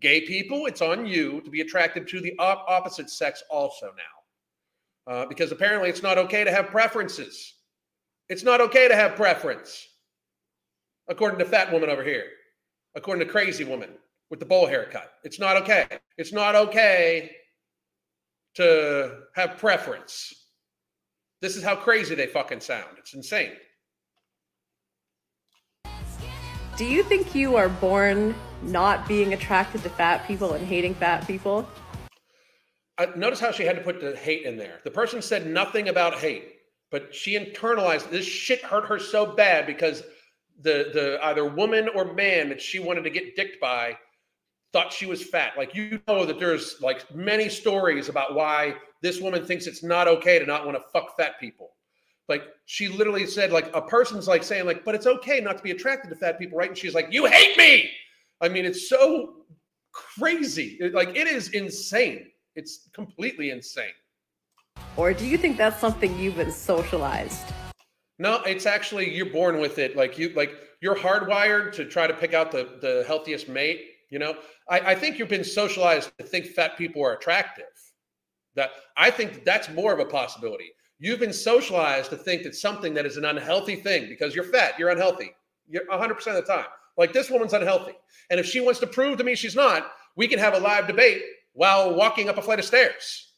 Gay 0.00 0.22
people, 0.22 0.66
it's 0.66 0.80
on 0.80 1.06
you 1.06 1.40
to 1.42 1.50
be 1.50 1.60
attracted 1.60 2.08
to 2.08 2.20
the 2.20 2.34
op- 2.38 2.64
opposite 2.68 3.10
sex 3.10 3.42
also 3.50 3.86
now. 3.86 5.12
Uh, 5.12 5.26
because 5.26 5.52
apparently 5.52 5.88
it's 5.88 6.02
not 6.02 6.18
okay 6.18 6.44
to 6.44 6.50
have 6.50 6.68
preferences. 6.68 7.54
It's 8.28 8.44
not 8.44 8.60
okay 8.60 8.86
to 8.88 8.94
have 8.94 9.16
preference, 9.16 9.88
according 11.08 11.38
to 11.40 11.44
fat 11.44 11.72
woman 11.72 11.90
over 11.90 12.04
here, 12.04 12.26
according 12.94 13.26
to 13.26 13.32
crazy 13.32 13.64
woman 13.64 13.90
with 14.30 14.38
the 14.38 14.46
bowl 14.46 14.66
haircut. 14.66 15.12
It's 15.24 15.40
not 15.40 15.56
okay. 15.56 15.86
It's 16.16 16.32
not 16.32 16.54
okay 16.54 17.32
to 18.54 19.22
have 19.34 19.58
preference. 19.58 20.32
This 21.40 21.56
is 21.56 21.64
how 21.64 21.76
crazy 21.76 22.14
they 22.14 22.26
fucking 22.26 22.60
sound. 22.60 22.96
It's 22.98 23.14
insane. 23.14 23.52
Do 26.80 26.86
you 26.86 27.02
think 27.02 27.34
you 27.34 27.56
are 27.56 27.68
born 27.68 28.34
not 28.62 29.06
being 29.06 29.34
attracted 29.34 29.82
to 29.82 29.90
fat 29.90 30.26
people 30.26 30.54
and 30.54 30.66
hating 30.66 30.94
fat 30.94 31.26
people? 31.26 31.68
I, 32.96 33.08
notice 33.16 33.38
how 33.38 33.52
she 33.52 33.64
had 33.64 33.76
to 33.76 33.82
put 33.82 34.00
the 34.00 34.16
hate 34.16 34.46
in 34.46 34.56
there. 34.56 34.80
The 34.82 34.90
person 34.90 35.20
said 35.20 35.46
nothing 35.46 35.90
about 35.90 36.14
hate, 36.14 36.54
but 36.90 37.14
she 37.14 37.38
internalized 37.38 38.08
this 38.08 38.24
shit 38.24 38.62
hurt 38.62 38.86
her 38.86 38.98
so 38.98 39.26
bad 39.26 39.66
because 39.66 40.02
the 40.62 40.88
the 40.94 41.18
either 41.24 41.44
woman 41.44 41.90
or 41.94 42.14
man 42.14 42.48
that 42.48 42.62
she 42.62 42.78
wanted 42.78 43.04
to 43.04 43.10
get 43.10 43.36
dicked 43.36 43.60
by 43.60 43.98
thought 44.72 44.90
she 44.90 45.04
was 45.04 45.22
fat. 45.22 45.58
Like 45.58 45.74
you 45.74 46.00
know 46.08 46.24
that 46.24 46.38
there's 46.38 46.76
like 46.80 47.14
many 47.14 47.50
stories 47.50 48.08
about 48.08 48.34
why 48.34 48.76
this 49.02 49.20
woman 49.20 49.44
thinks 49.44 49.66
it's 49.66 49.82
not 49.82 50.08
okay 50.08 50.38
to 50.38 50.46
not 50.46 50.64
want 50.64 50.78
to 50.78 50.84
fuck 50.94 51.14
fat 51.18 51.38
people. 51.38 51.72
Like 52.30 52.44
she 52.64 52.88
literally 52.88 53.26
said, 53.26 53.50
like 53.50 53.74
a 53.74 53.82
person's 53.82 54.28
like 54.28 54.44
saying, 54.44 54.64
like, 54.64 54.84
but 54.84 54.94
it's 54.94 55.06
okay 55.06 55.40
not 55.40 55.58
to 55.58 55.62
be 55.62 55.72
attracted 55.72 56.08
to 56.10 56.14
fat 56.14 56.38
people, 56.38 56.56
right? 56.56 56.68
And 56.68 56.78
she's 56.78 56.94
like, 56.94 57.08
you 57.10 57.26
hate 57.26 57.58
me. 57.58 57.90
I 58.40 58.48
mean, 58.48 58.64
it's 58.64 58.88
so 58.88 59.34
crazy. 59.92 60.78
It- 60.80 60.94
like 60.94 61.08
it 61.16 61.26
is 61.26 61.50
insane. 61.50 62.28
It's 62.54 62.88
completely 62.94 63.50
insane. 63.50 63.92
Or 64.96 65.12
do 65.12 65.26
you 65.26 65.36
think 65.36 65.56
that's 65.56 65.80
something 65.80 66.16
you've 66.18 66.36
been 66.36 66.52
socialized? 66.52 67.42
No, 68.18 68.42
it's 68.42 68.66
actually 68.66 69.12
you're 69.14 69.32
born 69.32 69.58
with 69.58 69.78
it. 69.78 69.96
Like 69.96 70.16
you, 70.16 70.28
like 70.34 70.52
you're 70.80 70.96
hardwired 70.96 71.72
to 71.72 71.84
try 71.84 72.06
to 72.06 72.14
pick 72.14 72.32
out 72.32 72.52
the 72.52 72.78
the 72.80 73.04
healthiest 73.06 73.48
mate. 73.48 73.80
You 74.10 74.20
know, 74.20 74.36
I, 74.68 74.80
I 74.92 74.94
think 74.94 75.18
you've 75.18 75.28
been 75.28 75.44
socialized 75.44 76.12
to 76.18 76.24
think 76.24 76.46
fat 76.46 76.78
people 76.78 77.04
are 77.04 77.14
attractive. 77.14 77.64
That 78.54 78.70
I 78.96 79.10
think 79.10 79.44
that's 79.44 79.68
more 79.70 79.92
of 79.92 79.98
a 79.98 80.04
possibility. 80.04 80.72
You've 81.00 81.18
been 81.18 81.32
socialized 81.32 82.10
to 82.10 82.16
think 82.16 82.42
that 82.42 82.54
something 82.54 82.92
that 82.94 83.06
is 83.06 83.16
an 83.16 83.24
unhealthy 83.24 83.74
thing 83.74 84.08
because 84.08 84.34
you're 84.34 84.44
fat, 84.44 84.78
you're 84.78 84.90
unhealthy. 84.90 85.34
You're 85.66 85.86
100% 85.86 86.10
of 86.26 86.34
the 86.34 86.42
time. 86.42 86.66
Like 86.98 87.14
this 87.14 87.30
woman's 87.30 87.54
unhealthy. 87.54 87.94
And 88.28 88.38
if 88.38 88.44
she 88.44 88.60
wants 88.60 88.80
to 88.80 88.86
prove 88.86 89.16
to 89.18 89.24
me 89.24 89.34
she's 89.34 89.56
not, 89.56 89.92
we 90.14 90.28
can 90.28 90.38
have 90.38 90.54
a 90.54 90.58
live 90.58 90.86
debate 90.86 91.22
while 91.54 91.94
walking 91.94 92.28
up 92.28 92.36
a 92.36 92.42
flight 92.42 92.58
of 92.58 92.64
stairs. 92.66 93.32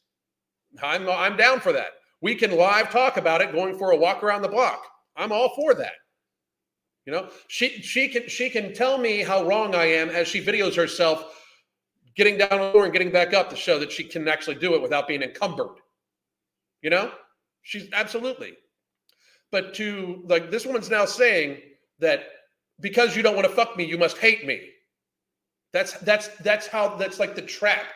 I'm 0.83 1.09
I'm 1.09 1.37
down 1.37 1.61
for 1.61 1.73
that. 1.73 1.93
We 2.21 2.35
can 2.35 2.57
live 2.57 2.91
talk 2.91 3.17
about 3.17 3.41
it 3.41 3.53
going 3.53 3.79
for 3.79 3.93
a 3.93 3.97
walk 3.97 4.23
around 4.23 4.43
the 4.43 4.49
block. 4.49 4.83
I'm 5.17 5.33
all 5.33 5.55
for 5.55 5.75
that. 5.75 5.93
You 7.05 7.13
know, 7.13 7.29
she 7.49 7.83
she 7.83 8.09
can 8.09 8.29
she 8.29 8.49
can 8.49 8.73
tell 8.73 8.97
me 8.99 9.23
how 9.23 9.45
wrong 9.45 9.75
I 9.75 9.85
am 9.85 10.09
as 10.09 10.29
she 10.29 10.43
videos 10.43 10.75
herself 10.75 11.39
getting 12.17 12.39
down 12.39 12.73
floor 12.73 12.85
and 12.85 12.93
getting 12.93 13.11
back 13.11 13.35
up 13.35 13.51
to 13.51 13.57
show 13.57 13.79
that 13.79 13.93
she 13.93 14.05
can 14.05 14.29
actually 14.29 14.57
do 14.57 14.75
it 14.75 14.83
without 14.83 15.09
being 15.09 15.23
encumbered. 15.23 15.77
You 16.81 16.91
know, 16.91 17.13
she's 17.63 17.89
absolutely. 17.93 18.53
But 19.51 19.75
to 19.75 20.23
like 20.27 20.51
this 20.51 20.67
woman's 20.67 20.91
now 20.91 21.05
saying 21.05 21.59
that 21.99 22.25
because 22.81 23.17
you 23.17 23.23
don't 23.23 23.37
want 23.37 23.47
to 23.47 23.55
fuck 23.55 23.77
me, 23.77 23.85
you 23.85 23.99
must 23.99 24.19
hate 24.19 24.47
me. 24.47 24.61
That's 25.73 25.93
that's 26.01 26.29
that's 26.39 26.67
how 26.67 26.97
that's 26.97 27.19
like 27.19 27.35
the 27.35 27.43
trap 27.43 27.87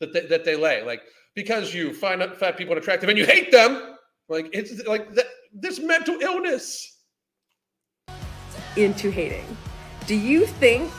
that 0.00 0.12
they, 0.12 0.26
that 0.26 0.44
they 0.44 0.56
lay. 0.56 0.82
Like 0.82 1.02
because 1.34 1.74
you 1.74 1.92
find 1.92 2.22
fat 2.36 2.56
people 2.56 2.76
attractive 2.76 3.08
and 3.08 3.18
you 3.18 3.26
hate 3.26 3.50
them, 3.50 3.96
like 4.28 4.48
it's 4.52 4.84
like 4.86 5.12
that, 5.14 5.26
this 5.52 5.80
mental 5.80 6.18
illness. 6.20 6.90
Into 8.76 9.10
hating. 9.10 9.56
Do 10.06 10.16
you 10.16 10.46
think 10.46 10.90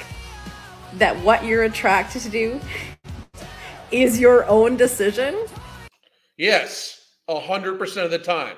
that 0.94 1.16
what 1.24 1.44
you're 1.44 1.64
attracted 1.64 2.22
to 2.22 2.30
do 2.30 2.60
is 3.92 4.20
your 4.20 4.46
own 4.46 4.78
decision? 4.78 5.36
Yes, 6.38 6.95
a 7.28 7.40
hundred 7.40 7.80
percent 7.80 8.06
of 8.06 8.12
the 8.12 8.20
time. 8.20 8.58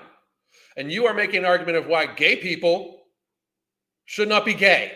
And 0.76 0.92
you 0.92 1.06
are 1.08 1.14
making 1.14 1.40
an 1.40 1.46
argument 1.46 1.78
of 1.78 1.88
why 1.88 2.06
gay 2.06 2.36
people 2.36 3.02
should 4.06 4.30
not 4.30 4.46
be 4.46 4.54
gay. 4.54 4.92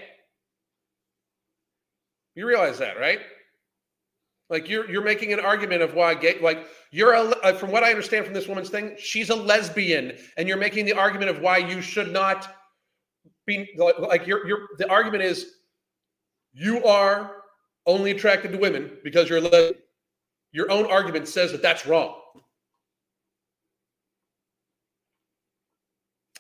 You 2.36 2.48
realize 2.48 2.78
that, 2.80 3.00
right? 3.00 3.20
Like 4.50 4.70
you're 4.70 4.90
you're 4.90 5.04
making 5.04 5.32
an 5.34 5.40
argument 5.40 5.82
of 5.82 5.94
why 5.94 6.14
gay 6.14 6.40
like 6.42 6.68
you're 6.92 7.14
a, 7.14 7.22
uh, 7.22 7.54
from 7.54 7.72
what 7.72 7.84
I 7.84 7.90
understand 7.90 8.26
from 8.26 8.34
this 8.34 8.48
woman's 8.48 8.70
thing, 8.70 8.96
she's 9.00 9.30
a 9.30 9.36
lesbian, 9.36 10.18
and 10.38 10.48
you're 10.48 10.58
making 10.58 10.86
the 10.86 10.94
argument 10.94 11.30
of 11.30 11.40
why 11.40 11.58
you 11.58 11.82
should 11.82 12.12
not 12.12 12.54
be 13.46 13.70
like 13.78 14.28
you're 14.28 14.46
you're 14.46 14.68
the 14.78 14.90
argument 14.90 15.24
is 15.24 15.54
you 16.54 16.84
are 16.84 17.44
only 17.86 18.12
attracted 18.12 18.52
to 18.52 18.58
women 18.58 18.98
because 19.04 19.30
you're 19.30 19.40
a 19.40 19.42
lesbian. 19.42 19.76
Your 20.52 20.70
own 20.70 20.86
argument 20.86 21.30
says 21.30 21.54
that 21.54 21.62
that's 21.62 21.86
wrong. 21.86 22.14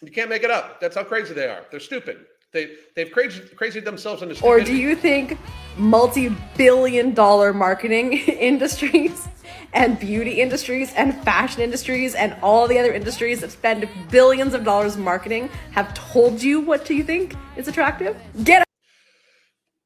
You 0.03 0.11
can't 0.11 0.29
make 0.29 0.43
it 0.43 0.51
up. 0.51 0.79
That's 0.79 0.95
how 0.95 1.03
crazy 1.03 1.33
they 1.33 1.47
are. 1.47 1.65
They're 1.69 1.79
stupid. 1.79 2.25
They 2.53 2.75
they've 2.95 3.11
crazy 3.11 3.41
crazy 3.55 3.79
themselves 3.79 4.21
into 4.21 4.35
stupidity. 4.35 4.61
Or 4.61 4.65
do 4.65 4.75
you 4.75 4.95
think 4.95 5.37
multi-billion 5.77 7.13
dollar 7.13 7.53
marketing 7.53 8.13
industries 8.27 9.27
and 9.73 9.97
beauty 9.99 10.41
industries 10.41 10.93
and 10.95 11.15
fashion 11.23 11.61
industries 11.61 12.13
and 12.13 12.35
all 12.41 12.67
the 12.67 12.77
other 12.77 12.91
industries 12.91 13.39
that 13.39 13.51
spend 13.51 13.87
billions 14.09 14.53
of 14.53 14.65
dollars 14.65 14.97
marketing 14.97 15.49
have 15.71 15.93
told 15.93 16.43
you 16.43 16.59
what 16.59 16.83
do 16.83 16.93
you 16.93 17.03
think 17.03 17.35
is 17.55 17.69
attractive? 17.69 18.17
Get 18.43 18.63
a 18.63 18.65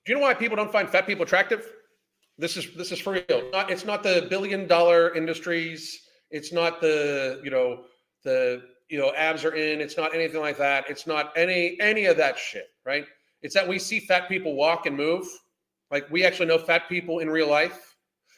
Do 0.06 0.14
you 0.14 0.16
know 0.20 0.26
why 0.26 0.34
people 0.34 0.56
don't 0.56 0.72
find 0.72 0.90
fat 0.90 1.06
people 1.06 1.24
attractive? 1.24 1.70
This 2.38 2.58
is 2.58 2.74
this 2.74 2.92
is 2.92 3.00
for 3.00 3.14
real. 3.14 3.50
Not, 3.52 3.70
it's 3.70 3.86
not 3.86 4.02
the 4.02 4.28
billion 4.30 4.66
dollar 4.68 5.14
industries. 5.14 6.02
It's 6.32 6.52
not 6.52 6.82
the 6.82 7.42
you 7.44 7.52
know 7.52 7.84
the 8.24 8.64
you 8.90 9.00
know 9.00 9.14
abs 9.16 9.44
are 9.46 9.56
in. 9.56 9.82
It's 9.82 9.98
not 9.98 10.14
anything 10.14 10.42
like 10.42 10.58
that. 10.58 10.90
It's 10.90 11.08
not 11.08 11.32
any 11.36 11.78
any 11.80 12.06
of 12.06 12.18
that 12.18 12.38
shit. 12.38 12.68
Right? 12.86 13.06
It's 13.42 13.54
that 13.54 13.68
we 13.68 13.80
see 13.80 14.00
fat 14.00 14.28
people 14.28 14.56
walk 14.56 14.86
and 14.86 14.96
move. 14.96 15.26
Like 15.92 16.10
we 16.10 16.24
actually 16.24 16.48
know 16.48 16.58
fat 16.58 16.90
people 16.90 17.20
in 17.20 17.30
real 17.30 17.50
life. 17.50 17.96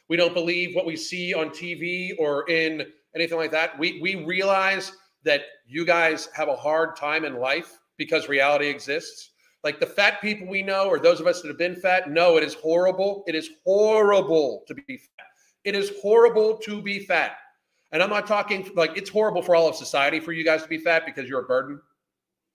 We 0.09 0.17
don't 0.17 0.33
believe 0.33 0.75
what 0.75 0.85
we 0.85 0.95
see 0.95 1.33
on 1.33 1.49
TV 1.49 2.11
or 2.17 2.49
in 2.49 2.85
anything 3.15 3.37
like 3.37 3.51
that. 3.51 3.77
We 3.77 3.99
we 4.01 4.25
realize 4.25 4.91
that 5.23 5.41
you 5.65 5.85
guys 5.85 6.29
have 6.33 6.47
a 6.47 6.55
hard 6.55 6.95
time 6.95 7.25
in 7.25 7.37
life 7.37 7.79
because 7.97 8.29
reality 8.29 8.67
exists. 8.67 9.31
Like 9.63 9.79
the 9.79 9.85
fat 9.85 10.21
people 10.21 10.47
we 10.47 10.61
know, 10.61 10.87
or 10.87 10.99
those 10.99 11.19
of 11.19 11.27
us 11.27 11.41
that 11.41 11.47
have 11.49 11.57
been 11.57 11.75
fat, 11.75 12.09
know 12.09 12.37
it 12.37 12.43
is 12.43 12.53
horrible. 12.53 13.23
It 13.27 13.35
is 13.35 13.49
horrible 13.65 14.63
to 14.67 14.73
be 14.73 14.97
fat. 14.97 15.25
It 15.63 15.75
is 15.75 15.91
horrible 16.01 16.57
to 16.59 16.81
be 16.81 16.99
fat. 16.99 17.37
And 17.91 18.03
I'm 18.03 18.09
not 18.09 18.27
talking 18.27 18.69
like 18.75 18.97
it's 18.97 19.09
horrible 19.09 19.41
for 19.41 19.55
all 19.55 19.67
of 19.67 19.75
society 19.75 20.19
for 20.19 20.33
you 20.33 20.43
guys 20.43 20.63
to 20.63 20.69
be 20.69 20.77
fat 20.77 21.05
because 21.05 21.29
you're 21.29 21.41
a 21.41 21.47
burden. 21.47 21.79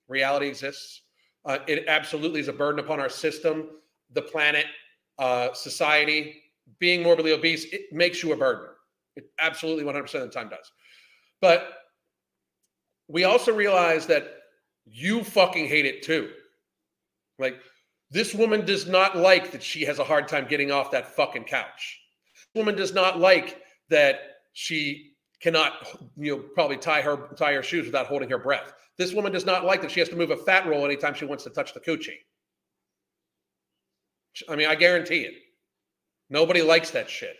Reality 0.07 0.47
exists. 0.47 1.01
Uh, 1.45 1.59
it 1.67 1.85
absolutely 1.87 2.39
is 2.39 2.47
a 2.47 2.53
burden 2.53 2.79
upon 2.79 2.99
our 2.99 3.09
system, 3.09 3.69
the 4.13 4.21
planet, 4.21 4.65
uh, 5.19 5.53
society. 5.53 6.41
Being 6.79 7.03
morbidly 7.03 7.33
obese, 7.33 7.65
it 7.73 7.91
makes 7.91 8.23
you 8.23 8.31
a 8.31 8.37
burden. 8.37 8.67
It 9.15 9.25
absolutely 9.39 9.83
100% 9.83 10.01
of 10.15 10.21
the 10.21 10.27
time 10.29 10.49
does. 10.49 10.71
But 11.41 11.73
we 13.07 13.25
also 13.25 13.53
realize 13.53 14.05
that 14.07 14.35
you 14.85 15.23
fucking 15.23 15.67
hate 15.67 15.85
it 15.85 16.03
too. 16.03 16.31
Like, 17.37 17.59
this 18.11 18.33
woman 18.33 18.65
does 18.65 18.87
not 18.87 19.17
like 19.17 19.51
that 19.51 19.63
she 19.63 19.83
has 19.85 19.99
a 19.99 20.03
hard 20.03 20.27
time 20.27 20.47
getting 20.47 20.71
off 20.71 20.91
that 20.91 21.15
fucking 21.15 21.45
couch. 21.45 21.99
This 22.33 22.59
woman 22.59 22.75
does 22.75 22.93
not 22.93 23.19
like 23.19 23.61
that 23.89 24.19
she 24.53 25.12
cannot, 25.43 25.73
you 26.15 26.37
know, 26.37 26.43
probably 26.55 26.77
tie 26.77 27.01
her 27.01 27.17
tie 27.35 27.53
her 27.53 27.61
shoes 27.61 27.85
without 27.85 28.07
holding 28.07 28.29
her 28.29 28.37
breath. 28.37 28.73
This 28.97 29.13
woman 29.13 29.33
does 29.33 29.45
not 29.45 29.65
like 29.65 29.81
that 29.81 29.91
she 29.91 29.99
has 29.99 30.07
to 30.09 30.15
move 30.15 30.31
a 30.31 30.37
fat 30.37 30.65
roll 30.65 30.85
anytime 30.85 31.13
she 31.13 31.25
wants 31.25 31.43
to 31.43 31.49
touch 31.49 31.73
the 31.73 31.81
coochie. 31.81 32.19
I 34.49 34.55
mean, 34.55 34.67
I 34.67 34.75
guarantee 34.75 35.21
it. 35.21 35.33
Nobody 36.29 36.61
likes 36.61 36.91
that 36.91 37.09
shit. 37.09 37.35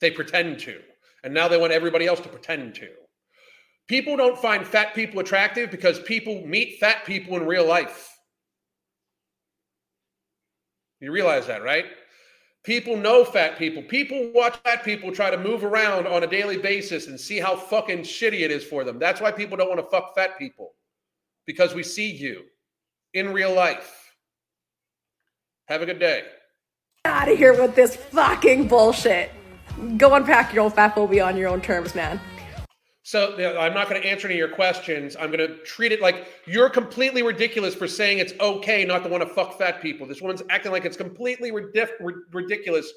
They 0.00 0.10
pretend 0.10 0.60
to. 0.60 0.80
And 1.24 1.34
now 1.34 1.48
they 1.48 1.58
want 1.58 1.72
everybody 1.72 2.06
else 2.06 2.20
to 2.20 2.28
pretend 2.28 2.76
to. 2.76 2.88
People 3.88 4.16
don't 4.16 4.38
find 4.38 4.66
fat 4.66 4.94
people 4.94 5.18
attractive 5.20 5.70
because 5.70 5.98
people 6.00 6.46
meet 6.46 6.78
fat 6.78 7.04
people 7.04 7.36
in 7.36 7.46
real 7.46 7.66
life. 7.66 8.08
You 11.00 11.10
realize 11.10 11.48
that, 11.48 11.64
right? 11.64 11.86
People 12.64 12.96
know 12.96 13.24
fat 13.24 13.58
people. 13.58 13.82
People 13.82 14.30
watch 14.32 14.56
fat 14.58 14.84
people 14.84 15.10
try 15.10 15.30
to 15.30 15.38
move 15.38 15.64
around 15.64 16.06
on 16.06 16.22
a 16.22 16.26
daily 16.28 16.56
basis 16.56 17.08
and 17.08 17.18
see 17.18 17.40
how 17.40 17.56
fucking 17.56 18.00
shitty 18.00 18.40
it 18.40 18.52
is 18.52 18.62
for 18.62 18.84
them. 18.84 19.00
That's 19.00 19.20
why 19.20 19.32
people 19.32 19.56
don't 19.56 19.68
want 19.68 19.80
to 19.80 19.90
fuck 19.90 20.14
fat 20.14 20.38
people 20.38 20.74
because 21.44 21.74
we 21.74 21.82
see 21.82 22.10
you 22.10 22.42
in 23.14 23.32
real 23.32 23.52
life. 23.52 24.14
Have 25.66 25.82
a 25.82 25.86
good 25.86 25.98
day. 25.98 26.22
Out 27.04 27.28
of 27.28 27.36
here 27.36 27.60
with 27.60 27.74
this 27.74 27.96
fucking 27.96 28.68
bullshit. 28.68 29.32
Go 29.96 30.14
unpack 30.14 30.52
your 30.52 30.64
old 30.64 30.74
fat 30.74 30.94
phobia 30.94 31.24
on 31.24 31.36
your 31.36 31.48
own 31.48 31.60
terms, 31.60 31.96
man. 31.96 32.20
So 33.04 33.34
I'm 33.58 33.74
not 33.74 33.88
going 33.88 34.00
to 34.00 34.08
answer 34.08 34.28
any 34.28 34.36
of 34.36 34.38
your 34.38 34.54
questions. 34.54 35.16
I'm 35.18 35.32
going 35.32 35.46
to 35.46 35.56
treat 35.64 35.90
it 35.90 36.00
like 36.00 36.28
you're 36.46 36.70
completely 36.70 37.22
ridiculous 37.22 37.74
for 37.74 37.88
saying 37.88 38.18
it's 38.18 38.32
okay 38.38 38.84
not 38.84 39.02
to 39.02 39.08
want 39.08 39.22
to 39.24 39.28
fuck 39.28 39.58
fat 39.58 39.82
people. 39.82 40.06
This 40.06 40.22
woman's 40.22 40.42
acting 40.50 40.70
like 40.70 40.84
it's 40.84 40.96
completely 40.96 41.50
ridiculous 41.50 42.92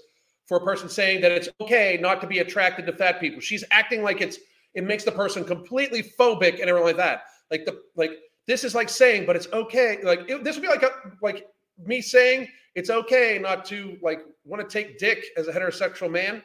for 0.46 0.58
a 0.58 0.62
person 0.64 0.90
saying 0.90 1.22
that 1.22 1.32
it's 1.32 1.50
okay 1.60 1.98
not 2.00 2.22
to 2.22 2.28
be 2.28 2.40
attracted 2.40 2.86
to 2.86 2.94
fat 2.94 3.20
people. 3.20 3.40
She's 3.40 3.64
acting 3.72 4.04
like 4.04 4.22
it's 4.22 4.38
it 4.76 4.84
makes 4.84 5.04
the 5.04 5.12
person 5.12 5.44
completely 5.44 6.04
phobic 6.04 6.60
and 6.60 6.70
everything 6.70 6.86
like 6.86 6.98
that. 6.98 7.24
Like 7.50 7.66
the 7.66 7.82
like 7.96 8.12
this 8.46 8.64
is 8.64 8.76
like 8.76 8.90
saying, 8.90 9.26
but 9.26 9.36
it's 9.36 9.48
okay. 9.54 9.98
Like 10.04 10.30
it, 10.30 10.44
this 10.44 10.56
would 10.56 10.62
be 10.62 10.68
like 10.68 10.84
a, 10.84 10.92
like 11.24 11.48
me 11.84 12.00
saying 12.00 12.48
it's 12.76 12.92
okay 12.92 13.40
not 13.42 13.66
to 13.66 13.98
like 14.04 14.20
want 14.44 14.68
to 14.68 14.72
take 14.72 15.00
dick 15.00 15.26
as 15.36 15.48
a 15.48 15.52
heterosexual 15.52 16.12
man, 16.12 16.44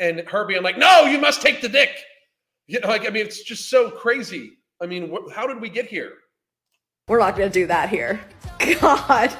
and 0.00 0.20
her 0.28 0.44
being 0.46 0.64
like, 0.64 0.78
no, 0.78 1.04
you 1.04 1.20
must 1.20 1.42
take 1.42 1.60
the 1.60 1.68
dick. 1.68 1.90
You 2.66 2.80
know, 2.80 2.88
like 2.88 3.06
I 3.06 3.10
mean, 3.10 3.26
it's 3.26 3.42
just 3.42 3.68
so 3.68 3.90
crazy. 3.90 4.58
I 4.80 4.86
mean, 4.86 5.12
wh- 5.12 5.32
how 5.32 5.46
did 5.46 5.60
we 5.60 5.68
get 5.68 5.86
here? 5.86 6.12
We're 7.08 7.18
not 7.18 7.36
going 7.36 7.50
to 7.50 7.52
do 7.52 7.66
that 7.66 7.88
here. 7.88 8.20
God. 8.80 9.36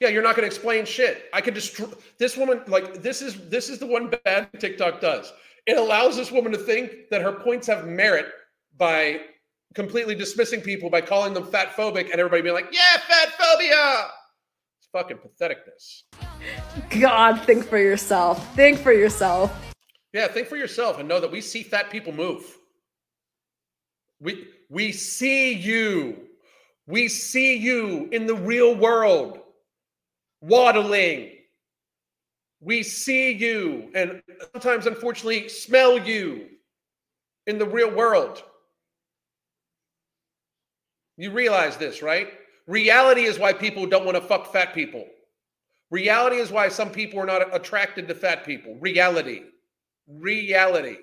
Yeah, 0.00 0.08
you're 0.08 0.22
not 0.22 0.36
going 0.36 0.48
to 0.48 0.54
explain 0.54 0.84
shit. 0.84 1.30
I 1.32 1.40
could 1.40 1.54
just 1.54 1.80
this 2.18 2.36
woman 2.36 2.62
like 2.66 3.02
this 3.02 3.22
is 3.22 3.48
this 3.48 3.68
is 3.68 3.78
the 3.78 3.86
one 3.86 4.12
bad 4.24 4.48
TikTok 4.58 5.00
does. 5.00 5.32
It 5.66 5.78
allows 5.78 6.16
this 6.16 6.30
woman 6.30 6.52
to 6.52 6.58
think 6.58 7.08
that 7.10 7.22
her 7.22 7.32
points 7.32 7.66
have 7.68 7.86
merit 7.86 8.26
by 8.76 9.20
completely 9.74 10.14
dismissing 10.14 10.60
people 10.60 10.90
by 10.90 11.00
calling 11.00 11.32
them 11.32 11.46
fat 11.46 11.74
phobic 11.74 12.10
and 12.10 12.14
everybody 12.14 12.42
being 12.42 12.54
like, 12.54 12.68
"Yeah, 12.72 12.98
fat 13.08 13.30
phobia." 13.38 14.08
It's 14.78 14.88
fucking 14.92 15.18
patheticness. 15.18 16.02
God, 17.00 17.40
think 17.44 17.64
for 17.64 17.78
yourself. 17.78 18.54
Think 18.54 18.78
for 18.78 18.92
yourself. 18.92 19.52
Yeah, 20.12 20.28
think 20.28 20.48
for 20.48 20.56
yourself 20.56 20.98
and 20.98 21.08
know 21.08 21.20
that 21.20 21.30
we 21.30 21.40
see 21.40 21.62
fat 21.62 21.90
people 21.90 22.12
move. 22.12 22.44
We 24.24 24.48
we 24.70 24.90
see 24.90 25.52
you. 25.52 26.16
We 26.86 27.08
see 27.08 27.56
you 27.56 28.08
in 28.10 28.26
the 28.26 28.34
real 28.34 28.74
world 28.74 29.38
waddling. 30.40 31.30
We 32.60 32.82
see 32.82 33.32
you 33.32 33.90
and 33.94 34.22
sometimes 34.52 34.86
unfortunately 34.86 35.48
smell 35.48 35.98
you 35.98 36.48
in 37.46 37.58
the 37.58 37.66
real 37.66 37.90
world. 37.90 38.42
You 41.18 41.30
realize 41.30 41.76
this, 41.76 42.02
right? 42.02 42.28
Reality 42.66 43.24
is 43.24 43.38
why 43.38 43.52
people 43.52 43.86
don't 43.86 44.06
want 44.06 44.16
to 44.16 44.22
fuck 44.22 44.52
fat 44.52 44.74
people. 44.74 45.06
Reality 45.90 46.36
is 46.36 46.50
why 46.50 46.68
some 46.68 46.90
people 46.90 47.20
are 47.20 47.26
not 47.26 47.54
attracted 47.54 48.08
to 48.08 48.14
fat 48.14 48.44
people. 48.44 48.76
Reality. 48.80 49.42
Reality. 50.08 50.96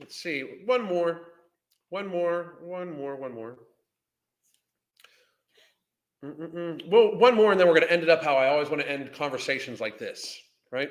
Let's 0.00 0.16
see. 0.16 0.62
One 0.64 0.82
more. 0.82 1.20
One 1.90 2.08
more. 2.08 2.54
One 2.62 2.96
more. 2.96 3.16
One 3.16 3.34
more. 3.34 3.58
Mm-mm-mm. 6.24 6.88
Well, 6.90 7.16
one 7.16 7.34
more, 7.34 7.52
and 7.52 7.58
then 7.60 7.66
we're 7.66 7.74
going 7.74 7.86
to 7.86 7.92
end 7.92 8.02
it 8.02 8.10
up 8.10 8.22
how 8.22 8.36
I 8.36 8.48
always 8.48 8.68
want 8.68 8.82
to 8.82 8.90
end 8.90 9.10
conversations 9.12 9.80
like 9.80 9.98
this, 9.98 10.38
right? 10.70 10.90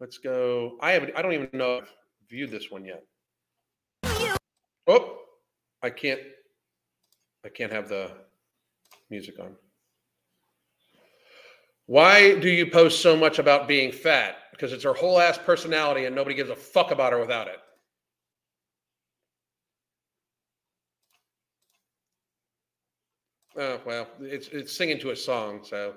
Let's 0.00 0.18
go. 0.18 0.76
I 0.80 0.92
haven't. 0.92 1.16
I 1.16 1.22
don't 1.22 1.32
even 1.32 1.48
know. 1.52 1.78
I've 1.78 1.92
viewed 2.30 2.50
this 2.50 2.70
one 2.70 2.84
yet. 2.84 3.02
Oh, 4.86 5.18
I 5.82 5.90
can't. 5.90 6.20
I 7.44 7.48
can't 7.48 7.72
have 7.72 7.88
the 7.88 8.12
music 9.10 9.38
on. 9.40 9.56
Why 11.86 12.38
do 12.38 12.48
you 12.48 12.70
post 12.70 13.00
so 13.00 13.16
much 13.16 13.38
about 13.38 13.66
being 13.66 13.90
fat? 13.90 14.36
Because 14.52 14.72
it's 14.72 14.84
her 14.84 14.92
whole 14.92 15.18
ass 15.18 15.38
personality 15.38 16.04
and 16.04 16.14
nobody 16.14 16.36
gives 16.36 16.50
a 16.50 16.56
fuck 16.56 16.90
about 16.90 17.12
her 17.12 17.18
without 17.18 17.48
it. 17.48 17.56
Oh, 23.58 23.80
well, 23.84 24.06
it's 24.20 24.48
it's 24.48 24.76
singing 24.76 25.00
to 25.00 25.10
a 25.10 25.16
song, 25.16 25.60
so 25.64 25.94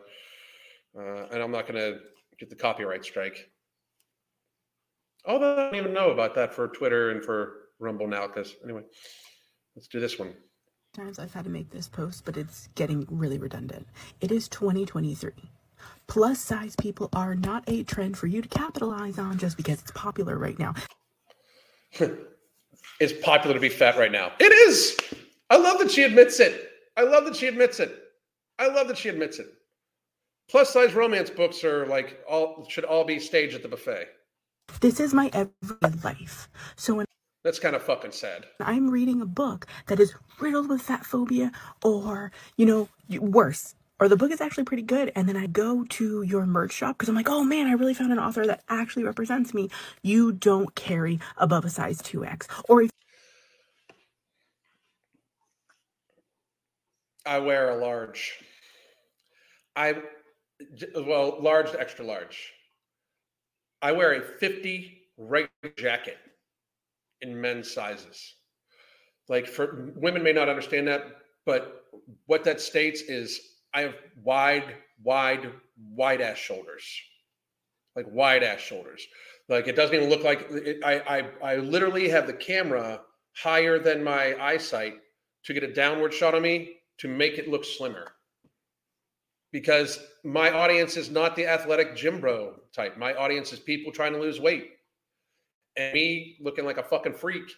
uh, 0.98 1.28
and 1.32 1.44
I'm 1.44 1.52
not 1.52 1.68
going 1.68 1.80
to 1.80 2.00
get 2.40 2.50
the 2.50 2.56
copyright 2.56 3.06
strike. 3.06 3.50
Although 5.26 5.54
I 5.54 5.66
don't 5.66 5.76
even 5.76 5.94
know 5.94 6.10
about 6.10 6.34
that 6.36 6.56
for 6.56 6.70
Twitter 6.70 7.12
and 7.12 7.24
for 7.24 7.54
Rumble 7.80 8.08
now, 8.08 8.26
because 8.26 8.56
anyway, 8.64 8.82
let's 9.76 9.88
do 9.88 10.00
this 10.00 10.18
one. 10.18 10.34
Times 10.96 11.20
I've 11.20 11.34
had 11.34 11.44
to 11.44 11.52
make 11.52 11.70
this 11.70 11.88
post, 11.88 12.26
but 12.26 12.36
it's 12.36 12.68
getting 12.74 13.06
really 13.12 13.38
redundant. 13.38 13.88
It 14.22 14.32
is 14.32 14.50
2023. 14.50 15.32
Plus 16.08 16.42
size 16.42 16.76
people 16.76 17.10
are 17.14 17.36
not 17.36 17.64
a 17.68 17.84
trend 17.84 18.18
for 18.18 18.26
you 18.28 18.42
to 18.42 18.50
capitalize 18.50 19.20
on 19.20 19.38
just 19.38 19.56
because 19.56 19.80
it's 19.82 19.92
popular 19.92 20.38
right 20.38 20.58
now. 20.58 20.74
it's 23.00 23.14
popular 23.24 23.54
to 23.54 23.60
be 23.60 23.70
fat 23.70 23.98
right 23.98 24.12
now. 24.12 24.32
It 24.40 24.52
is. 24.52 24.98
I 25.52 25.58
love 25.58 25.80
that 25.80 25.92
she 25.92 26.04
admits 26.04 26.40
it. 26.40 26.71
I 26.98 27.04
love 27.04 27.26
that 27.26 27.36
she 27.36 27.48
admits 27.48 27.80
it. 27.80 27.98
I 28.60 28.68
love 28.68 28.88
that 28.88 28.98
she 28.98 29.10
admits 29.10 29.40
it. 29.40 29.48
Plus 30.50 30.72
size 30.72 30.94
romance 30.94 31.30
books 31.30 31.64
are 31.64 31.86
like 31.88 32.20
all 32.28 32.66
should 32.68 32.84
all 32.84 33.04
be 33.04 33.20
staged 33.20 33.56
at 33.56 33.62
the 33.62 33.70
buffet. 33.70 34.08
This 34.82 35.00
is 35.00 35.14
my 35.14 35.30
everyday 35.34 35.98
life. 36.04 36.50
So 36.76 36.96
when 36.96 37.06
that's 37.44 37.60
kind 37.60 37.76
of 37.76 37.82
fucking 37.82 38.12
sad. 38.12 38.46
I'm 38.60 38.90
reading 38.90 39.22
a 39.22 39.26
book 39.26 39.66
that 39.88 40.00
is 40.00 40.14
riddled 40.40 40.70
with 40.70 40.82
fat 40.82 41.06
phobia 41.06 41.52
or, 41.84 42.32
you 42.56 42.68
know, 42.68 42.88
worse, 43.20 43.74
or 44.00 44.08
the 44.08 44.18
book 44.18 44.32
is 44.32 44.42
actually 44.42 44.64
pretty 44.64 44.84
good 44.84 45.12
and 45.16 45.30
then 45.30 45.38
i 45.38 45.46
go 45.46 45.86
to 45.86 46.24
your 46.24 46.46
merch 46.46 46.74
shop 46.74 46.98
because 46.98 47.08
i'm 47.08 47.16
like 47.16 47.30
oh 47.30 47.44
man 47.44 47.68
i 47.68 47.74
really 47.74 47.94
found 47.94 48.12
an 48.12 48.18
author 48.20 48.46
that 48.46 48.64
actually 48.68 49.04
represents 49.04 49.54
me 49.54 49.70
you 50.02 50.32
don't 50.32 50.74
carry 50.76 51.20
above 51.38 51.64
a 51.64 51.70
size 51.70 52.02
2x 52.02 52.48
or 52.68 52.82
if 52.82 52.90
i 57.26 57.38
wear 57.38 57.70
a 57.70 57.78
large 57.78 58.34
i 59.76 59.96
well 60.96 61.38
large 61.42 61.72
to 61.72 61.80
extra 61.80 62.06
large 62.06 62.52
i 63.82 63.92
wear 63.92 64.14
a 64.14 64.22
50 64.22 64.98
right 65.18 65.50
jacket 65.78 66.18
in 67.22 67.40
men's 67.40 67.72
sizes 67.72 68.36
like 69.30 69.48
for 69.48 69.92
women 69.96 70.24
may 70.24 70.34
not 70.34 70.50
understand 70.50 70.88
that 70.88 71.18
but 71.46 71.86
what 72.26 72.44
that 72.44 72.62
states 72.62 73.02
is 73.02 73.40
I 73.74 73.82
have 73.82 73.96
wide, 74.24 74.76
wide, 75.04 75.52
wide 75.78 76.22
ass 76.22 76.38
shoulders, 76.38 76.84
like 77.96 78.06
wide 78.10 78.44
ass 78.44 78.60
shoulders. 78.60 79.06
Like 79.50 79.68
it 79.68 79.76
doesn't 79.76 79.96
even 79.96 80.10
look 80.10 80.24
like 80.24 80.48
it, 80.50 80.84
I, 80.84 81.00
I. 81.44 81.54
I 81.54 81.56
literally 81.58 82.10
have 82.10 82.28
the 82.28 82.34
camera 82.34 83.02
higher 83.36 83.80
than 83.80 84.04
my 84.04 84.36
eyesight 84.42 84.96
to 85.46 85.54
get 85.54 85.64
a 85.64 85.74
downward 85.74 86.14
shot 86.14 86.36
of 86.36 86.42
me 86.42 86.78
to 87.02 87.08
make 87.08 87.38
it 87.38 87.50
look 87.50 87.66
slimmer. 87.66 88.14
Because 89.52 90.00
my 90.24 90.52
audience 90.52 90.96
is 90.96 91.10
not 91.10 91.36
the 91.36 91.46
athletic 91.46 91.96
gym 91.96 92.22
bro 92.22 92.56
type. 92.74 92.98
My 92.98 93.14
audience 93.16 93.52
is 93.52 93.60
people 93.60 93.92
trying 93.92 94.14
to 94.14 94.20
lose 94.20 94.40
weight, 94.40 94.70
and 95.76 95.94
me 95.94 96.38
looking 96.40 96.64
like 96.64 96.78
a 96.78 96.84
fucking 96.84 97.16
freak 97.16 97.52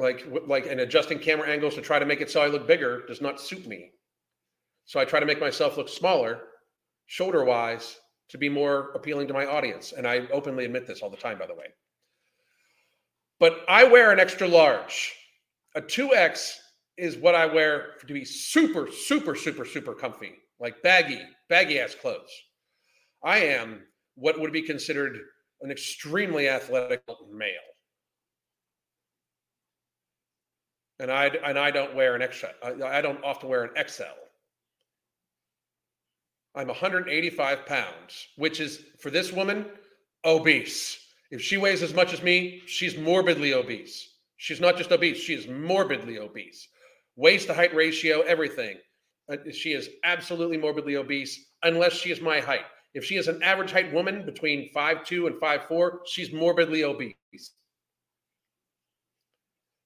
like 0.00 0.26
like 0.46 0.66
and 0.66 0.80
adjusting 0.80 1.18
camera 1.18 1.46
angles 1.46 1.74
to 1.74 1.82
try 1.82 1.98
to 1.98 2.06
make 2.06 2.20
it 2.20 2.30
so 2.30 2.40
I 2.40 2.46
look 2.46 2.66
bigger 2.66 3.06
does 3.06 3.20
not 3.20 3.40
suit 3.40 3.66
me. 3.66 3.92
So 4.86 4.98
I 4.98 5.04
try 5.04 5.20
to 5.20 5.26
make 5.26 5.38
myself 5.38 5.76
look 5.76 5.88
smaller, 5.88 6.40
shoulder 7.06 7.44
wise, 7.44 7.98
to 8.30 8.38
be 8.38 8.48
more 8.48 8.90
appealing 8.94 9.28
to 9.28 9.34
my 9.34 9.44
audience. 9.44 9.92
And 9.92 10.06
I 10.06 10.26
openly 10.32 10.64
admit 10.64 10.86
this 10.86 11.02
all 11.02 11.10
the 11.10 11.16
time, 11.16 11.38
by 11.38 11.46
the 11.46 11.54
way. 11.54 11.66
But 13.38 13.60
I 13.68 13.84
wear 13.84 14.10
an 14.10 14.18
extra 14.18 14.48
large. 14.48 15.14
A 15.76 15.80
2X 15.80 16.54
is 17.00 17.16
what 17.16 17.34
I 17.34 17.46
wear 17.46 17.94
to 18.06 18.12
be 18.12 18.24
super, 18.24 18.90
super, 18.92 19.34
super, 19.34 19.64
super 19.64 19.94
comfy, 19.94 20.34
like 20.60 20.82
baggy, 20.82 21.20
baggy 21.48 21.80
ass 21.80 21.94
clothes. 21.94 22.30
I 23.24 23.38
am 23.38 23.80
what 24.16 24.38
would 24.38 24.52
be 24.52 24.62
considered 24.62 25.16
an 25.62 25.70
extremely 25.70 26.48
athletic 26.48 27.02
male. 27.32 27.48
And 30.98 31.10
I 31.10 31.26
and 31.28 31.58
I 31.58 31.70
don't 31.70 31.94
wear 31.94 32.14
an 32.14 32.20
extra. 32.20 32.50
I, 32.62 32.98
I 32.98 33.00
don't 33.00 33.24
often 33.24 33.48
wear 33.48 33.64
an 33.64 33.88
XL. 33.88 34.02
I'm 36.54 36.66
185 36.66 37.64
pounds, 37.64 38.28
which 38.36 38.60
is 38.60 38.82
for 38.98 39.10
this 39.10 39.32
woman 39.32 39.64
obese. 40.24 40.98
If 41.30 41.40
she 41.40 41.56
weighs 41.56 41.82
as 41.82 41.94
much 41.94 42.12
as 42.12 42.22
me, 42.22 42.62
she's 42.66 42.98
morbidly 42.98 43.54
obese. 43.54 44.08
She's 44.36 44.60
not 44.60 44.76
just 44.76 44.90
obese, 44.90 45.18
she 45.18 45.34
is 45.34 45.46
morbidly 45.46 46.18
obese. 46.18 46.68
Waist 47.16 47.48
to 47.48 47.54
height 47.54 47.74
ratio, 47.74 48.20
everything. 48.22 48.76
Uh, 49.30 49.36
she 49.52 49.72
is 49.72 49.88
absolutely 50.04 50.56
morbidly 50.56 50.96
obese 50.96 51.46
unless 51.62 51.92
she 51.92 52.10
is 52.10 52.20
my 52.20 52.40
height. 52.40 52.64
If 52.94 53.04
she 53.04 53.16
is 53.16 53.28
an 53.28 53.42
average 53.42 53.70
height 53.70 53.92
woman 53.92 54.24
between 54.24 54.70
5'2 54.74 55.26
and 55.26 55.40
5'4, 55.40 55.98
she's 56.06 56.32
morbidly 56.32 56.84
obese. 56.84 57.14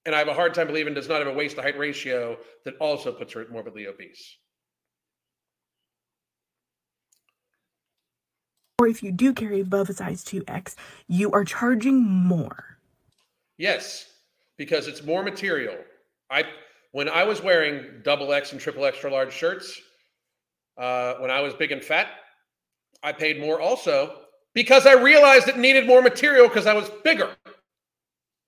And 0.05 0.15
I 0.15 0.19
have 0.19 0.27
a 0.27 0.33
hard 0.33 0.53
time 0.53 0.67
believing 0.67 0.93
does 0.93 1.09
not 1.09 1.19
have 1.19 1.27
a 1.27 1.33
waist 1.33 1.55
to 1.55 1.61
height 1.61 1.77
ratio 1.77 2.37
that 2.63 2.77
also 2.77 3.11
puts 3.11 3.33
her 3.33 3.45
morbidly 3.51 3.87
obese. 3.87 4.37
or 8.85 8.87
if 8.87 9.01
you 9.01 9.11
do 9.11 9.33
carry 9.33 9.61
above 9.61 9.89
a 9.89 9.93
size 9.93 10.23
2X, 10.23 10.75
you 11.07 11.31
are 11.31 11.43
charging 11.43 12.03
more. 12.03 12.77
Yes, 13.57 14.05
because 14.57 14.87
it's 14.87 15.03
more 15.03 15.23
material. 15.23 15.75
I 16.29 16.43
when 16.95 17.09
I 17.09 17.25
was 17.25 17.43
wearing 17.43 17.83
double 18.05 18.31
X 18.31 18.53
and 18.53 18.61
triple 18.61 18.85
extra 18.85 19.11
large 19.11 19.33
shirts, 19.33 19.81
uh, 20.77 21.15
when 21.15 21.29
I 21.29 21.41
was 21.41 21.53
big 21.53 21.73
and 21.73 21.83
fat, 21.83 22.07
I 23.03 23.11
paid 23.11 23.37
more 23.37 23.59
also 23.59 24.21
because 24.53 24.87
I 24.87 24.93
realized 24.93 25.49
it 25.49 25.57
needed 25.57 25.85
more 25.85 26.01
material 26.01 26.47
because 26.47 26.65
I 26.65 26.73
was 26.73 26.89
bigger. 27.03 27.35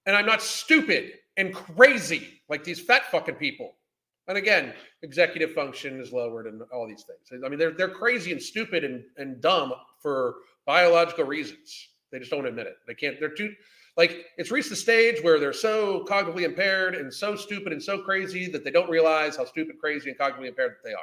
And 0.06 0.16
I'm 0.16 0.26
not 0.26 0.41
stupid 0.41 1.12
and 1.36 1.54
crazy 1.54 2.39
like 2.48 2.64
these 2.64 2.80
fat 2.80 3.12
fucking 3.12 3.36
people. 3.36 3.76
And 4.30 4.38
again, 4.38 4.74
executive 5.02 5.52
function 5.52 6.00
is 6.00 6.14
lowered 6.14 6.48
and 6.48 6.62
all 6.74 6.88
these 6.88 7.04
things. 7.04 7.43
I 7.43 7.50
mean, 7.50 7.60
they're 7.60 7.72
they're 7.72 7.89
crazy 7.89 8.32
and 8.32 8.41
stupid 8.41 8.86
and, 8.86 9.04
and 9.18 9.41
dumb 9.41 9.74
for 10.00 10.36
biological 10.66 11.26
reasons. 11.26 11.89
They 12.14 12.20
just 12.20 12.32
don't 12.32 12.48
admit 12.48 12.68
it. 12.68 12.78
They 12.88 12.93
can't, 12.93 13.20
they're 13.20 13.28
too 13.28 13.54
like 13.98 14.28
it's 14.38 14.52
reached 14.52 14.70
the 14.70 14.76
stage 14.76 15.22
where 15.24 15.39
they're 15.39 15.52
so 15.52 16.06
cognitively 16.08 16.43
impaired 16.43 16.95
and 16.95 17.12
so 17.12 17.36
stupid 17.36 17.74
and 17.74 17.82
so 17.82 17.98
crazy 17.98 18.48
that 18.52 18.64
they 18.64 18.72
don't 18.72 18.89
realize 18.89 19.36
how 19.36 19.45
stupid, 19.45 19.80
crazy, 19.80 20.10
and 20.10 20.18
cognitively 20.18 20.48
impaired 20.48 20.72
that 20.72 20.88
they 20.88 20.93
are. 20.93 21.00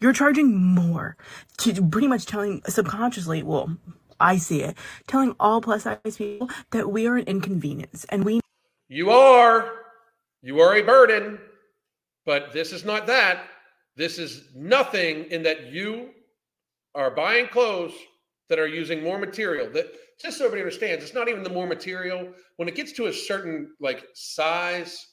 You're 0.00 0.12
charging 0.12 0.54
more 0.54 1.16
to 1.58 1.88
pretty 1.88 2.08
much 2.08 2.26
telling 2.26 2.60
subconsciously, 2.66 3.42
well, 3.42 3.76
I 4.20 4.36
see 4.36 4.62
it, 4.62 4.76
telling 5.06 5.34
all 5.40 5.60
plus 5.60 5.84
size 5.84 6.16
people 6.16 6.50
that 6.72 6.90
we 6.90 7.06
are 7.06 7.16
an 7.16 7.24
inconvenience 7.26 8.04
and 8.08 8.24
we. 8.24 8.40
You 8.88 9.10
are. 9.10 9.70
You 10.42 10.60
are 10.60 10.76
a 10.76 10.82
burden, 10.82 11.38
but 12.24 12.52
this 12.52 12.72
is 12.72 12.84
not 12.84 13.06
that. 13.06 13.44
This 13.96 14.18
is 14.18 14.44
nothing 14.54 15.24
in 15.30 15.42
that 15.44 15.72
you 15.72 16.10
are 16.94 17.10
buying 17.10 17.48
clothes 17.48 17.94
that 18.48 18.58
are 18.58 18.66
using 18.66 19.02
more 19.02 19.18
material. 19.18 19.70
That 19.72 19.86
just 20.20 20.38
so 20.38 20.44
everybody 20.44 20.62
understands, 20.62 21.04
it's 21.04 21.14
not 21.14 21.28
even 21.28 21.42
the 21.42 21.50
more 21.50 21.66
material. 21.66 22.28
When 22.56 22.68
it 22.68 22.74
gets 22.74 22.92
to 22.92 23.06
a 23.06 23.12
certain 23.12 23.72
like 23.80 24.04
size, 24.14 25.06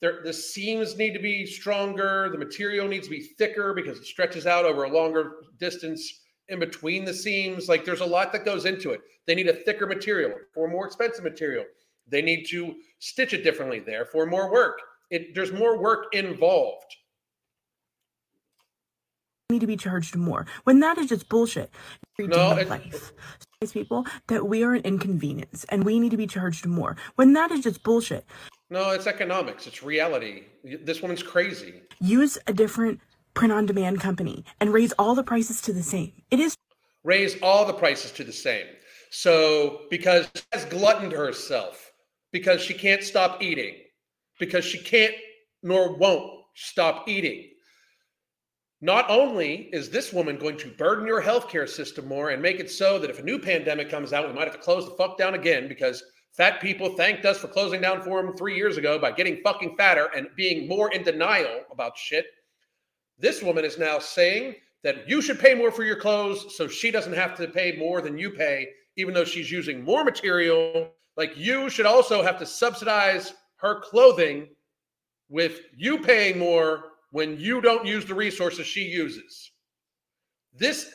the 0.00 0.32
seams 0.32 0.96
need 0.96 1.12
to 1.12 1.20
be 1.20 1.44
stronger. 1.44 2.30
The 2.32 2.38
material 2.38 2.88
needs 2.88 3.06
to 3.06 3.10
be 3.10 3.20
thicker 3.38 3.74
because 3.74 3.98
it 3.98 4.06
stretches 4.06 4.46
out 4.46 4.64
over 4.64 4.84
a 4.84 4.90
longer 4.90 5.32
distance 5.58 6.22
in 6.48 6.58
between 6.58 7.04
the 7.04 7.12
seams. 7.12 7.68
Like 7.68 7.84
there's 7.84 8.00
a 8.00 8.06
lot 8.06 8.32
that 8.32 8.44
goes 8.44 8.64
into 8.64 8.90
it. 8.90 9.00
They 9.26 9.34
need 9.34 9.48
a 9.48 9.54
thicker 9.54 9.86
material 9.86 10.32
for 10.54 10.68
more 10.68 10.86
expensive 10.86 11.24
material. 11.24 11.64
They 12.08 12.22
need 12.22 12.44
to 12.46 12.74
stitch 12.98 13.34
it 13.34 13.44
differently, 13.44 13.78
therefore, 13.78 14.26
more 14.26 14.50
work. 14.50 14.80
It, 15.10 15.34
there's 15.34 15.52
more 15.52 15.80
work 15.80 16.06
involved. 16.12 16.96
Need 19.50 19.60
to 19.60 19.66
be 19.66 19.76
charged 19.76 20.16
more 20.16 20.46
when 20.64 20.80
that 20.80 20.96
is 20.96 21.08
just 21.08 21.28
bullshit. 21.28 21.70
No, 22.18 22.56
it, 22.56 22.68
life. 22.68 23.12
These 23.60 23.72
people 23.72 24.06
that 24.28 24.46
we 24.46 24.62
are 24.62 24.74
an 24.74 24.82
inconvenience 24.82 25.64
and 25.70 25.84
we 25.84 25.98
need 25.98 26.10
to 26.10 26.16
be 26.16 26.26
charged 26.26 26.66
more 26.66 26.96
when 27.16 27.32
that 27.32 27.50
is 27.50 27.60
just 27.60 27.82
bullshit. 27.82 28.24
No, 28.70 28.90
it's 28.90 29.08
economics. 29.08 29.66
It's 29.66 29.82
reality. 29.82 30.44
This 30.62 31.02
woman's 31.02 31.22
crazy. 31.22 31.82
Use 32.00 32.38
a 32.46 32.52
different 32.52 33.00
print 33.34 33.52
on 33.52 33.66
demand 33.66 34.00
company 34.00 34.44
and 34.60 34.72
raise 34.72 34.92
all 34.92 35.14
the 35.14 35.24
prices 35.24 35.60
to 35.62 35.72
the 35.72 35.82
same. 35.82 36.12
It 36.30 36.38
is 36.38 36.56
raise 37.02 37.40
all 37.42 37.64
the 37.64 37.72
prices 37.72 38.12
to 38.12 38.24
the 38.24 38.32
same. 38.32 38.66
So 39.10 39.80
because 39.90 40.28
she 40.34 40.42
has 40.52 40.64
gluttoned 40.66 41.12
herself 41.12 41.90
because 42.32 42.60
she 42.60 42.74
can't 42.74 43.02
stop 43.02 43.42
eating, 43.42 43.74
because 44.38 44.64
she 44.64 44.78
can't 44.78 45.14
nor 45.62 45.96
won't 45.96 46.44
stop 46.54 47.08
eating. 47.08 47.48
Not 48.82 49.10
only 49.10 49.68
is 49.72 49.90
this 49.90 50.12
woman 50.12 50.38
going 50.38 50.56
to 50.58 50.70
burden 50.70 51.06
your 51.06 51.20
healthcare 51.20 51.68
system 51.68 52.08
more 52.08 52.30
and 52.30 52.40
make 52.40 52.60
it 52.60 52.70
so 52.70 52.98
that 52.98 53.10
if 53.10 53.18
a 53.18 53.22
new 53.22 53.38
pandemic 53.38 53.90
comes 53.90 54.12
out, 54.12 54.26
we 54.26 54.32
might 54.32 54.46
have 54.46 54.54
to 54.54 54.62
close 54.62 54.86
the 54.86 54.94
fuck 54.96 55.18
down 55.18 55.34
again 55.34 55.68
because 55.68 56.02
fat 56.32 56.62
people 56.62 56.96
thanked 56.96 57.26
us 57.26 57.38
for 57.38 57.48
closing 57.48 57.82
down 57.82 58.00
for 58.00 58.22
them 58.22 58.34
three 58.34 58.56
years 58.56 58.78
ago 58.78 58.98
by 58.98 59.12
getting 59.12 59.42
fucking 59.42 59.76
fatter 59.76 60.08
and 60.16 60.28
being 60.34 60.66
more 60.66 60.90
in 60.92 61.02
denial 61.02 61.62
about 61.70 61.98
shit. 61.98 62.24
This 63.18 63.42
woman 63.42 63.66
is 63.66 63.78
now 63.78 63.98
saying 63.98 64.54
that 64.82 65.06
you 65.06 65.20
should 65.20 65.38
pay 65.38 65.52
more 65.52 65.70
for 65.70 65.84
your 65.84 65.96
clothes 65.96 66.56
so 66.56 66.66
she 66.66 66.90
doesn't 66.90 67.12
have 67.12 67.36
to 67.36 67.48
pay 67.48 67.76
more 67.76 68.00
than 68.00 68.16
you 68.16 68.30
pay, 68.30 68.68
even 68.96 69.12
though 69.12 69.26
she's 69.26 69.50
using 69.50 69.84
more 69.84 70.04
material. 70.04 70.90
Like 71.18 71.36
you 71.36 71.68
should 71.68 71.84
also 71.84 72.22
have 72.22 72.38
to 72.38 72.46
subsidize 72.46 73.34
her 73.56 73.80
clothing 73.80 74.48
with 75.28 75.60
you 75.76 75.98
paying 75.98 76.38
more 76.38 76.89
when 77.10 77.38
you 77.38 77.60
don't 77.60 77.86
use 77.86 78.04
the 78.06 78.14
resources 78.14 78.66
she 78.66 78.82
uses. 78.82 79.50
This, 80.54 80.92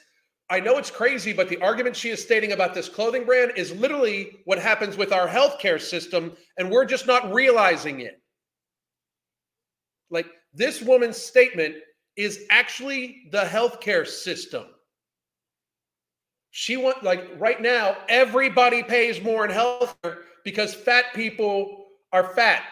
I 0.50 0.60
know 0.60 0.78
it's 0.78 0.92
crazy, 0.92 1.34
but 1.34 1.50
the 1.50 1.62
argument 1.62 1.96
she 1.96 2.10
is 2.10 2.22
stating 2.22 2.52
about 2.52 2.74
this 2.74 2.90
clothing 2.90 3.26
brand 3.26 3.54
is 3.56 3.72
literally 3.74 4.40
what 4.46 4.60
happens 4.60 4.98
with 4.98 5.12
our 5.12 5.28
healthcare 5.28 5.82
system, 5.82 6.36
and 6.58 6.70
we're 6.70 6.86
just 6.86 7.08
not 7.08 7.34
realizing 7.34 8.02
it. 8.02 8.22
Like 10.10 10.28
this 10.54 10.82
woman's 10.82 11.18
statement 11.18 11.76
is 12.16 12.46
actually 12.50 13.28
the 13.32 13.42
healthcare 13.42 14.08
system. 14.08 14.66
She 16.52 16.78
want 16.78 17.04
like 17.04 17.32
right 17.38 17.62
now, 17.62 17.98
everybody 18.08 18.82
pays 18.82 19.22
more 19.22 19.46
in 19.46 19.52
healthcare 19.52 20.20
because 20.46 20.74
fat 20.74 21.06
people 21.14 21.88
are 22.14 22.34
fat 22.34 22.64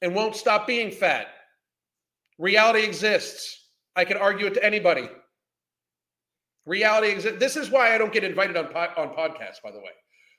and 0.00 0.14
won't 0.14 0.34
stop 0.34 0.66
being 0.66 0.90
fat. 0.90 1.26
Reality 2.40 2.82
exists. 2.82 3.66
I 3.96 4.06
can 4.06 4.16
argue 4.16 4.46
it 4.46 4.54
to 4.54 4.64
anybody. 4.64 5.10
Reality 6.64 7.08
exists. 7.08 7.38
This 7.38 7.54
is 7.54 7.68
why 7.68 7.94
I 7.94 7.98
don't 7.98 8.14
get 8.14 8.24
invited 8.24 8.56
on 8.56 8.68
po- 8.68 8.94
on 8.96 9.14
podcasts, 9.14 9.60
by 9.62 9.70
the 9.70 9.78
way, 9.78 9.92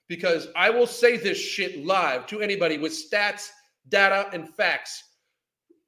because 0.08 0.48
I 0.56 0.72
will 0.72 0.88
say 0.88 1.16
this 1.16 1.38
shit 1.38 1.86
live 1.86 2.26
to 2.28 2.42
anybody 2.42 2.80
with 2.80 2.92
stats, 2.92 3.50
data, 3.90 4.30
and 4.34 4.50
facts. 4.50 5.04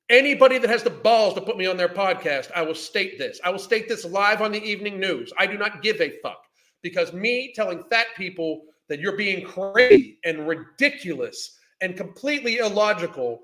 Anybody 0.07 0.59
that 0.59 0.70
has 0.70 0.84
the 0.84 0.91
balls 0.91 1.34
to 1.34 1.41
put 1.41 1.57
me 1.57 1.66
on 1.66 1.78
their 1.78 1.89
podcast, 1.89 2.51
I 2.55 2.61
will 2.61 2.76
state 2.76 3.18
this. 3.18 3.39
I 3.43 3.49
will 3.49 3.57
state 3.57 3.89
this 3.89 4.05
live 4.05 4.43
on 4.43 4.51
the 4.51 4.64
evening 4.64 4.99
news. 4.99 5.34
I 5.39 5.47
do 5.47 5.57
not 5.57 5.82
give 5.82 5.99
a 5.99 6.20
fuck 6.22 6.43
because 6.84 7.11
me 7.11 7.53
telling 7.55 7.84
fat 7.89 8.07
people 8.16 8.66
that 8.88 8.99
you're 8.99 9.18
being 9.18 9.43
crazy 9.43 10.20
and 10.26 10.47
ridiculous 10.47 11.57
and 11.82 11.97
completely 11.97 12.57
illogical 12.57 13.41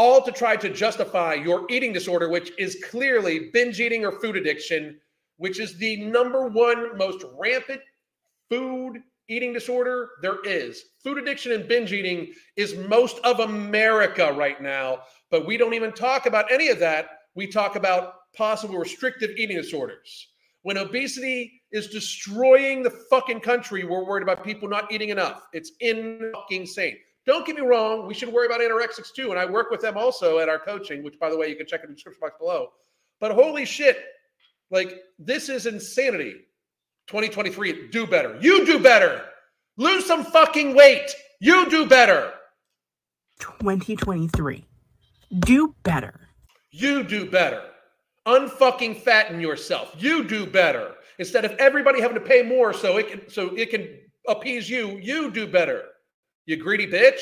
all 0.00 0.22
to 0.22 0.32
try 0.32 0.56
to 0.56 0.70
justify 0.70 1.34
your 1.34 1.66
eating 1.68 1.92
disorder, 1.92 2.30
which 2.30 2.52
is 2.58 2.82
clearly 2.88 3.50
binge 3.52 3.78
eating 3.80 4.02
or 4.02 4.12
food 4.12 4.34
addiction, 4.34 4.98
which 5.36 5.60
is 5.60 5.76
the 5.76 6.00
number 6.00 6.48
one 6.48 6.96
most 6.96 7.22
rampant 7.38 7.82
food 8.48 9.02
eating 9.28 9.52
disorder 9.52 10.08
there 10.22 10.38
is. 10.42 10.84
Food 11.04 11.18
addiction 11.18 11.52
and 11.52 11.68
binge 11.68 11.92
eating 11.92 12.32
is 12.56 12.78
most 12.88 13.18
of 13.24 13.40
America 13.40 14.32
right 14.32 14.62
now, 14.62 15.00
but 15.30 15.44
we 15.44 15.58
don't 15.58 15.74
even 15.74 15.92
talk 15.92 16.24
about 16.24 16.50
any 16.50 16.68
of 16.68 16.78
that. 16.78 17.10
We 17.34 17.46
talk 17.46 17.76
about 17.76 18.14
possible 18.34 18.78
restrictive 18.78 19.32
eating 19.36 19.58
disorders. 19.58 20.28
When 20.62 20.78
obesity 20.78 21.60
is 21.72 21.88
destroying 21.88 22.82
the 22.82 22.96
fucking 23.10 23.40
country, 23.40 23.84
we're 23.84 24.06
worried 24.06 24.22
about 24.22 24.44
people 24.44 24.66
not 24.66 24.90
eating 24.90 25.10
enough. 25.10 25.42
It's 25.52 25.72
in 25.80 26.32
fucking 26.34 26.62
insane. 26.62 26.96
Don't 27.26 27.46
get 27.46 27.56
me 27.56 27.62
wrong, 27.62 28.06
we 28.06 28.14
should 28.14 28.32
worry 28.32 28.46
about 28.46 28.60
anorexics 28.60 29.12
too. 29.14 29.30
And 29.30 29.38
I 29.38 29.44
work 29.44 29.70
with 29.70 29.80
them 29.80 29.96
also 29.96 30.38
at 30.38 30.48
our 30.48 30.58
coaching, 30.58 31.02
which, 31.02 31.18
by 31.18 31.30
the 31.30 31.36
way, 31.36 31.48
you 31.48 31.56
can 31.56 31.66
check 31.66 31.82
in 31.82 31.90
the 31.90 31.94
description 31.94 32.20
box 32.20 32.36
below. 32.38 32.68
But 33.20 33.32
holy 33.32 33.64
shit, 33.64 33.98
like 34.70 35.00
this 35.18 35.48
is 35.48 35.66
insanity. 35.66 36.34
2023, 37.08 37.88
do 37.90 38.06
better. 38.06 38.38
You 38.40 38.64
do 38.64 38.78
better. 38.78 39.24
Lose 39.76 40.06
some 40.06 40.24
fucking 40.24 40.74
weight. 40.74 41.10
You 41.40 41.68
do 41.68 41.86
better. 41.86 42.32
2023. 43.40 44.64
Do 45.40 45.74
better. 45.82 46.20
You 46.70 47.02
do 47.02 47.28
better. 47.28 47.62
Unfucking 48.26 48.98
fatten 48.98 49.40
yourself. 49.40 49.94
You 49.98 50.24
do 50.24 50.46
better. 50.46 50.94
Instead 51.18 51.44
of 51.44 51.52
everybody 51.52 52.00
having 52.00 52.16
to 52.16 52.20
pay 52.20 52.42
more 52.42 52.72
so 52.72 52.96
it 52.96 53.08
can 53.08 53.28
so 53.28 53.54
it 53.56 53.70
can 53.70 53.88
appease 54.28 54.68
you, 54.68 54.98
you 54.98 55.30
do 55.30 55.46
better. 55.46 55.84
You 56.50 56.56
greedy 56.56 56.88
bitch. 56.88 57.20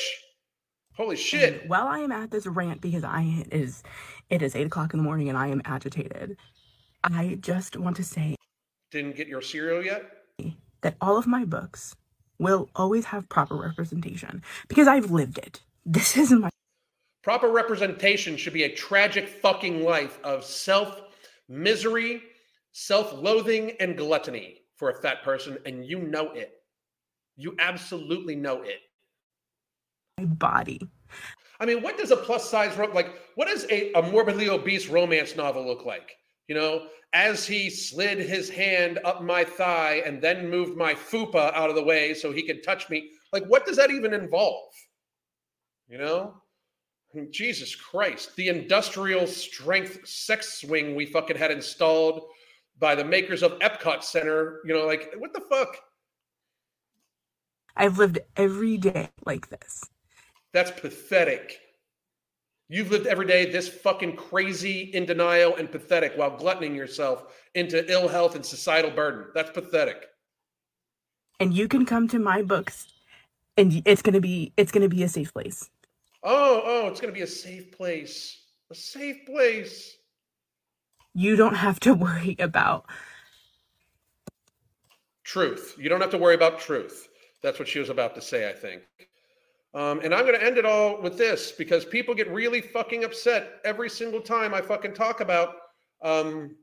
Holy 0.95 1.15
shit. 1.15 1.61
And 1.61 1.69
while 1.69 1.87
I 1.87 1.99
am 1.99 2.11
at 2.11 2.31
this 2.31 2.47
rant 2.47 2.81
because 2.81 3.03
I 3.03 3.21
it 3.21 3.53
is 3.53 3.83
it 4.31 4.41
is 4.41 4.55
eight 4.55 4.65
o'clock 4.65 4.91
in 4.91 4.97
the 4.97 5.03
morning 5.03 5.29
and 5.29 5.37
I 5.37 5.49
am 5.49 5.61
agitated, 5.65 6.35
I 7.03 7.37
just 7.39 7.77
want 7.77 7.95
to 7.97 8.03
say 8.03 8.35
Didn't 8.89 9.15
get 9.15 9.27
your 9.27 9.43
cereal 9.43 9.85
yet? 9.85 10.03
that 10.81 10.95
all 10.99 11.15
of 11.15 11.27
my 11.27 11.45
books 11.45 11.95
will 12.39 12.71
always 12.75 13.05
have 13.05 13.29
proper 13.29 13.55
representation 13.55 14.41
because 14.67 14.87
I've 14.87 15.11
lived 15.11 15.37
it. 15.37 15.61
This 15.85 16.17
is 16.17 16.31
my 16.31 16.49
Proper 17.21 17.51
representation 17.51 18.35
should 18.35 18.53
be 18.53 18.63
a 18.63 18.73
tragic 18.73 19.27
fucking 19.29 19.83
life 19.83 20.17
of 20.23 20.43
self 20.43 21.01
misery, 21.47 22.23
self 22.71 23.13
loathing, 23.13 23.73
and 23.79 23.95
gluttony 23.95 24.61
for 24.77 24.89
a 24.89 24.99
fat 25.03 25.21
person, 25.21 25.59
and 25.67 25.85
you 25.85 25.99
know 25.99 26.31
it. 26.31 26.51
You 27.35 27.55
absolutely 27.59 28.35
know 28.35 28.63
it. 28.63 28.79
My 30.19 30.25
body. 30.25 30.81
I 31.59 31.65
mean, 31.65 31.81
what 31.81 31.97
does 31.97 32.11
a 32.11 32.17
plus 32.17 32.49
size 32.49 32.77
ro- 32.77 32.91
like? 32.93 33.13
What 33.35 33.47
does 33.47 33.65
a, 33.69 33.91
a 33.93 34.01
morbidly 34.01 34.49
obese 34.49 34.87
romance 34.87 35.35
novel 35.35 35.65
look 35.65 35.85
like? 35.85 36.15
You 36.47 36.55
know, 36.55 36.87
as 37.13 37.45
he 37.45 37.69
slid 37.69 38.19
his 38.19 38.49
hand 38.49 38.99
up 39.03 39.21
my 39.21 39.43
thigh 39.43 40.01
and 40.05 40.21
then 40.21 40.49
moved 40.49 40.77
my 40.77 40.93
fupa 40.93 41.53
out 41.53 41.69
of 41.69 41.75
the 41.75 41.83
way 41.83 42.13
so 42.13 42.31
he 42.31 42.43
could 42.43 42.63
touch 42.63 42.89
me. 42.89 43.09
Like, 43.33 43.45
what 43.45 43.65
does 43.65 43.77
that 43.77 43.91
even 43.91 44.13
involve? 44.13 44.71
You 45.87 45.97
know, 45.97 46.33
I 47.13 47.17
mean, 47.17 47.31
Jesus 47.31 47.75
Christ, 47.75 48.35
the 48.35 48.47
industrial 48.47 49.25
strength 49.27 50.07
sex 50.07 50.61
swing 50.61 50.95
we 50.95 51.05
fucking 51.05 51.37
had 51.37 51.51
installed 51.51 52.23
by 52.77 52.95
the 52.95 53.03
makers 53.03 53.43
of 53.43 53.59
Epcot 53.59 54.03
Center. 54.03 54.61
You 54.65 54.73
know, 54.73 54.85
like 54.85 55.13
what 55.17 55.33
the 55.33 55.41
fuck? 55.41 55.75
I've 57.75 57.97
lived 57.97 58.19
every 58.35 58.77
day 58.77 59.09
like 59.25 59.49
this. 59.49 59.83
That's 60.53 60.71
pathetic. 60.71 61.59
You've 62.67 62.91
lived 62.91 63.07
every 63.07 63.25
day 63.25 63.49
this 63.49 63.67
fucking 63.67 64.15
crazy, 64.15 64.81
in 64.93 65.05
denial, 65.05 65.55
and 65.55 65.71
pathetic 65.71 66.13
while 66.15 66.37
gluttoning 66.37 66.75
yourself 66.75 67.33
into 67.55 67.89
ill 67.91 68.07
health 68.07 68.35
and 68.35 68.45
societal 68.45 68.91
burden. 68.91 69.25
That's 69.33 69.49
pathetic. 69.51 70.07
And 71.39 71.53
you 71.53 71.67
can 71.67 71.85
come 71.85 72.07
to 72.09 72.19
my 72.19 72.41
books 72.41 72.87
and 73.57 73.81
it's 73.85 74.01
going 74.01 74.13
to 74.13 74.21
be 74.21 74.53
it's 74.57 74.71
going 74.71 74.83
to 74.83 74.95
be 74.95 75.03
a 75.03 75.09
safe 75.09 75.33
place. 75.33 75.69
Oh, 76.23 76.61
oh, 76.63 76.87
it's 76.87 76.99
going 76.99 77.13
to 77.13 77.17
be 77.17 77.23
a 77.23 77.27
safe 77.27 77.71
place. 77.71 78.43
A 78.71 78.75
safe 78.75 79.25
place. 79.25 79.97
You 81.15 81.35
don't 81.35 81.55
have 81.55 81.79
to 81.81 81.93
worry 82.05 82.35
about 82.39 82.85
Truth. 85.29 85.75
You 85.77 85.89
don't 85.89 86.01
have 86.01 86.09
to 86.09 86.17
worry 86.17 86.33
about 86.33 86.59
truth. 86.59 87.07
That's 87.43 87.59
what 87.59 87.67
she 87.67 87.77
was 87.77 87.91
about 87.91 88.15
to 88.15 88.21
say, 88.21 88.49
I 88.49 88.53
think. 88.53 88.81
Um, 89.73 89.99
and 90.03 90.15
I'm 90.15 90.25
going 90.25 90.39
to 90.39 90.43
end 90.43 90.57
it 90.57 90.65
all 90.65 90.99
with 91.01 91.17
this 91.17 91.51
because 91.51 91.85
people 91.85 92.15
get 92.15 92.31
really 92.31 92.61
fucking 92.61 93.03
upset 93.03 93.59
every 93.63 93.89
single 93.89 94.21
time 94.21 94.53
I 94.53 94.61
fucking 94.61 94.93
talk 94.93 95.21
about, 95.21 95.55
um, 96.01 96.55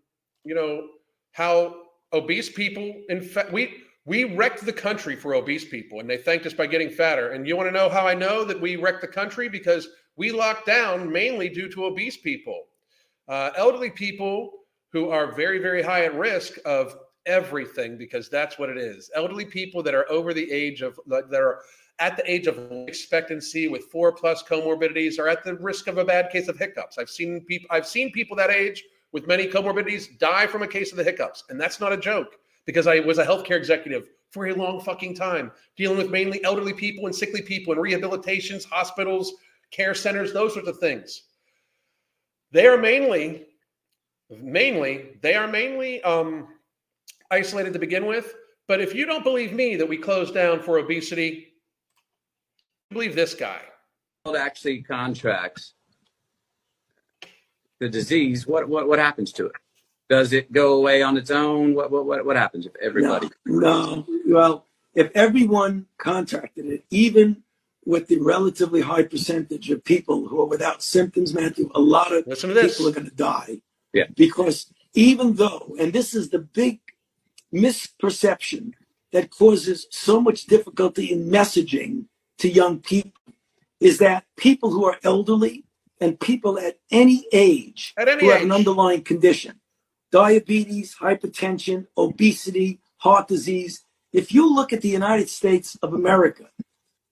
you 0.45 0.55
know, 0.55 0.89
how 1.33 1.83
obese 2.13 2.51
people, 2.51 3.03
in 3.09 3.21
fact, 3.21 3.53
we 3.53 3.83
we 4.07 4.23
wrecked 4.23 4.65
the 4.65 4.73
country 4.73 5.17
for 5.17 5.35
obese 5.35 5.65
people, 5.65 5.99
and 5.99 6.09
they 6.09 6.17
thanked 6.17 6.47
us 6.47 6.55
by 6.55 6.67
getting 6.67 6.89
fatter. 6.91 7.31
And 7.31 7.47
you 7.47 7.57
want 7.57 7.69
to 7.69 7.73
know 7.73 7.89
how 7.89 8.07
I 8.07 8.15
know 8.15 8.45
that 8.45 8.61
we 8.61 8.77
wrecked 8.77 9.01
the 9.01 9.09
country 9.09 9.49
because 9.49 9.89
we 10.17 10.31
locked 10.31 10.67
down 10.67 11.11
mainly 11.11 11.49
due 11.49 11.69
to 11.71 11.87
obese 11.87 12.17
people, 12.17 12.67
uh, 13.29 13.51
elderly 13.57 13.91
people 13.91 14.53
who 14.93 15.11
are 15.11 15.33
very 15.33 15.59
very 15.59 15.83
high 15.83 16.05
at 16.05 16.15
risk 16.15 16.59
of 16.65 16.97
everything 17.27 17.99
because 17.99 18.29
that's 18.29 18.59
what 18.59 18.71
it 18.71 18.79
is. 18.79 19.11
Elderly 19.15 19.45
people 19.45 19.83
that 19.83 19.95
are 19.95 20.11
over 20.11 20.33
the 20.33 20.51
age 20.51 20.83
of 20.83 20.99
that 21.07 21.33
are 21.35 21.61
at 21.99 22.17
the 22.17 22.31
age 22.31 22.47
of 22.47 22.59
expectancy 22.89 23.69
with 23.69 23.85
four 23.85 24.13
plus 24.13 24.43
comorbidities 24.43 25.19
are 25.19 25.29
at 25.29 25.45
the 25.45 25.55
risk 25.55 25.87
of 25.87 25.99
a 25.99 26.05
bad 26.05 26.31
case 26.31 26.49
of 26.49 26.59
hiccups. 26.59 26.99
I've 26.99 27.11
seen 27.11 27.41
people 27.43 27.69
I've 27.71 27.87
seen 27.87 28.13
people 28.13 28.37
that 28.37 28.51
age 28.51 28.85
with 29.13 29.27
many 29.27 29.47
comorbidities 29.47 30.19
die 30.19 30.47
from 30.47 30.63
a 30.63 30.69
case 30.69 30.91
of 30.91 30.99
the 30.99 31.05
hiccups. 31.05 31.45
And 31.49 31.61
that's 31.61 31.81
not 31.81 31.93
a 31.93 31.97
joke 31.97 32.37
because 32.67 32.87
I 32.87 33.01
was 33.01 33.19
a 33.19 33.25
healthcare 33.25 33.57
executive 33.57 34.11
for 34.31 34.49
a 34.49 34.55
long 34.55 34.81
fucking 34.81 35.15
time, 35.15 35.53
dealing 35.77 35.97
with 35.97 36.11
mainly 36.11 36.43
elderly 36.45 36.75
people 36.75 37.07
and 37.07 37.15
sickly 37.15 37.41
people 37.41 37.73
in 37.73 37.79
rehabilitations, 37.79 38.67
hospitals, 38.67 39.33
care 39.71 39.95
centers, 39.95 40.33
those 40.33 40.53
sorts 40.53 40.69
of 40.69 40.79
things. 40.79 41.23
They 42.53 42.67
are 42.67 42.77
mainly, 42.77 43.47
mainly, 44.31 45.17
they 45.23 45.35
are 45.35 45.49
mainly 45.49 46.03
um, 46.03 46.49
isolated 47.31 47.73
to 47.73 47.79
begin 47.79 48.07
with. 48.07 48.35
But 48.69 48.81
if 48.81 48.95
you 48.95 49.07
don't 49.07 49.25
believe 49.25 49.53
me 49.53 49.77
that 49.77 49.89
we 49.89 49.97
closed 49.97 50.35
down 50.35 50.61
for 50.61 50.79
obesity, 50.79 51.55
believe 52.91 53.15
this 53.15 53.35
guy. 53.35 53.61
Actually, 54.37 54.83
contracts 54.83 55.75
the 57.79 57.89
disease. 57.89 58.47
What 58.47 58.69
what 58.69 58.89
what 58.89 58.99
happens 58.99 59.33
to 59.35 59.47
it? 59.47 59.53
Does 60.09 60.33
it 60.33 60.51
go 60.53 60.75
away 60.75 61.03
on 61.03 61.17
its 61.17 61.31
own? 61.31 61.75
What 61.75 61.93
what 61.93 62.07
what, 62.07 62.27
what 62.27 62.37
happens 62.37 62.67
if 62.67 62.73
everybody? 62.83 63.29
No, 63.45 63.95
no. 63.95 64.07
Well, 64.27 64.67
if 64.95 65.11
everyone 65.15 65.87
contracted 65.99 66.67
it, 66.67 66.85
even 66.91 67.45
with 67.85 68.09
the 68.09 68.19
relatively 68.19 68.81
high 68.81 69.05
percentage 69.05 69.71
of 69.71 69.85
people 69.85 70.27
who 70.27 70.41
are 70.41 70.47
without 70.47 70.83
symptoms, 70.83 71.33
Matthew, 71.33 71.71
a 71.75 71.81
lot 71.81 72.13
of 72.13 72.27
Listen 72.27 72.49
to 72.49 72.55
this. 72.55 72.77
people 72.77 72.91
are 72.91 72.95
going 72.95 73.09
to 73.09 73.15
die. 73.15 73.61
Yeah. 73.93 74.07
Because 74.17 74.73
even 74.95 75.35
though, 75.35 75.77
and 75.79 75.93
this 75.93 76.13
is 76.13 76.31
the 76.31 76.41
big 76.41 76.81
misperception 77.55 78.73
that 79.13 79.31
causes 79.31 79.87
so 79.91 80.21
much 80.21 80.47
difficulty 80.47 81.13
in 81.13 81.31
messaging 81.31 82.07
to 82.39 82.49
young 82.49 82.81
people, 82.81 83.13
is 83.81 83.99
that 83.99 84.25
people 84.37 84.71
who 84.71 84.85
are 84.85 84.99
elderly 85.05 85.65
and 86.01 86.21
people 86.21 86.59
at 86.59 86.79
any 86.91 87.27
age 87.33 87.95
At 87.97 88.09
any 88.09 88.25
who 88.25 88.31
have 88.31 88.43
an 88.43 88.53
underlying 88.53 89.03
condition, 89.03 89.61
diabetes, 90.13 90.97
hypertension, 91.01 91.87
obesity, 91.97 92.81
heart 92.99 93.29
disease. 93.29 93.85
If 94.13 94.33
you 94.33 94.53
look 94.53 94.73
at 94.73 94.83
the 94.83 94.89
United 94.89 95.29
States 95.29 95.77
of 95.83 95.93
America, 95.95 96.49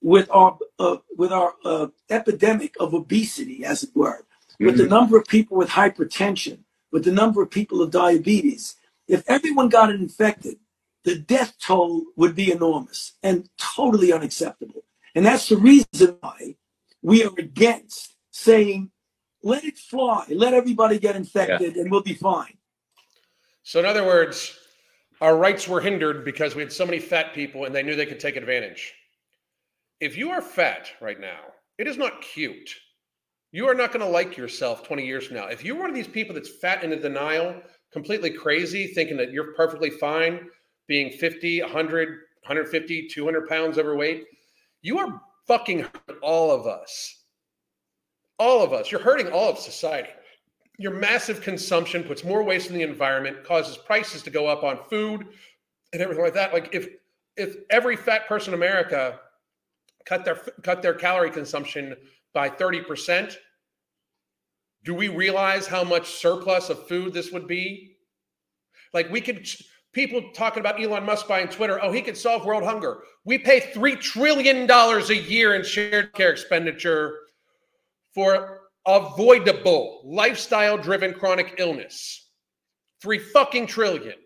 with 0.02 0.28
our 0.30 0.58
uh, 0.78 0.98
with 1.16 1.32
our 1.32 1.54
uh, 1.64 1.86
epidemic 2.10 2.74
of 2.78 2.92
obesity, 2.94 3.64
as 3.64 3.82
it 3.82 3.90
were, 3.94 4.24
with 4.60 4.76
the 4.76 4.86
number 4.86 5.16
of 5.16 5.26
people 5.26 5.56
with 5.56 5.70
hypertension, 5.70 6.58
with 6.92 7.04
the 7.04 7.12
number 7.12 7.42
of 7.42 7.50
people 7.50 7.78
with 7.78 7.90
diabetes, 7.90 8.76
if 9.08 9.22
everyone 9.26 9.68
got 9.70 9.90
infected, 9.90 10.56
the 11.04 11.16
death 11.16 11.54
toll 11.58 12.04
would 12.16 12.34
be 12.34 12.52
enormous 12.52 13.14
and 13.22 13.48
totally 13.58 14.12
unacceptable. 14.12 14.84
And 15.14 15.24
that's 15.24 15.48
the 15.48 15.56
reason 15.56 16.16
why 16.20 16.56
we 17.02 17.24
are 17.24 17.32
against 17.38 18.14
saying, 18.30 18.90
let 19.42 19.64
it 19.64 19.78
fly, 19.78 20.24
let 20.30 20.54
everybody 20.54 20.98
get 20.98 21.16
infected, 21.16 21.76
and 21.76 21.90
we'll 21.90 22.02
be 22.02 22.14
fine. 22.14 22.56
So, 23.62 23.78
in 23.78 23.86
other 23.86 24.04
words, 24.04 24.58
our 25.20 25.36
rights 25.36 25.68
were 25.68 25.80
hindered 25.80 26.24
because 26.24 26.54
we 26.54 26.62
had 26.62 26.72
so 26.72 26.84
many 26.84 26.98
fat 26.98 27.34
people 27.34 27.64
and 27.64 27.74
they 27.74 27.82
knew 27.82 27.94
they 27.94 28.06
could 28.06 28.20
take 28.20 28.36
advantage. 28.36 28.92
If 30.00 30.16
you 30.16 30.30
are 30.30 30.42
fat 30.42 30.90
right 31.00 31.20
now, 31.20 31.40
it 31.78 31.86
is 31.86 31.96
not 31.96 32.20
cute. 32.20 32.74
You 33.52 33.68
are 33.68 33.74
not 33.74 33.92
going 33.92 34.04
to 34.04 34.10
like 34.10 34.36
yourself 34.36 34.86
20 34.86 35.06
years 35.06 35.26
from 35.26 35.36
now. 35.36 35.46
If 35.46 35.64
you're 35.64 35.78
one 35.78 35.88
of 35.88 35.94
these 35.94 36.08
people 36.08 36.34
that's 36.34 36.56
fat 36.56 36.82
and 36.82 36.92
in 36.92 37.00
denial, 37.00 37.54
completely 37.92 38.30
crazy, 38.30 38.88
thinking 38.88 39.16
that 39.18 39.30
you're 39.30 39.54
perfectly 39.54 39.90
fine 39.90 40.48
being 40.88 41.10
50, 41.10 41.62
100, 41.62 42.08
150, 42.08 43.08
200 43.08 43.48
pounds 43.48 43.78
overweight, 43.78 44.24
you 44.84 44.98
are 44.98 45.20
fucking 45.48 45.84
all 46.22 46.52
of 46.52 46.68
us. 46.68 47.24
All 48.38 48.62
of 48.62 48.72
us. 48.72 48.92
You're 48.92 49.00
hurting 49.00 49.32
all 49.32 49.50
of 49.50 49.58
society 49.58 50.10
your 50.78 50.92
massive 50.92 51.40
consumption 51.40 52.02
puts 52.02 52.24
more 52.24 52.42
waste 52.42 52.68
in 52.68 52.74
the 52.74 52.82
environment, 52.82 53.44
causes 53.44 53.76
prices 53.76 54.22
to 54.22 54.30
go 54.30 54.46
up 54.46 54.64
on 54.64 54.78
food 54.90 55.26
and 55.92 56.02
everything 56.02 56.24
like 56.24 56.34
that. 56.34 56.52
Like 56.52 56.70
if 56.72 56.88
if 57.36 57.56
every 57.70 57.96
fat 57.96 58.28
person 58.28 58.52
in 58.52 58.58
America 58.58 59.20
cut 60.04 60.24
their 60.24 60.36
cut 60.62 60.82
their 60.82 60.94
calorie 60.94 61.30
consumption 61.30 61.96
by 62.32 62.48
30%, 62.48 63.36
do 64.84 64.94
we 64.94 65.08
realize 65.08 65.66
how 65.66 65.84
much 65.84 66.14
surplus 66.14 66.70
of 66.70 66.88
food 66.88 67.12
this 67.12 67.30
would 67.30 67.46
be? 67.46 67.96
Like 68.92 69.10
we 69.10 69.20
could 69.20 69.48
people 69.94 70.22
talking 70.34 70.60
about 70.60 70.82
Elon 70.82 71.04
Musk 71.04 71.26
buying 71.26 71.48
Twitter, 71.48 71.82
oh, 71.82 71.92
he 71.92 72.02
could 72.02 72.16
solve 72.16 72.44
world 72.44 72.64
hunger. 72.64 72.98
We 73.24 73.38
pay 73.38 73.60
3 73.60 73.96
trillion 73.96 74.66
dollars 74.66 75.10
a 75.10 75.16
year 75.16 75.54
in 75.54 75.64
shared 75.64 76.12
care 76.12 76.30
expenditure 76.30 77.20
for 78.14 78.60
avoidable 78.86 80.02
lifestyle 80.04 80.76
driven 80.76 81.14
chronic 81.14 81.54
illness. 81.58 82.28
Three 83.00 83.18
fucking 83.18 83.66
trillion. 83.66 84.16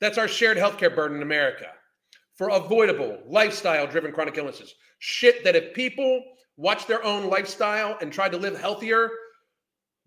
That's 0.00 0.18
our 0.18 0.28
shared 0.28 0.56
healthcare 0.56 0.94
burden 0.94 1.18
in 1.18 1.22
America 1.22 1.66
for 2.36 2.48
avoidable 2.48 3.18
lifestyle 3.26 3.86
driven 3.86 4.12
chronic 4.12 4.36
illnesses. 4.38 4.74
Shit 4.98 5.44
that 5.44 5.56
if 5.56 5.74
people 5.74 6.22
watch 6.56 6.86
their 6.86 7.04
own 7.04 7.28
lifestyle 7.28 7.96
and 8.00 8.12
tried 8.12 8.32
to 8.32 8.38
live 8.38 8.58
healthier, 8.58 9.10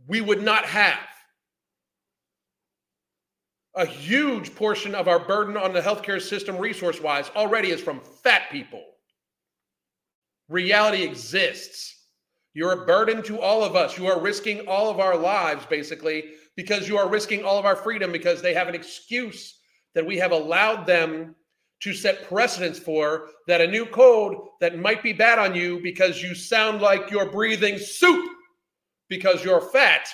we 0.08 0.22
would 0.22 0.42
not 0.42 0.66
have. 0.66 1.00
A 3.76 3.86
huge 3.86 4.54
portion 4.54 4.94
of 4.94 5.08
our 5.08 5.20
burden 5.20 5.58
on 5.58 5.74
the 5.74 5.82
healthcare 5.82 6.22
system, 6.22 6.58
resource 6.58 7.02
wise, 7.02 7.32
already 7.36 7.72
is 7.72 7.82
from 7.82 8.00
fat 8.00 8.44
people. 8.52 8.84
Reality 10.48 11.02
exists. 11.02 12.04
You're 12.54 12.84
a 12.84 12.86
burden 12.86 13.24
to 13.24 13.42
all 13.42 13.64
of 13.64 13.76
us. 13.76 13.98
You 13.98 14.06
are 14.08 14.20
risking 14.20 14.68
all 14.68 14.92
of 14.92 15.00
our 15.00 15.18
lives, 15.18 15.66
basically, 15.66 16.34
because 16.56 16.88
you 16.88 16.98
are 16.98 17.10
risking 17.10 17.44
all 17.44 17.58
of 17.58 17.66
our 17.66 17.76
freedom 17.76 18.12
because 18.12 18.42
they 18.42 18.54
have 18.54 18.68
an 18.68 18.76
excuse 18.76 19.58
that 19.96 20.06
we 20.06 20.18
have 20.18 20.32
allowed 20.32 20.86
them 20.86 21.36
to 21.82 21.94
set 21.94 22.28
precedents 22.28 22.78
for 22.78 23.30
that 23.48 23.60
a 23.60 23.68
new 23.68 23.86
code 23.88 24.38
that 24.62 24.78
might 24.78 25.02
be 25.02 25.14
bad 25.14 25.40
on 25.40 25.56
you 25.56 25.80
because 25.82 26.22
you 26.22 26.36
sound 26.36 26.80
like 26.80 27.10
you're 27.10 27.32
breathing 27.32 27.78
soup 27.78 28.30
because 29.10 29.44
you're 29.44 29.60
fat. 29.60 30.08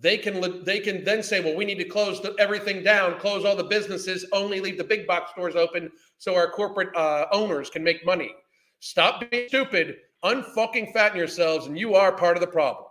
They 0.00 0.18
can 0.18 0.64
they 0.64 0.80
can 0.80 1.04
then 1.04 1.22
say, 1.22 1.40
well, 1.40 1.54
we 1.54 1.64
need 1.64 1.78
to 1.78 1.84
close 1.84 2.20
the, 2.20 2.34
everything 2.38 2.82
down, 2.82 3.18
close 3.20 3.44
all 3.44 3.56
the 3.56 3.64
businesses, 3.64 4.26
only 4.32 4.60
leave 4.60 4.76
the 4.76 4.84
big 4.84 5.06
box 5.06 5.30
stores 5.30 5.54
open 5.56 5.90
so 6.18 6.34
our 6.34 6.50
corporate 6.50 6.94
uh, 6.96 7.26
owners 7.30 7.70
can 7.70 7.84
make 7.84 8.04
money. 8.04 8.32
Stop 8.80 9.30
being 9.30 9.48
stupid 9.48 9.96
unfucking 10.24 10.92
fatten 10.92 11.18
yourselves, 11.18 11.66
and 11.66 11.78
you 11.78 11.94
are 11.94 12.10
part 12.10 12.36
of 12.36 12.40
the 12.40 12.46
problem. 12.46 12.86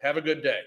Have 0.00 0.16
a 0.16 0.20
good 0.20 0.42
day. 0.42 0.58